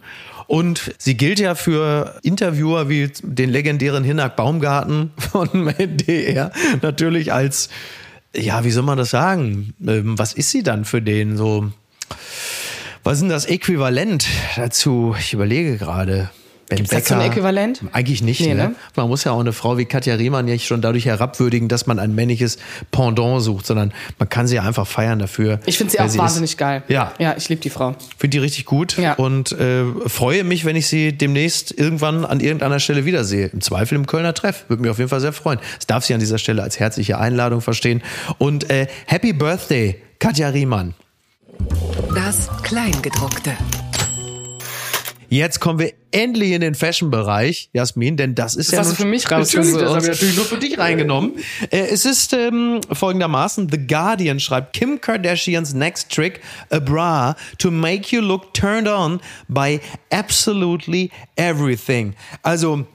Und 0.47 0.95
sie 0.97 1.17
gilt 1.17 1.39
ja 1.39 1.53
für 1.53 2.17
Interviewer 2.23 2.87
wie 2.87 3.11
den 3.21 3.49
legendären 3.49 4.05
Hinak 4.05 4.37
Baumgarten 4.37 5.11
von 5.17 5.67
NDR 5.67 6.53
natürlich 6.81 7.33
als, 7.33 7.67
ja, 8.33 8.63
wie 8.63 8.71
soll 8.71 8.83
man 8.83 8.97
das 8.97 9.09
sagen? 9.09 9.73
Ähm, 9.85 10.17
was 10.17 10.31
ist 10.31 10.49
sie 10.49 10.63
dann 10.63 10.85
für 10.85 11.01
den 11.01 11.35
so? 11.35 11.69
Was 13.09 13.15
ist 13.17 13.21
denn 13.21 13.29
das 13.29 13.45
Äquivalent 13.47 14.27
dazu? 14.55 15.15
Ich 15.17 15.33
überlege 15.33 15.77
gerade. 15.77 16.29
Ben 16.67 16.75
Gibt's 16.75 16.91
dazu 16.91 17.15
ein 17.15 17.21
Äquivalent? 17.21 17.81
Eigentlich 17.91 18.21
nicht. 18.21 18.39
Nee, 18.39 18.53
ne? 18.53 18.67
ne? 18.67 18.75
Man 18.95 19.07
muss 19.07 19.23
ja 19.23 19.31
auch 19.31 19.39
eine 19.39 19.51
Frau 19.51 19.79
wie 19.79 19.85
Katja 19.85 20.13
Riemann 20.13 20.45
nicht 20.45 20.67
schon 20.67 20.79
dadurch 20.81 21.07
herabwürdigen, 21.07 21.69
dass 21.69 21.87
man 21.87 21.97
ein 21.97 22.13
männliches 22.13 22.59
Pendant 22.91 23.41
sucht, 23.41 23.65
sondern 23.65 23.93
man 24.19 24.29
kann 24.29 24.45
sie 24.45 24.57
ja 24.57 24.61
einfach 24.61 24.85
feiern 24.85 25.17
dafür. 25.17 25.59
Ich 25.65 25.79
finde 25.79 25.91
sie 25.91 25.99
auch 25.99 26.17
wahnsinnig 26.19 26.51
ist. 26.51 26.57
geil. 26.59 26.83
Ja. 26.87 27.11
Ja, 27.17 27.33
ich 27.35 27.49
liebe 27.49 27.61
die 27.61 27.71
Frau. 27.71 27.95
Finde 28.15 28.37
die 28.37 28.37
richtig 28.37 28.65
gut 28.65 28.95
Ja. 28.99 29.13
und 29.13 29.53
äh, 29.53 29.85
freue 30.05 30.43
mich, 30.43 30.63
wenn 30.65 30.75
ich 30.75 30.85
sie 30.85 31.11
demnächst 31.11 31.75
irgendwann 31.75 32.25
an 32.25 32.41
irgendeiner 32.41 32.79
Stelle 32.79 33.05
wiedersehe. 33.05 33.47
Im 33.47 33.61
Zweifel 33.61 33.95
im 33.95 34.05
Kölner 34.05 34.35
Treff. 34.35 34.65
Würde 34.67 34.83
mich 34.83 34.91
auf 34.91 34.99
jeden 34.99 35.09
Fall 35.09 35.21
sehr 35.21 35.33
freuen. 35.33 35.57
Das 35.77 35.87
darf 35.87 36.05
sie 36.05 36.13
an 36.13 36.19
dieser 36.19 36.37
Stelle 36.37 36.61
als 36.61 36.79
herzliche 36.79 37.17
Einladung 37.17 37.61
verstehen. 37.61 38.03
Und 38.37 38.69
äh, 38.69 38.85
Happy 39.07 39.33
Birthday, 39.33 39.99
Katja 40.19 40.49
Riemann. 40.49 40.93
Das 42.15 42.49
Kleingedruckte. 42.63 43.53
Jetzt 45.31 45.59
kommen 45.59 45.77
wir 45.77 45.93
endlich 46.09 46.51
in 46.53 46.61
den 46.61 46.73
Fashion-Bereich, 46.73 47.69
Jasmin, 47.71 48.17
denn 48.17 48.33
das 48.33 48.55
ist 48.55 48.69
Das 48.69 48.73
ja 48.73 48.79
hast 48.79 48.91
du 48.93 48.95
für 48.95 49.05
mich 49.05 49.29
rausgesucht. 49.29 49.79
das 49.79 49.89
habe 49.91 50.01
ich 50.01 50.07
natürlich 50.07 50.35
nur 50.37 50.45
für 50.45 50.57
dich 50.57 50.79
reingenommen. 50.79 51.33
Äh, 51.69 51.81
es 51.91 52.05
ist 52.05 52.33
ähm, 52.33 52.81
folgendermaßen: 52.91 53.69
The 53.69 53.85
Guardian 53.85 54.39
schreibt 54.39 54.73
Kim 54.73 54.99
Kardashians 54.99 55.75
next 55.75 56.09
trick 56.11 56.41
a 56.71 56.79
bra 56.79 57.35
to 57.59 57.69
make 57.69 58.13
you 58.15 58.21
look 58.21 58.55
turned 58.55 58.87
on 58.87 59.19
by 59.47 59.79
absolutely 60.11 61.11
everything. 61.35 62.15
Also 62.41 62.87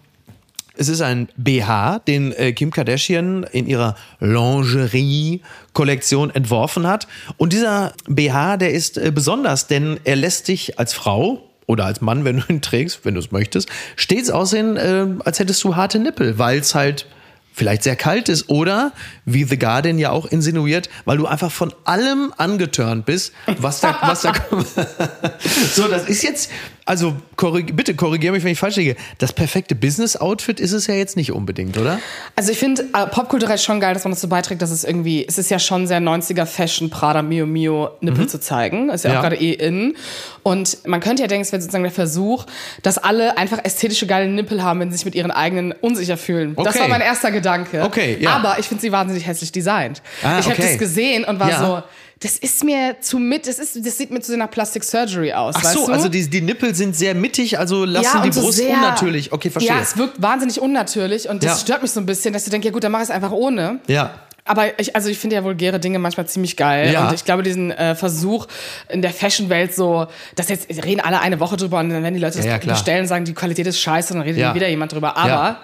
es 0.77 0.89
ist 0.89 1.01
ein 1.01 1.29
BH, 1.37 2.01
den 2.01 2.33
äh, 2.33 2.53
Kim 2.53 2.73
Kardashian 2.73 3.45
in 3.45 3.67
ihrer 3.67 3.97
Lingerie-Kollektion 4.21 6.31
entworfen 6.31 6.87
hat. 6.87 7.07
Und 7.37 7.53
dieser 7.53 7.93
BH, 8.07 8.57
der 8.57 8.73
ist 8.73 8.99
äh, 8.99 9.13
besonders, 9.13 9.67
denn 9.67 10.01
er 10.05 10.17
lässt 10.17 10.49
dich 10.49 10.79
als 10.79 10.93
Frau 10.93 11.43
oder 11.67 11.87
als 11.87 12.01
Mann, 12.01 12.25
wenn 12.27 12.41
du 12.41 12.45
ihn 12.49 12.61
trägst, 12.61 13.05
wenn 13.05 13.15
du 13.15 13.21
es 13.21 13.31
möchtest, 13.31 13.69
stets 13.97 14.31
aussehen, 14.31 14.77
äh, 14.77 15.07
als 15.25 15.39
hättest 15.39 15.63
du 15.65 15.77
harte 15.77 15.99
Nippel, 15.99 16.39
weil 16.39 16.59
es 16.59 16.75
halt 16.75 17.07
vielleicht 17.55 17.85
sehr 17.85 17.95
kalt 17.95 18.29
ist 18.29 18.49
oder, 18.49 18.93
wie 19.25 19.45
The 19.45 19.57
Guardian 19.57 19.99
ja 19.99 20.11
auch 20.11 20.27
insinuiert, 20.27 20.91
weil 21.05 21.19
du 21.19 21.27
einfach 21.27 21.53
von 21.53 21.73
allem 21.85 22.35
angetörnt 22.37 23.07
bist, 23.07 23.33
was 23.59 23.81
da, 23.81 23.97
was 24.03 24.23
da 24.23 24.33
So, 25.73 25.87
das 25.87 26.09
ist 26.09 26.25
jetzt, 26.25 26.51
also 26.87 27.15
korrig 27.37 27.75
bitte 27.75 27.95
korrigiere 27.95 28.33
mich, 28.35 28.45
wenn 28.45 28.53
ich 28.53 28.59
falsch 28.59 28.77
liege. 28.77 28.95
Das 29.19 29.33
perfekte 29.33 29.75
Business-Outfit 29.75 30.61
ist 30.61 30.73
es 30.73 30.87
ja 30.87 30.95
jetzt 30.95 31.17
nicht 31.17 31.33
unbedingt, 31.33 31.79
oder? 31.79 31.99
Also 32.37 32.53
ich 32.53 32.59
finde 32.59 32.83
äh, 32.93 33.07
popkulturell 33.07 33.57
schon 33.59 33.81
geil, 33.81 33.95
dass 33.95 34.05
man 34.05 34.13
dazu 34.13 34.29
beiträgt, 34.29 34.61
dass 34.61 34.71
es 34.71 34.85
irgendwie, 34.85 35.25
es 35.27 35.39
ist 35.39 35.51
ja 35.51 35.59
schon 35.59 35.87
sehr 35.87 36.01
90er 36.01 36.45
Fashion, 36.47 36.91
Prada, 36.91 37.23
Mio 37.23 37.47
Mio, 37.47 37.91
Nippel 38.01 38.29
zu 38.29 38.39
zeigen. 38.39 38.91
Ist 38.91 39.05
ja, 39.05 39.13
Ja. 39.13 39.19
auch 39.19 39.23
gerade 39.23 39.37
eh 39.37 39.53
in. 39.53 39.97
Und 40.43 40.87
man 40.87 41.01
könnte 41.01 41.23
ja 41.23 41.29
denken, 41.29 41.43
es 41.43 41.53
wäre 41.53 41.63
sozusagen 41.63 41.85
der 41.85 41.93
Versuch, 41.93 42.45
dass 42.83 42.99
alle 42.99 43.39
einfach 43.39 43.59
ästhetische 43.65 44.07
geile 44.07 44.29
Nippel 44.31 44.63
haben, 44.63 44.81
wenn 44.81 44.91
sie 44.91 44.99
sich 44.99 45.07
mit 45.07 45.15
ihren 45.15 45.31
eigenen 45.31 45.73
unsicher 45.73 46.17
fühlen. 46.19 46.55
Das 46.55 46.67
Okay. 46.69 46.81
war 46.81 46.89
mein 46.89 47.01
erster 47.01 47.31
Gedanke. 47.31 47.83
Okay, 47.83 48.19
ja. 48.21 48.31
Aber 48.37 48.59
ich 48.59 48.67
finde 48.67 48.83
sie 48.83 48.93
wahnsinnig 48.93 49.27
hässlich 49.27 49.53
designt. 49.53 50.03
Ah, 50.23 50.39
ich 50.39 50.45
habe 50.47 50.57
okay. 50.59 50.69
das 50.71 50.79
gesehen 50.79 51.25
und 51.25 51.41
war 51.41 51.49
Ja. 51.51 51.59
so, 51.59 51.83
das 52.21 52.39
ist 52.39 52.65
mir 52.65 52.97
zu 53.01 53.19
mit, 53.19 53.47
das, 53.47 53.59
ist, 53.59 53.85
das 53.85 53.99
sieht 53.99 54.11
mir 54.11 54.21
zu 54.21 54.29
sehr 54.29 54.39
nach 54.39 54.51
Plastic 54.51 54.83
Surgery 54.85 55.33
aus. 55.33 55.55
Ach 55.59 55.65
weißt 55.65 55.75
so, 55.75 55.87
du? 55.87 55.93
also 55.93 56.09
die, 56.09 56.29
die 56.29 56.41
Nippel 56.41 56.75
sind 56.75 56.97
sehr 56.97 57.15
mittig, 57.15 57.59
also 57.59 57.85
lassen 57.85 58.21
die 58.23 58.29
und 58.29 58.33
so 58.35 58.41
Brust 58.43 58.59
sehr- 58.59 58.75
unnatürlich. 58.75 59.33
Okay, 59.33 59.51
verstehe. 59.51 59.75
Ja, 59.75 59.81
es 59.83 59.97
wirkt 59.97 60.21
wahnsinnig 60.23 60.61
unnatürlich 60.61 61.29
und 61.29 61.43
das 61.43 61.53
Ja. 61.53 61.59
stört 61.59 61.83
mich 61.83 61.91
so 61.91 62.01
ein 62.01 62.07
bisschen, 62.07 62.33
dass 62.33 62.45
ich 62.45 62.51
denke, 62.51 62.67
ja 62.69 62.73
gut, 62.73 62.83
dann 62.85 62.93
mach 62.93 63.01
ich 63.01 63.05
es 63.05 63.11
einfach 63.11 63.33
ohne. 63.33 63.81
ja. 63.89 64.15
Aber 64.47 64.79
ich, 64.79 64.95
also 64.95 65.09
ich 65.09 65.19
finde 65.19 65.37
ja 65.37 65.45
vulgäre 65.45 65.81
Dinge 65.81 65.99
manchmal 65.99 66.27
ziemlich 66.27 66.59
geil. 66.59 66.93
Ja. 66.93 67.09
Und 67.09 67.15
ich 67.15 67.25
glaube, 67.25 67.43
diesen 67.43 67.71
äh, 67.71 67.95
Versuch 67.95 68.47
in 68.91 69.01
der 69.01 69.13
Fashion-Welt 69.13 69.75
so, 69.75 70.07
dass 70.37 70.51
jetzt 70.51 70.69
reden 70.85 71.01
alle 71.01 71.21
eine 71.21 71.41
Woche 71.41 71.57
drüber 71.57 71.79
und 71.81 71.89
dann 71.89 72.03
werden 72.03 72.13
die 72.13 72.21
Leute 72.21 72.37
das 72.37 72.45
Ja, 72.45 72.59
ja, 72.59 72.59
bestellen 72.59 73.03
und 73.03 73.07
sagen, 73.09 73.25
die 73.25 73.33
Qualität 73.33 73.67
ist 73.67 73.81
scheiße 73.81 74.13
und 74.13 74.19
dann 74.19 74.27
redet 74.27 74.43
Ja. 74.43 74.55
wieder 74.55 74.69
jemand 74.69 74.93
drüber. 74.93 75.17
Aber 75.17 75.61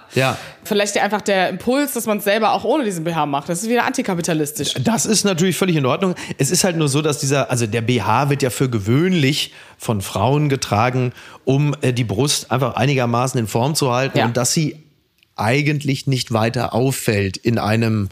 vielleicht 0.65 0.97
ja 0.97 1.03
einfach 1.03 1.21
der 1.21 1.51
Impuls, 1.51 1.93
dass 1.93 2.07
man 2.07 2.19
es 2.19 2.25
selber 2.25 2.53
auch 2.55 2.65
ohne 2.65 2.85
diesen 2.85 3.05
BH 3.05 3.27
macht. 3.27 3.51
Das 3.51 3.63
ist 3.63 3.69
wieder 3.69 3.85
antikapitalistisch. 3.85 4.73
Das 4.83 5.05
ist 5.05 5.25
natürlich 5.25 5.59
völlig 5.59 5.77
in 5.77 5.85
Ordnung. 5.85 6.15
Es 6.39 6.51
ist 6.51 6.65
halt 6.65 6.77
nur 6.79 6.89
so, 6.89 7.03
dass 7.03 7.19
dieser, 7.19 7.51
also 7.51 7.67
der 7.67 7.83
BH 7.83 8.31
wird 8.31 8.41
ja 8.43 8.49
für 8.49 8.71
gewöhnlich 8.71 9.53
von 9.77 10.01
Frauen 10.01 10.49
getragen, 10.49 11.13
um 11.45 11.77
äh, 11.83 11.93
die 11.93 12.05
Brust 12.05 12.51
einfach 12.51 12.77
einigermaßen 12.77 13.39
in 13.39 13.47
Form 13.47 13.75
zu 13.75 13.93
halten 13.93 14.21
und 14.21 14.39
dass 14.39 14.55
sie 14.55 14.83
eigentlich 15.37 16.07
nicht 16.07 16.33
weiter 16.33 16.73
auffällt 16.73 17.37
in 17.37 17.59
einem 17.59 18.09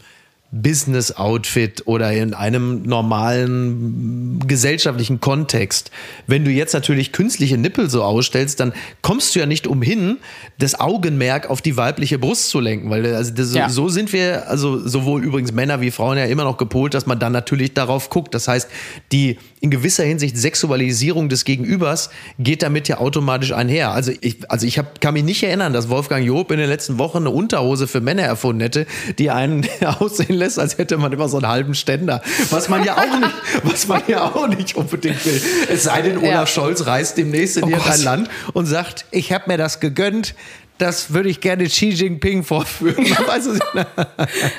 Business-Outfit 0.51 1.83
oder 1.85 2.11
in 2.11 2.33
einem 2.33 2.81
normalen 2.83 4.39
gesellschaftlichen 4.47 5.19
Kontext. 5.19 5.91
Wenn 6.25 6.43
du 6.43 6.49
jetzt 6.51 6.73
natürlich 6.73 7.11
künstliche 7.11 7.57
Nippel 7.57 7.89
so 7.89 8.03
ausstellst, 8.03 8.59
dann 8.59 8.73
kommst 9.03 9.35
du 9.35 9.39
ja 9.39 9.45
nicht 9.45 9.67
umhin, 9.67 10.17
das 10.57 10.79
Augenmerk 10.79 11.49
auf 11.49 11.61
die 11.61 11.77
weibliche 11.77 12.17
Brust 12.17 12.49
zu 12.49 12.59
lenken, 12.59 12.89
weil 12.89 13.05
also 13.13 13.31
das, 13.31 13.53
Ja. 13.53 13.69
so 13.69 13.89
sind 13.89 14.11
wir, 14.11 14.47
also 14.49 14.79
sowohl 14.87 15.23
übrigens 15.23 15.51
Männer 15.51 15.81
wie 15.81 15.91
Frauen 15.91 16.17
ja 16.17 16.25
immer 16.25 16.43
noch 16.45 16.57
gepolt, 16.57 16.95
dass 16.95 17.05
man 17.05 17.19
dann 17.19 17.31
natürlich 17.31 17.75
darauf 17.75 18.09
guckt. 18.09 18.33
Das 18.33 18.47
heißt, 18.47 18.69
die 19.11 19.37
in 19.61 19.69
gewisser 19.71 20.03
Hinsicht 20.03 20.37
Sexualisierung 20.37 21.29
des 21.29 21.43
Gegenübers 21.43 22.09
geht 22.37 22.63
damit 22.63 22.87
ja 22.87 22.99
automatisch 22.99 23.51
einher. 23.51 23.91
Also 23.91 24.11
ich, 24.21 24.49
also 24.49 24.65
ich 24.65 24.77
hab, 24.77 25.01
kann 25.01 25.13
mich 25.13 25.23
nicht 25.23 25.43
erinnern, 25.43 25.73
dass 25.73 25.89
Wolfgang 25.89 26.25
Job 26.25 26.51
in 26.51 26.59
den 26.59 26.69
letzten 26.69 26.97
Wochen 26.97 27.17
eine 27.19 27.29
Unterhose 27.29 27.87
für 27.87 28.01
Männer 28.01 28.23
erfunden 28.23 28.61
hätte, 28.61 28.87
die 29.17 29.29
einen 29.29 29.67
aussehen 29.99 30.35
lässt, 30.35 30.59
als 30.59 30.77
hätte 30.77 30.97
man 30.97 31.11
immer 31.11 31.27
so 31.27 31.37
einen 31.37 31.47
halben 31.47 31.75
Ständer. 31.75 32.21
Was 32.51 32.69
man 32.69 32.83
ja 32.85 32.97
auch 32.97 33.19
nicht, 33.19 33.33
was 33.63 33.87
man 33.87 34.01
ja 34.07 34.23
auch 34.23 34.47
nicht 34.47 34.75
unbedingt 34.75 35.25
will. 35.25 35.41
Es 35.69 35.83
sei 35.83 36.01
denn, 36.01 36.17
Olaf 36.17 36.29
Ja. 36.31 36.47
Scholz 36.47 36.85
reist 36.85 37.17
demnächst 37.17 37.57
in 37.57 37.65
Oh 37.65 37.69
irgendein. 37.69 38.01
Land 38.03 38.29
und 38.53 38.65
sagt, 38.65 39.05
ich 39.11 39.33
habe 39.33 39.45
mir 39.47 39.57
das 39.57 39.79
gegönnt. 39.79 40.35
Das 40.79 41.13
würde 41.13 41.29
ich 41.29 41.39
gerne 41.41 41.65
Xi 41.65 41.89
Jinping 41.89 42.43
vorführen. 42.43 43.05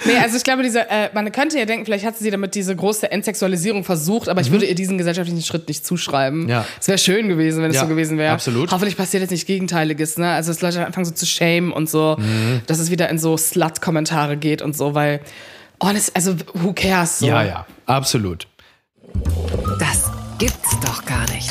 Nee, 0.04 0.16
also 0.22 0.37
ich 0.37 0.44
glaube, 0.44 0.62
diese, 0.62 0.88
äh, 0.88 1.09
man 1.14 1.30
könnte 1.33 1.59
ja 1.59 1.64
denken, 1.64 1.85
vielleicht 1.85 2.04
hat 2.04 2.16
sie 2.18 2.30
damit 2.30 2.54
diese 2.54 2.74
große 2.76 3.11
Entsexualisierung 3.11 3.85
versucht, 3.85 4.28
aber 4.28 4.40
ich 4.40 4.50
würde 4.50 4.66
ihr 4.66 4.74
diesen 4.74 4.98
gesellschaftlichen 4.98 5.42
Schritt 5.42 5.66
nicht 5.68 5.85
zuschreiben. 5.85 6.44
Mhm. 6.44 6.48
Ja. 6.48 6.64
Es 6.80 6.88
wäre 6.88 6.98
schön 6.98 7.28
gewesen, 7.28 7.62
wenn 7.62 7.70
es 7.70 7.76
Ja, 7.76 7.83
so 7.83 7.88
gewesen 7.88 8.18
wäre. 8.18 8.33
absolut. 8.33 8.70
Hoffentlich 8.70 8.96
passiert 8.96 9.22
jetzt 9.22 9.30
nicht 9.30 9.46
Gegenteiliges, 9.46 10.18
ne? 10.18 10.30
Also, 10.33 10.52
dass 10.52 10.61
Leute 10.61 10.85
anfangen 10.87 11.06
so 11.06 11.12
zu 11.12 11.26
shamen 11.26 11.72
und 11.72 11.88
so, 11.88 12.16
Mhm. 12.18 12.61
dass 12.66 12.78
es 12.78 12.90
wieder 12.90 13.09
in 13.09 13.18
so 13.18 13.37
Slut-Kommentare 13.37 14.37
geht 14.37 14.62
und 14.62 14.76
so, 14.76 14.94
weil, 14.94 15.20
oh, 15.80 15.88
das, 15.92 16.14
also, 16.14 16.35
who 16.54 16.72
cares? 16.74 17.18
So. 17.20 17.26
Ja, 17.26 17.42
ja, 17.42 17.66
absolut. 17.87 18.46
Das 19.78 20.11
gibt's 20.38 20.78
doch 20.85 21.04
gar 21.04 21.28
nicht. 21.33 21.50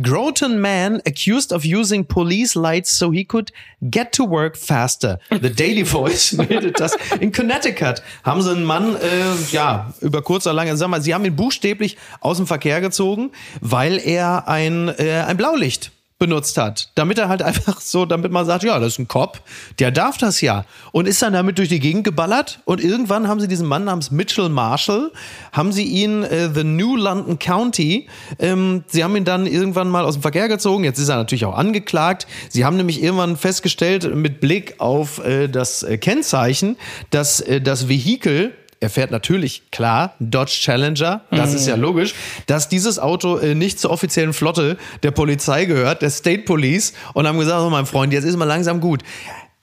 Groton 0.00 0.60
man 0.60 1.00
accused 1.06 1.52
of 1.52 1.64
using 1.64 2.04
police 2.04 2.54
lights 2.54 2.90
so 2.90 3.10
he 3.10 3.24
could 3.24 3.52
get 3.90 4.12
to 4.12 4.24
work 4.24 4.56
faster. 4.56 5.18
The 5.30 5.50
Daily 5.50 5.84
Voice 5.84 6.32
meldet 6.36 6.78
das. 6.78 6.96
In 7.20 7.32
Connecticut 7.32 8.02
haben 8.22 8.42
sie 8.42 8.52
einen 8.52 8.64
Mann, 8.64 8.96
äh, 8.96 9.52
ja, 9.52 9.92
über 10.00 10.22
kurz 10.22 10.46
oder 10.46 10.54
lang, 10.54 10.74
sag 10.76 10.88
mal, 10.88 11.02
sie 11.02 11.14
haben 11.14 11.24
ihn 11.24 11.36
buchstäblich 11.36 11.96
aus 12.20 12.36
dem 12.36 12.46
Verkehr 12.46 12.80
gezogen, 12.80 13.30
weil 13.60 13.98
er 13.98 14.48
ein, 14.48 14.88
äh, 14.98 15.24
ein 15.26 15.36
Blaulicht 15.36 15.90
benutzt 16.18 16.58
hat, 16.58 16.90
damit 16.94 17.18
er 17.18 17.28
halt 17.28 17.42
einfach 17.48 17.80
so, 17.80 18.04
damit 18.04 18.32
man 18.32 18.44
sagt, 18.44 18.64
ja, 18.64 18.78
das 18.78 18.94
ist 18.94 18.98
ein 18.98 19.08
Cop, 19.08 19.40
der 19.78 19.90
darf 19.90 20.18
das 20.18 20.40
ja. 20.40 20.64
Und 20.92 21.06
ist 21.06 21.22
dann 21.22 21.32
damit 21.32 21.58
durch 21.58 21.68
die 21.68 21.80
Gegend 21.80 22.04
geballert. 22.04 22.60
Und 22.64 22.82
irgendwann 22.82 23.28
haben 23.28 23.40
sie 23.40 23.48
diesen 23.48 23.66
Mann 23.66 23.84
namens 23.84 24.10
Mitchell 24.10 24.48
Marshall, 24.48 25.12
haben 25.52 25.72
sie 25.72 25.84
ihn 25.84 26.24
äh, 26.24 26.50
the 26.52 26.64
New 26.64 26.96
London 26.96 27.38
County, 27.38 28.08
ähm, 28.38 28.84
sie 28.88 29.04
haben 29.04 29.16
ihn 29.16 29.24
dann 29.24 29.46
irgendwann 29.46 29.88
mal 29.88 30.04
aus 30.04 30.14
dem 30.14 30.22
Verkehr 30.22 30.48
gezogen, 30.48 30.84
jetzt 30.84 30.98
ist 30.98 31.08
er 31.08 31.16
natürlich 31.16 31.44
auch 31.44 31.56
angeklagt, 31.56 32.26
sie 32.48 32.64
haben 32.64 32.76
nämlich 32.76 33.02
irgendwann 33.02 33.36
festgestellt 33.36 34.14
mit 34.14 34.40
Blick 34.40 34.74
auf 34.78 35.24
äh, 35.24 35.48
das 35.48 35.82
äh, 35.82 35.98
Kennzeichen, 35.98 36.76
dass 37.10 37.40
äh, 37.40 37.60
das 37.60 37.88
Vehikel 37.88 38.52
er 38.80 38.90
fährt 38.90 39.10
natürlich, 39.10 39.70
klar, 39.70 40.14
Dodge 40.20 40.52
Challenger, 40.60 41.22
das 41.30 41.54
ist 41.54 41.66
ja 41.66 41.74
logisch, 41.74 42.14
dass 42.46 42.68
dieses 42.68 42.98
Auto 42.98 43.38
äh, 43.38 43.54
nicht 43.54 43.80
zur 43.80 43.90
offiziellen 43.90 44.32
Flotte 44.32 44.76
der 45.02 45.10
Polizei 45.10 45.64
gehört, 45.64 46.02
der 46.02 46.10
State 46.10 46.42
Police, 46.42 46.92
und 47.14 47.26
haben 47.26 47.38
gesagt, 47.38 47.60
oh 47.60 47.70
mein 47.70 47.86
Freund, 47.86 48.12
jetzt 48.12 48.24
ist 48.24 48.36
mal 48.36 48.44
langsam 48.44 48.80
gut. 48.80 49.02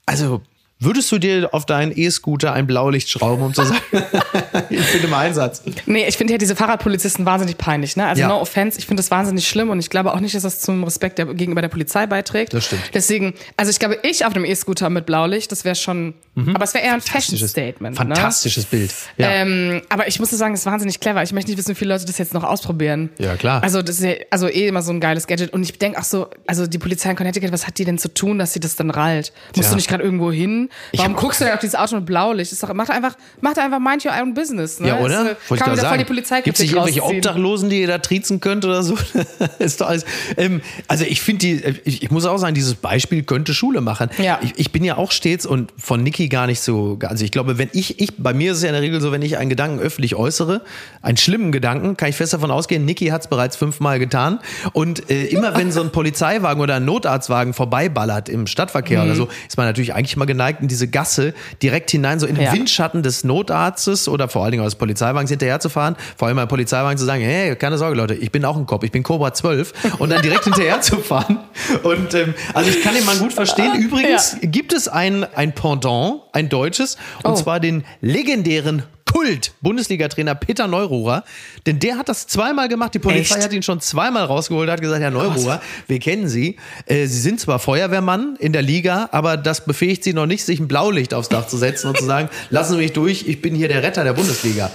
Also, 0.04 0.42
würdest 0.78 1.10
du 1.10 1.18
dir 1.18 1.48
auf 1.52 1.64
deinen 1.66 1.92
E-Scooter 1.96 2.52
ein 2.52 2.66
Blaulicht 2.66 3.08
schrauben, 3.08 3.42
um 3.42 3.54
zu 3.54 3.64
sagen, 3.64 3.80
ich 4.70 4.92
bin 4.92 5.04
im 5.04 5.14
Einsatz? 5.14 5.62
Nee, 5.86 6.06
ich 6.06 6.16
finde 6.16 6.34
ja 6.34 6.38
diese 6.38 6.54
Fahrradpolizisten 6.56 7.24
wahnsinnig 7.24 7.56
peinlich, 7.58 7.96
ne? 7.96 8.06
Also 8.06 8.20
Ja. 8.22 8.28
no 8.28 8.40
offense, 8.40 8.78
ich 8.78 8.86
finde 8.86 9.02
das 9.02 9.10
wahnsinnig 9.10 9.48
schlimm 9.48 9.70
und 9.70 9.78
ich 9.78 9.90
glaube 9.90 10.12
auch 10.12 10.20
nicht, 10.20 10.34
dass 10.34 10.42
das 10.42 10.60
zum 10.60 10.84
Respekt 10.84 11.18
der, 11.18 11.26
gegenüber 11.26 11.62
der 11.62 11.68
Polizei 11.68 12.06
beiträgt. 12.06 12.52
Das 12.52 12.66
stimmt. 12.66 12.82
Deswegen, 12.94 13.34
also 13.56 13.70
ich 13.70 13.78
glaube, 13.78 13.98
ich 14.02 14.24
auf 14.24 14.34
einem 14.34 14.44
E-Scooter 14.44 14.90
mit 14.90 15.06
Blaulicht, 15.06 15.50
das 15.50 15.64
wäre 15.64 15.74
schon, 15.74 16.14
aber 16.36 16.64
es 16.64 16.74
wäre 16.74 16.84
eher 16.84 16.92
ein 16.92 17.00
Fashion-Statement. 17.00 17.98
Ne? 17.98 18.04
Mhm. 18.04 18.08
Fantastisches 18.08 18.66
Bild. 18.66 18.92
Ja. 19.16 19.30
Ähm, 19.30 19.82
aber 19.88 20.06
ich 20.08 20.20
muss 20.20 20.30
sagen, 20.30 20.52
es 20.54 20.60
ist 20.60 20.66
wahnsinnig 20.66 21.00
clever. 21.00 21.22
Ich 21.22 21.32
möchte 21.32 21.50
nicht 21.50 21.58
wissen, 21.58 21.70
wie 21.70 21.74
viele 21.74 21.94
Leute 21.94 22.04
das 22.04 22.18
jetzt 22.18 22.34
noch 22.34 22.44
ausprobieren. 22.44 23.08
Ja, 23.18 23.36
klar. 23.36 23.62
Also 23.62 23.80
das 23.82 23.96
ist 23.96 24.04
ja, 24.04 24.12
also 24.30 24.48
eh 24.48 24.68
immer 24.68 24.82
so 24.82 24.92
ein 24.92 25.00
geiles 25.00 25.26
Gadget. 25.26 25.52
Und 25.52 25.62
ich 25.62 25.78
denke 25.78 25.98
auch 25.98 26.04
so, 26.04 26.28
also 26.46 26.66
die 26.66 26.78
Polizei 26.78 27.10
in 27.10 27.16
Connecticut, 27.16 27.52
was 27.52 27.66
hat 27.66 27.78
die 27.78 27.84
denn 27.86 27.98
zu 27.98 28.12
tun, 28.12 28.38
dass 28.38 28.52
sie 28.52 28.60
das 28.60 28.76
dann 28.76 28.90
rallt? 28.90 29.32
Musst 29.54 29.62
Tja. 29.62 29.70
du 29.70 29.76
nicht 29.76 29.88
gerade 29.88 30.02
irgendwo 30.04 30.30
hin? 30.30 30.65
Warum 30.96 31.12
hab- 31.14 31.20
guckst 31.20 31.40
du 31.40 31.44
denn 31.44 31.54
auf 31.54 31.60
dieses 31.60 31.74
Auto 31.74 31.96
mit 31.96 32.06
Blaulicht? 32.06 32.52
Ist 32.52 32.62
doch, 32.62 32.72
mach 32.74 32.88
einfach, 32.88 33.16
mach 33.40 33.54
doch 33.54 33.62
einfach 33.62 33.78
mind 33.80 34.04
your 34.04 34.12
own 34.20 34.34
business. 34.34 34.80
Ne? 34.80 34.88
Ja, 34.88 34.98
oder? 35.00 35.06
Ist, 35.06 35.14
äh, 35.14 35.24
Wollte 35.24 35.34
ich 35.40 35.48
kann 35.48 35.58
wieder 35.58 35.66
voll 35.68 35.76
sagen. 35.90 35.98
die 35.98 36.04
Polizei 36.04 36.40
Gibt 36.42 36.56
es 36.56 36.62
nicht 36.62 36.72
irgendwelche. 36.72 37.02
Obdachlosen, 37.02 37.70
die 37.70 37.80
ihr 37.80 37.86
da 37.88 37.98
triezen 37.98 38.40
könnt 38.40 38.64
oder 38.64 38.82
so? 38.82 38.96
ist 39.58 39.80
doch 39.80 39.88
alles. 39.88 40.04
Ähm, 40.36 40.60
also 40.88 41.04
ich 41.04 41.20
finde 41.20 41.46
die, 41.46 41.64
ich, 41.84 42.02
ich 42.02 42.10
muss 42.10 42.24
auch 42.26 42.38
sagen, 42.38 42.54
dieses 42.54 42.74
Beispiel 42.74 43.22
könnte 43.22 43.54
Schule 43.54 43.80
machen. 43.80 44.10
Ja. 44.18 44.38
Ich, 44.42 44.54
ich 44.56 44.72
bin 44.72 44.84
ja 44.84 44.96
auch 44.96 45.12
stets 45.12 45.46
und 45.46 45.72
von 45.78 46.02
Niki 46.02 46.28
gar 46.28 46.46
nicht 46.46 46.60
so, 46.60 46.98
also 47.02 47.24
ich 47.24 47.30
glaube, 47.32 47.58
wenn 47.58 47.68
ich, 47.72 48.00
ich, 48.00 48.16
bei 48.18 48.32
mir 48.34 48.52
ist 48.52 48.58
es 48.58 48.62
ja 48.64 48.68
in 48.70 48.74
der 48.74 48.82
Regel 48.82 49.00
so, 49.00 49.12
wenn 49.12 49.22
ich 49.22 49.36
einen 49.38 49.50
Gedanken 49.50 49.78
öffentlich 49.80 50.14
äußere, 50.14 50.62
einen 51.02 51.16
schlimmen 51.16 51.52
Gedanken, 51.52 51.96
kann 51.96 52.08
ich 52.08 52.16
fest 52.16 52.32
davon 52.32 52.50
ausgehen, 52.50 52.84
Niki 52.84 53.06
hat 53.08 53.22
es 53.22 53.28
bereits 53.28 53.56
fünfmal 53.56 53.98
getan. 53.98 54.40
Und 54.72 55.10
äh, 55.10 55.26
immer 55.26 55.56
wenn 55.56 55.72
so 55.72 55.80
ein 55.82 55.90
Polizeiwagen 55.92 56.60
oder 56.62 56.76
ein 56.76 56.84
Notarztwagen 56.84 57.52
vorbeiballert 57.54 58.28
im 58.28 58.46
Stadtverkehr 58.46 59.00
Mhm. 59.00 59.04
oder 59.06 59.14
so, 59.16 59.28
ist 59.48 59.56
man 59.56 59.66
natürlich 59.66 59.94
eigentlich 59.94 60.16
mal 60.16 60.24
geneigt, 60.24 60.55
in 60.62 60.68
diese 60.68 60.88
Gasse 60.88 61.34
direkt 61.62 61.90
hinein, 61.90 62.18
so 62.20 62.26
in 62.26 62.34
den 62.34 62.44
Ja. 62.44 62.52
Windschatten 62.52 63.02
des 63.02 63.24
Notarztes 63.24 64.08
oder 64.08 64.28
vor 64.28 64.42
allen 64.42 64.52
Dingen 64.52 64.64
des 64.64 64.74
Polizeiwagens 64.74 65.30
hinterher 65.30 65.60
zu 65.60 65.68
fahren, 65.68 65.96
vor 66.16 66.28
allem 66.28 66.36
beim 66.36 66.48
Polizeiwagen 66.48 66.98
zu 66.98 67.04
sagen, 67.04 67.22
hey, 67.22 67.54
keine 67.56 67.78
Sorge 67.78 67.96
Leute, 67.96 68.14
ich 68.14 68.30
bin 68.32 68.44
auch 68.44 68.56
ein 68.56 68.66
Cop, 68.66 68.84
ich 68.84 68.92
bin 68.92 69.02
Cobra 69.02 69.32
12 69.34 69.72
und 69.98 70.10
dann 70.10 70.22
direkt 70.22 70.44
hinterher 70.44 70.80
zu 70.80 70.96
fahren. 70.98 71.38
Und 71.82 72.14
ähm, 72.14 72.34
also 72.54 72.70
ich 72.70 72.82
kann 72.82 72.94
den 72.94 73.04
Mann 73.04 73.18
gut 73.18 73.32
verstehen. 73.32 73.74
Übrigens 73.80 74.36
Ja. 74.42 74.48
gibt 74.48 74.72
es 74.72 74.88
ein, 74.88 75.24
ein 75.34 75.52
Pendant, 75.54 76.20
ein 76.32 76.48
deutsches, 76.48 76.96
und 77.22 77.32
Oh. 77.32 77.34
zwar 77.34 77.60
den 77.60 77.84
legendären 78.00 78.82
Kult 79.26 79.52
Bundesliga-Trainer 79.60 80.34
Peter 80.34 80.68
Neururer, 80.68 81.24
denn 81.66 81.78
der 81.78 81.98
hat 81.98 82.08
das 82.08 82.26
zweimal 82.26 82.68
gemacht. 82.68 82.94
Die 82.94 82.98
Polizei 82.98 83.36
Echt? 83.36 83.44
hat 83.44 83.52
ihn 83.52 83.62
schon 83.62 83.80
zweimal 83.80 84.24
rausgeholt, 84.24 84.70
hat 84.70 84.80
gesagt, 84.80 85.00
Herr 85.00 85.10
Neururer, 85.10 85.60
wir 85.88 85.98
kennen 85.98 86.28
Sie. 86.28 86.56
Äh, 86.86 87.06
Sie 87.06 87.20
sind 87.20 87.40
zwar 87.40 87.58
Feuerwehrmann 87.58 88.36
in 88.38 88.52
der 88.52 88.62
Liga, 88.62 89.08
aber 89.12 89.36
das 89.36 89.64
befähigt 89.64 90.04
Sie 90.04 90.12
noch 90.12 90.26
nicht, 90.26 90.44
sich 90.44 90.60
ein 90.60 90.68
Blaulicht 90.68 91.12
aufs 91.12 91.28
Dach 91.28 91.46
zu 91.48 91.56
setzen 91.56 91.88
und 91.88 91.98
zu 91.98 92.04
sagen, 92.04 92.28
lassen 92.50 92.74
Sie 92.74 92.78
mich 92.78 92.92
durch, 92.92 93.26
ich 93.26 93.42
bin 93.42 93.54
hier 93.54 93.68
der 93.68 93.82
Retter 93.82 94.04
der 94.04 94.12
Bundesliga. 94.12 94.70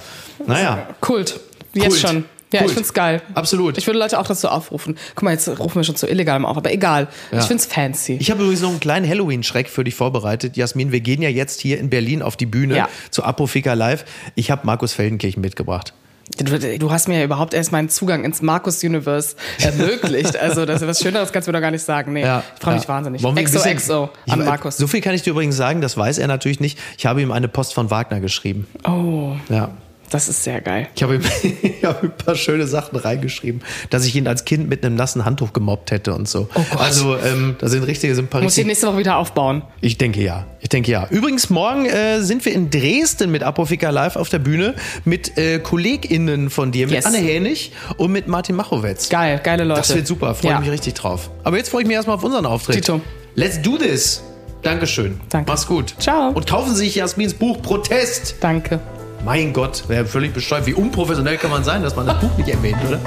Naja. 0.46 0.88
Kult. 1.00 1.40
Jetzt 1.72 1.88
Kult. 1.88 2.00
schon. 2.00 2.24
Ja, 2.52 2.58
Kult. 2.60 2.70
ich 2.70 2.74
find's 2.74 2.92
geil. 2.94 3.22
Absolut. 3.34 3.78
Ich 3.78 3.86
würde 3.86 3.98
Leute 3.98 4.18
auch 4.20 4.26
dazu 4.26 4.48
aufrufen. 4.48 4.96
Guck 5.14 5.22
mal, 5.24 5.32
jetzt 5.32 5.48
rufen 5.48 5.76
wir 5.76 5.84
schon 5.84 5.96
zu 5.96 6.06
illegalem 6.06 6.44
auf, 6.46 6.56
aber 6.56 6.72
egal. 6.72 7.08
Ich 7.32 7.44
find's 7.44 7.66
fancy. 7.66 8.16
Ich 8.20 8.30
habe 8.30 8.42
übrigens 8.42 8.62
noch 8.62 8.70
einen 8.70 8.80
kleinen 8.80 9.08
Halloween-Schreck 9.08 9.68
für 9.68 9.84
dich 9.84 9.94
vorbereitet. 9.94 10.56
Jasmin, 10.56 10.92
wir 10.92 11.00
gehen 11.00 11.22
ja 11.22 11.28
jetzt 11.28 11.60
hier 11.60 11.78
in 11.78 11.90
Berlin 11.90 12.22
auf 12.22 12.36
die 12.36 12.46
Bühne 12.46 12.76
Ja. 12.76 12.88
zu 13.10 13.24
Apofika 13.24 13.72
Live. 13.74 14.04
Ich 14.34 14.50
habe 14.50 14.66
Markus 14.66 14.92
Feldenkirchen 14.92 15.40
mitgebracht. 15.40 15.94
Du, 16.38 16.58
du 16.78 16.90
hast 16.90 17.08
mir 17.08 17.18
ja 17.18 17.24
überhaupt 17.24 17.52
erst 17.52 17.72
meinen 17.72 17.88
Zugang 17.90 18.24
ins 18.24 18.40
Markus-Universe 18.42 19.36
ermöglicht. 19.60 20.36
Also, 20.36 20.64
das 20.64 20.80
ist 20.80 20.88
was 20.88 21.00
Schöneres, 21.00 21.32
kannst 21.32 21.46
du 21.48 21.52
mir 21.52 21.58
doch 21.58 21.62
gar 21.62 21.70
nicht 21.72 21.84
sagen. 21.84 22.12
Nee, 22.14 22.22
ich 22.22 22.62
freue 22.62 22.74
mich 22.74 22.84
ja. 22.84 22.88
wahnsinnig. 22.88 23.22
Wollen 23.22 23.34
wir 23.36 23.40
ein 23.40 23.46
XO, 23.46 23.58
bisschen- 23.58 23.76
XO 23.78 24.10
Ich- 24.24 24.32
an 24.32 24.44
Markus. 24.44 24.76
So 24.76 24.86
viel 24.86 25.00
kann 25.00 25.14
ich 25.14 25.22
dir 25.22 25.30
übrigens 25.30 25.56
sagen, 25.56 25.80
das 25.80 25.96
weiß 25.96 26.18
er 26.18 26.28
natürlich 26.28 26.60
nicht. 26.60 26.78
Ich 26.96 27.06
habe 27.06 27.20
ihm 27.20 27.32
eine 27.32 27.48
Post 27.48 27.74
von 27.74 27.90
Wagner 27.90 28.20
geschrieben. 28.20 28.66
Oh, 28.88 29.32
Ja. 29.48 29.70
Das 30.12 30.28
ist 30.28 30.44
sehr 30.44 30.60
geil. 30.60 30.88
Ich 30.94 31.02
habe 31.02 31.16
ihm 31.16 31.22
ein 31.82 32.12
paar 32.24 32.34
schöne 32.34 32.66
Sachen 32.66 32.96
reingeschrieben, 32.98 33.62
dass 33.90 34.04
ich 34.04 34.14
ihn 34.14 34.26
als 34.28 34.44
Kind 34.44 34.68
mit 34.68 34.84
einem 34.84 34.94
nassen 34.94 35.24
Handtuch 35.24 35.52
gemobbt 35.52 35.90
hätte 35.90 36.14
und 36.14 36.28
so. 36.28 36.48
Oh 36.54 36.60
Gott. 36.70 36.80
Also, 36.80 37.16
ähm, 37.16 37.56
da 37.58 37.68
sind 37.68 37.82
richtige, 37.84 38.22
paar 38.24 38.42
Muss 38.42 38.56
ich 38.58 38.66
nächste 38.66 38.86
Woche 38.88 38.98
wieder 38.98 39.16
aufbauen. 39.16 39.62
Ich 39.80 39.98
denke 39.98 40.22
ja. 40.22 40.46
Ich 40.60 40.68
denke 40.68 40.90
ja. 40.92 41.06
Übrigens, 41.10 41.50
morgen 41.50 41.86
äh, 41.86 42.20
sind 42.20 42.44
wir 42.44 42.52
in 42.52 42.70
Dresden 42.70 43.30
mit 43.30 43.42
Apofika 43.42 43.90
Live 43.90 44.16
auf 44.16 44.28
der 44.28 44.38
Bühne 44.38 44.74
mit 45.04 45.36
äh, 45.36 45.58
KollegInnen 45.58 46.50
von 46.50 46.70
dir, 46.72 46.86
mit 46.86 46.94
Yes. 46.96 47.06
Anne 47.06 47.18
Hänig 47.18 47.72
und 47.96 48.12
mit 48.12 48.28
Martin 48.28 48.54
Machowetz. 48.54 49.08
Geil, 49.08 49.40
geile 49.42 49.64
Leute. 49.64 49.80
Das 49.80 49.94
wird 49.94 50.06
super, 50.06 50.34
freue 50.34 50.52
Ja. 50.52 50.60
mich 50.60 50.70
richtig 50.70 50.94
drauf. 50.94 51.30
Aber 51.42 51.56
jetzt 51.56 51.70
freue 51.70 51.82
ich 51.82 51.88
mich 51.88 51.96
erstmal 51.96 52.16
auf 52.16 52.24
unseren 52.24 52.46
Auftritt. 52.46 52.76
Tito. 52.76 53.00
Let's 53.34 53.60
do 53.62 53.76
this. 53.78 54.22
Dankeschön. 54.62 55.20
Danke. 55.30 55.50
Mach's 55.50 55.66
gut. 55.66 55.94
Ciao. 55.98 56.30
Und 56.30 56.46
kaufen 56.46 56.70
Sie 56.74 56.84
sich 56.84 56.94
Jasmins 56.94 57.34
Buch 57.34 57.60
Protest. 57.62 58.36
Danke. 58.40 58.78
Mein 59.24 59.52
Gott, 59.52 59.84
wäre 59.88 60.04
völlig 60.04 60.32
bescheuert. 60.32 60.66
Wie 60.66 60.74
unprofessionell 60.74 61.36
kann 61.36 61.50
man 61.50 61.62
sein, 61.62 61.82
dass 61.82 61.94
man 61.94 62.06
das 62.06 62.20
Buch 62.20 62.36
nicht 62.36 62.48
erwähnt, 62.48 62.78
oder? 62.86 63.00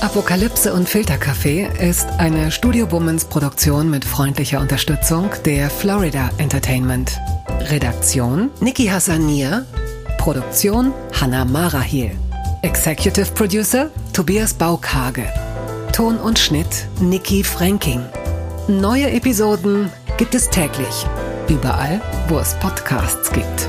Apokalypse 0.00 0.72
und 0.72 0.88
Filterkaffee 0.88 1.68
ist 1.80 2.06
eine 2.18 2.52
Studio 2.52 2.86
Bummens 2.86 3.24
Produktion 3.24 3.90
mit 3.90 4.04
freundlicher 4.04 4.60
Unterstützung 4.60 5.30
der 5.44 5.70
Florida 5.70 6.30
Entertainment. 6.38 7.18
Redaktion 7.70 8.50
Niki 8.60 8.86
Hassanier. 8.86 9.64
Produktion 10.18 10.92
Hanna 11.18 11.44
Marahiel. 11.44 12.12
Executive 12.62 13.32
Producer 13.32 13.90
Tobias 14.12 14.54
Baukage. 14.54 15.24
Ton 15.92 16.18
und 16.18 16.38
Schnitt 16.38 16.86
Niki 17.00 17.42
Franking. 17.42 18.04
Neue 18.68 19.10
Episoden 19.10 19.90
gibt 20.18 20.34
es 20.34 20.50
täglich. 20.50 21.06
Überall, 21.48 22.00
wo 22.28 22.38
es 22.38 22.54
Podcasts 22.54 23.32
gibt. 23.32 23.68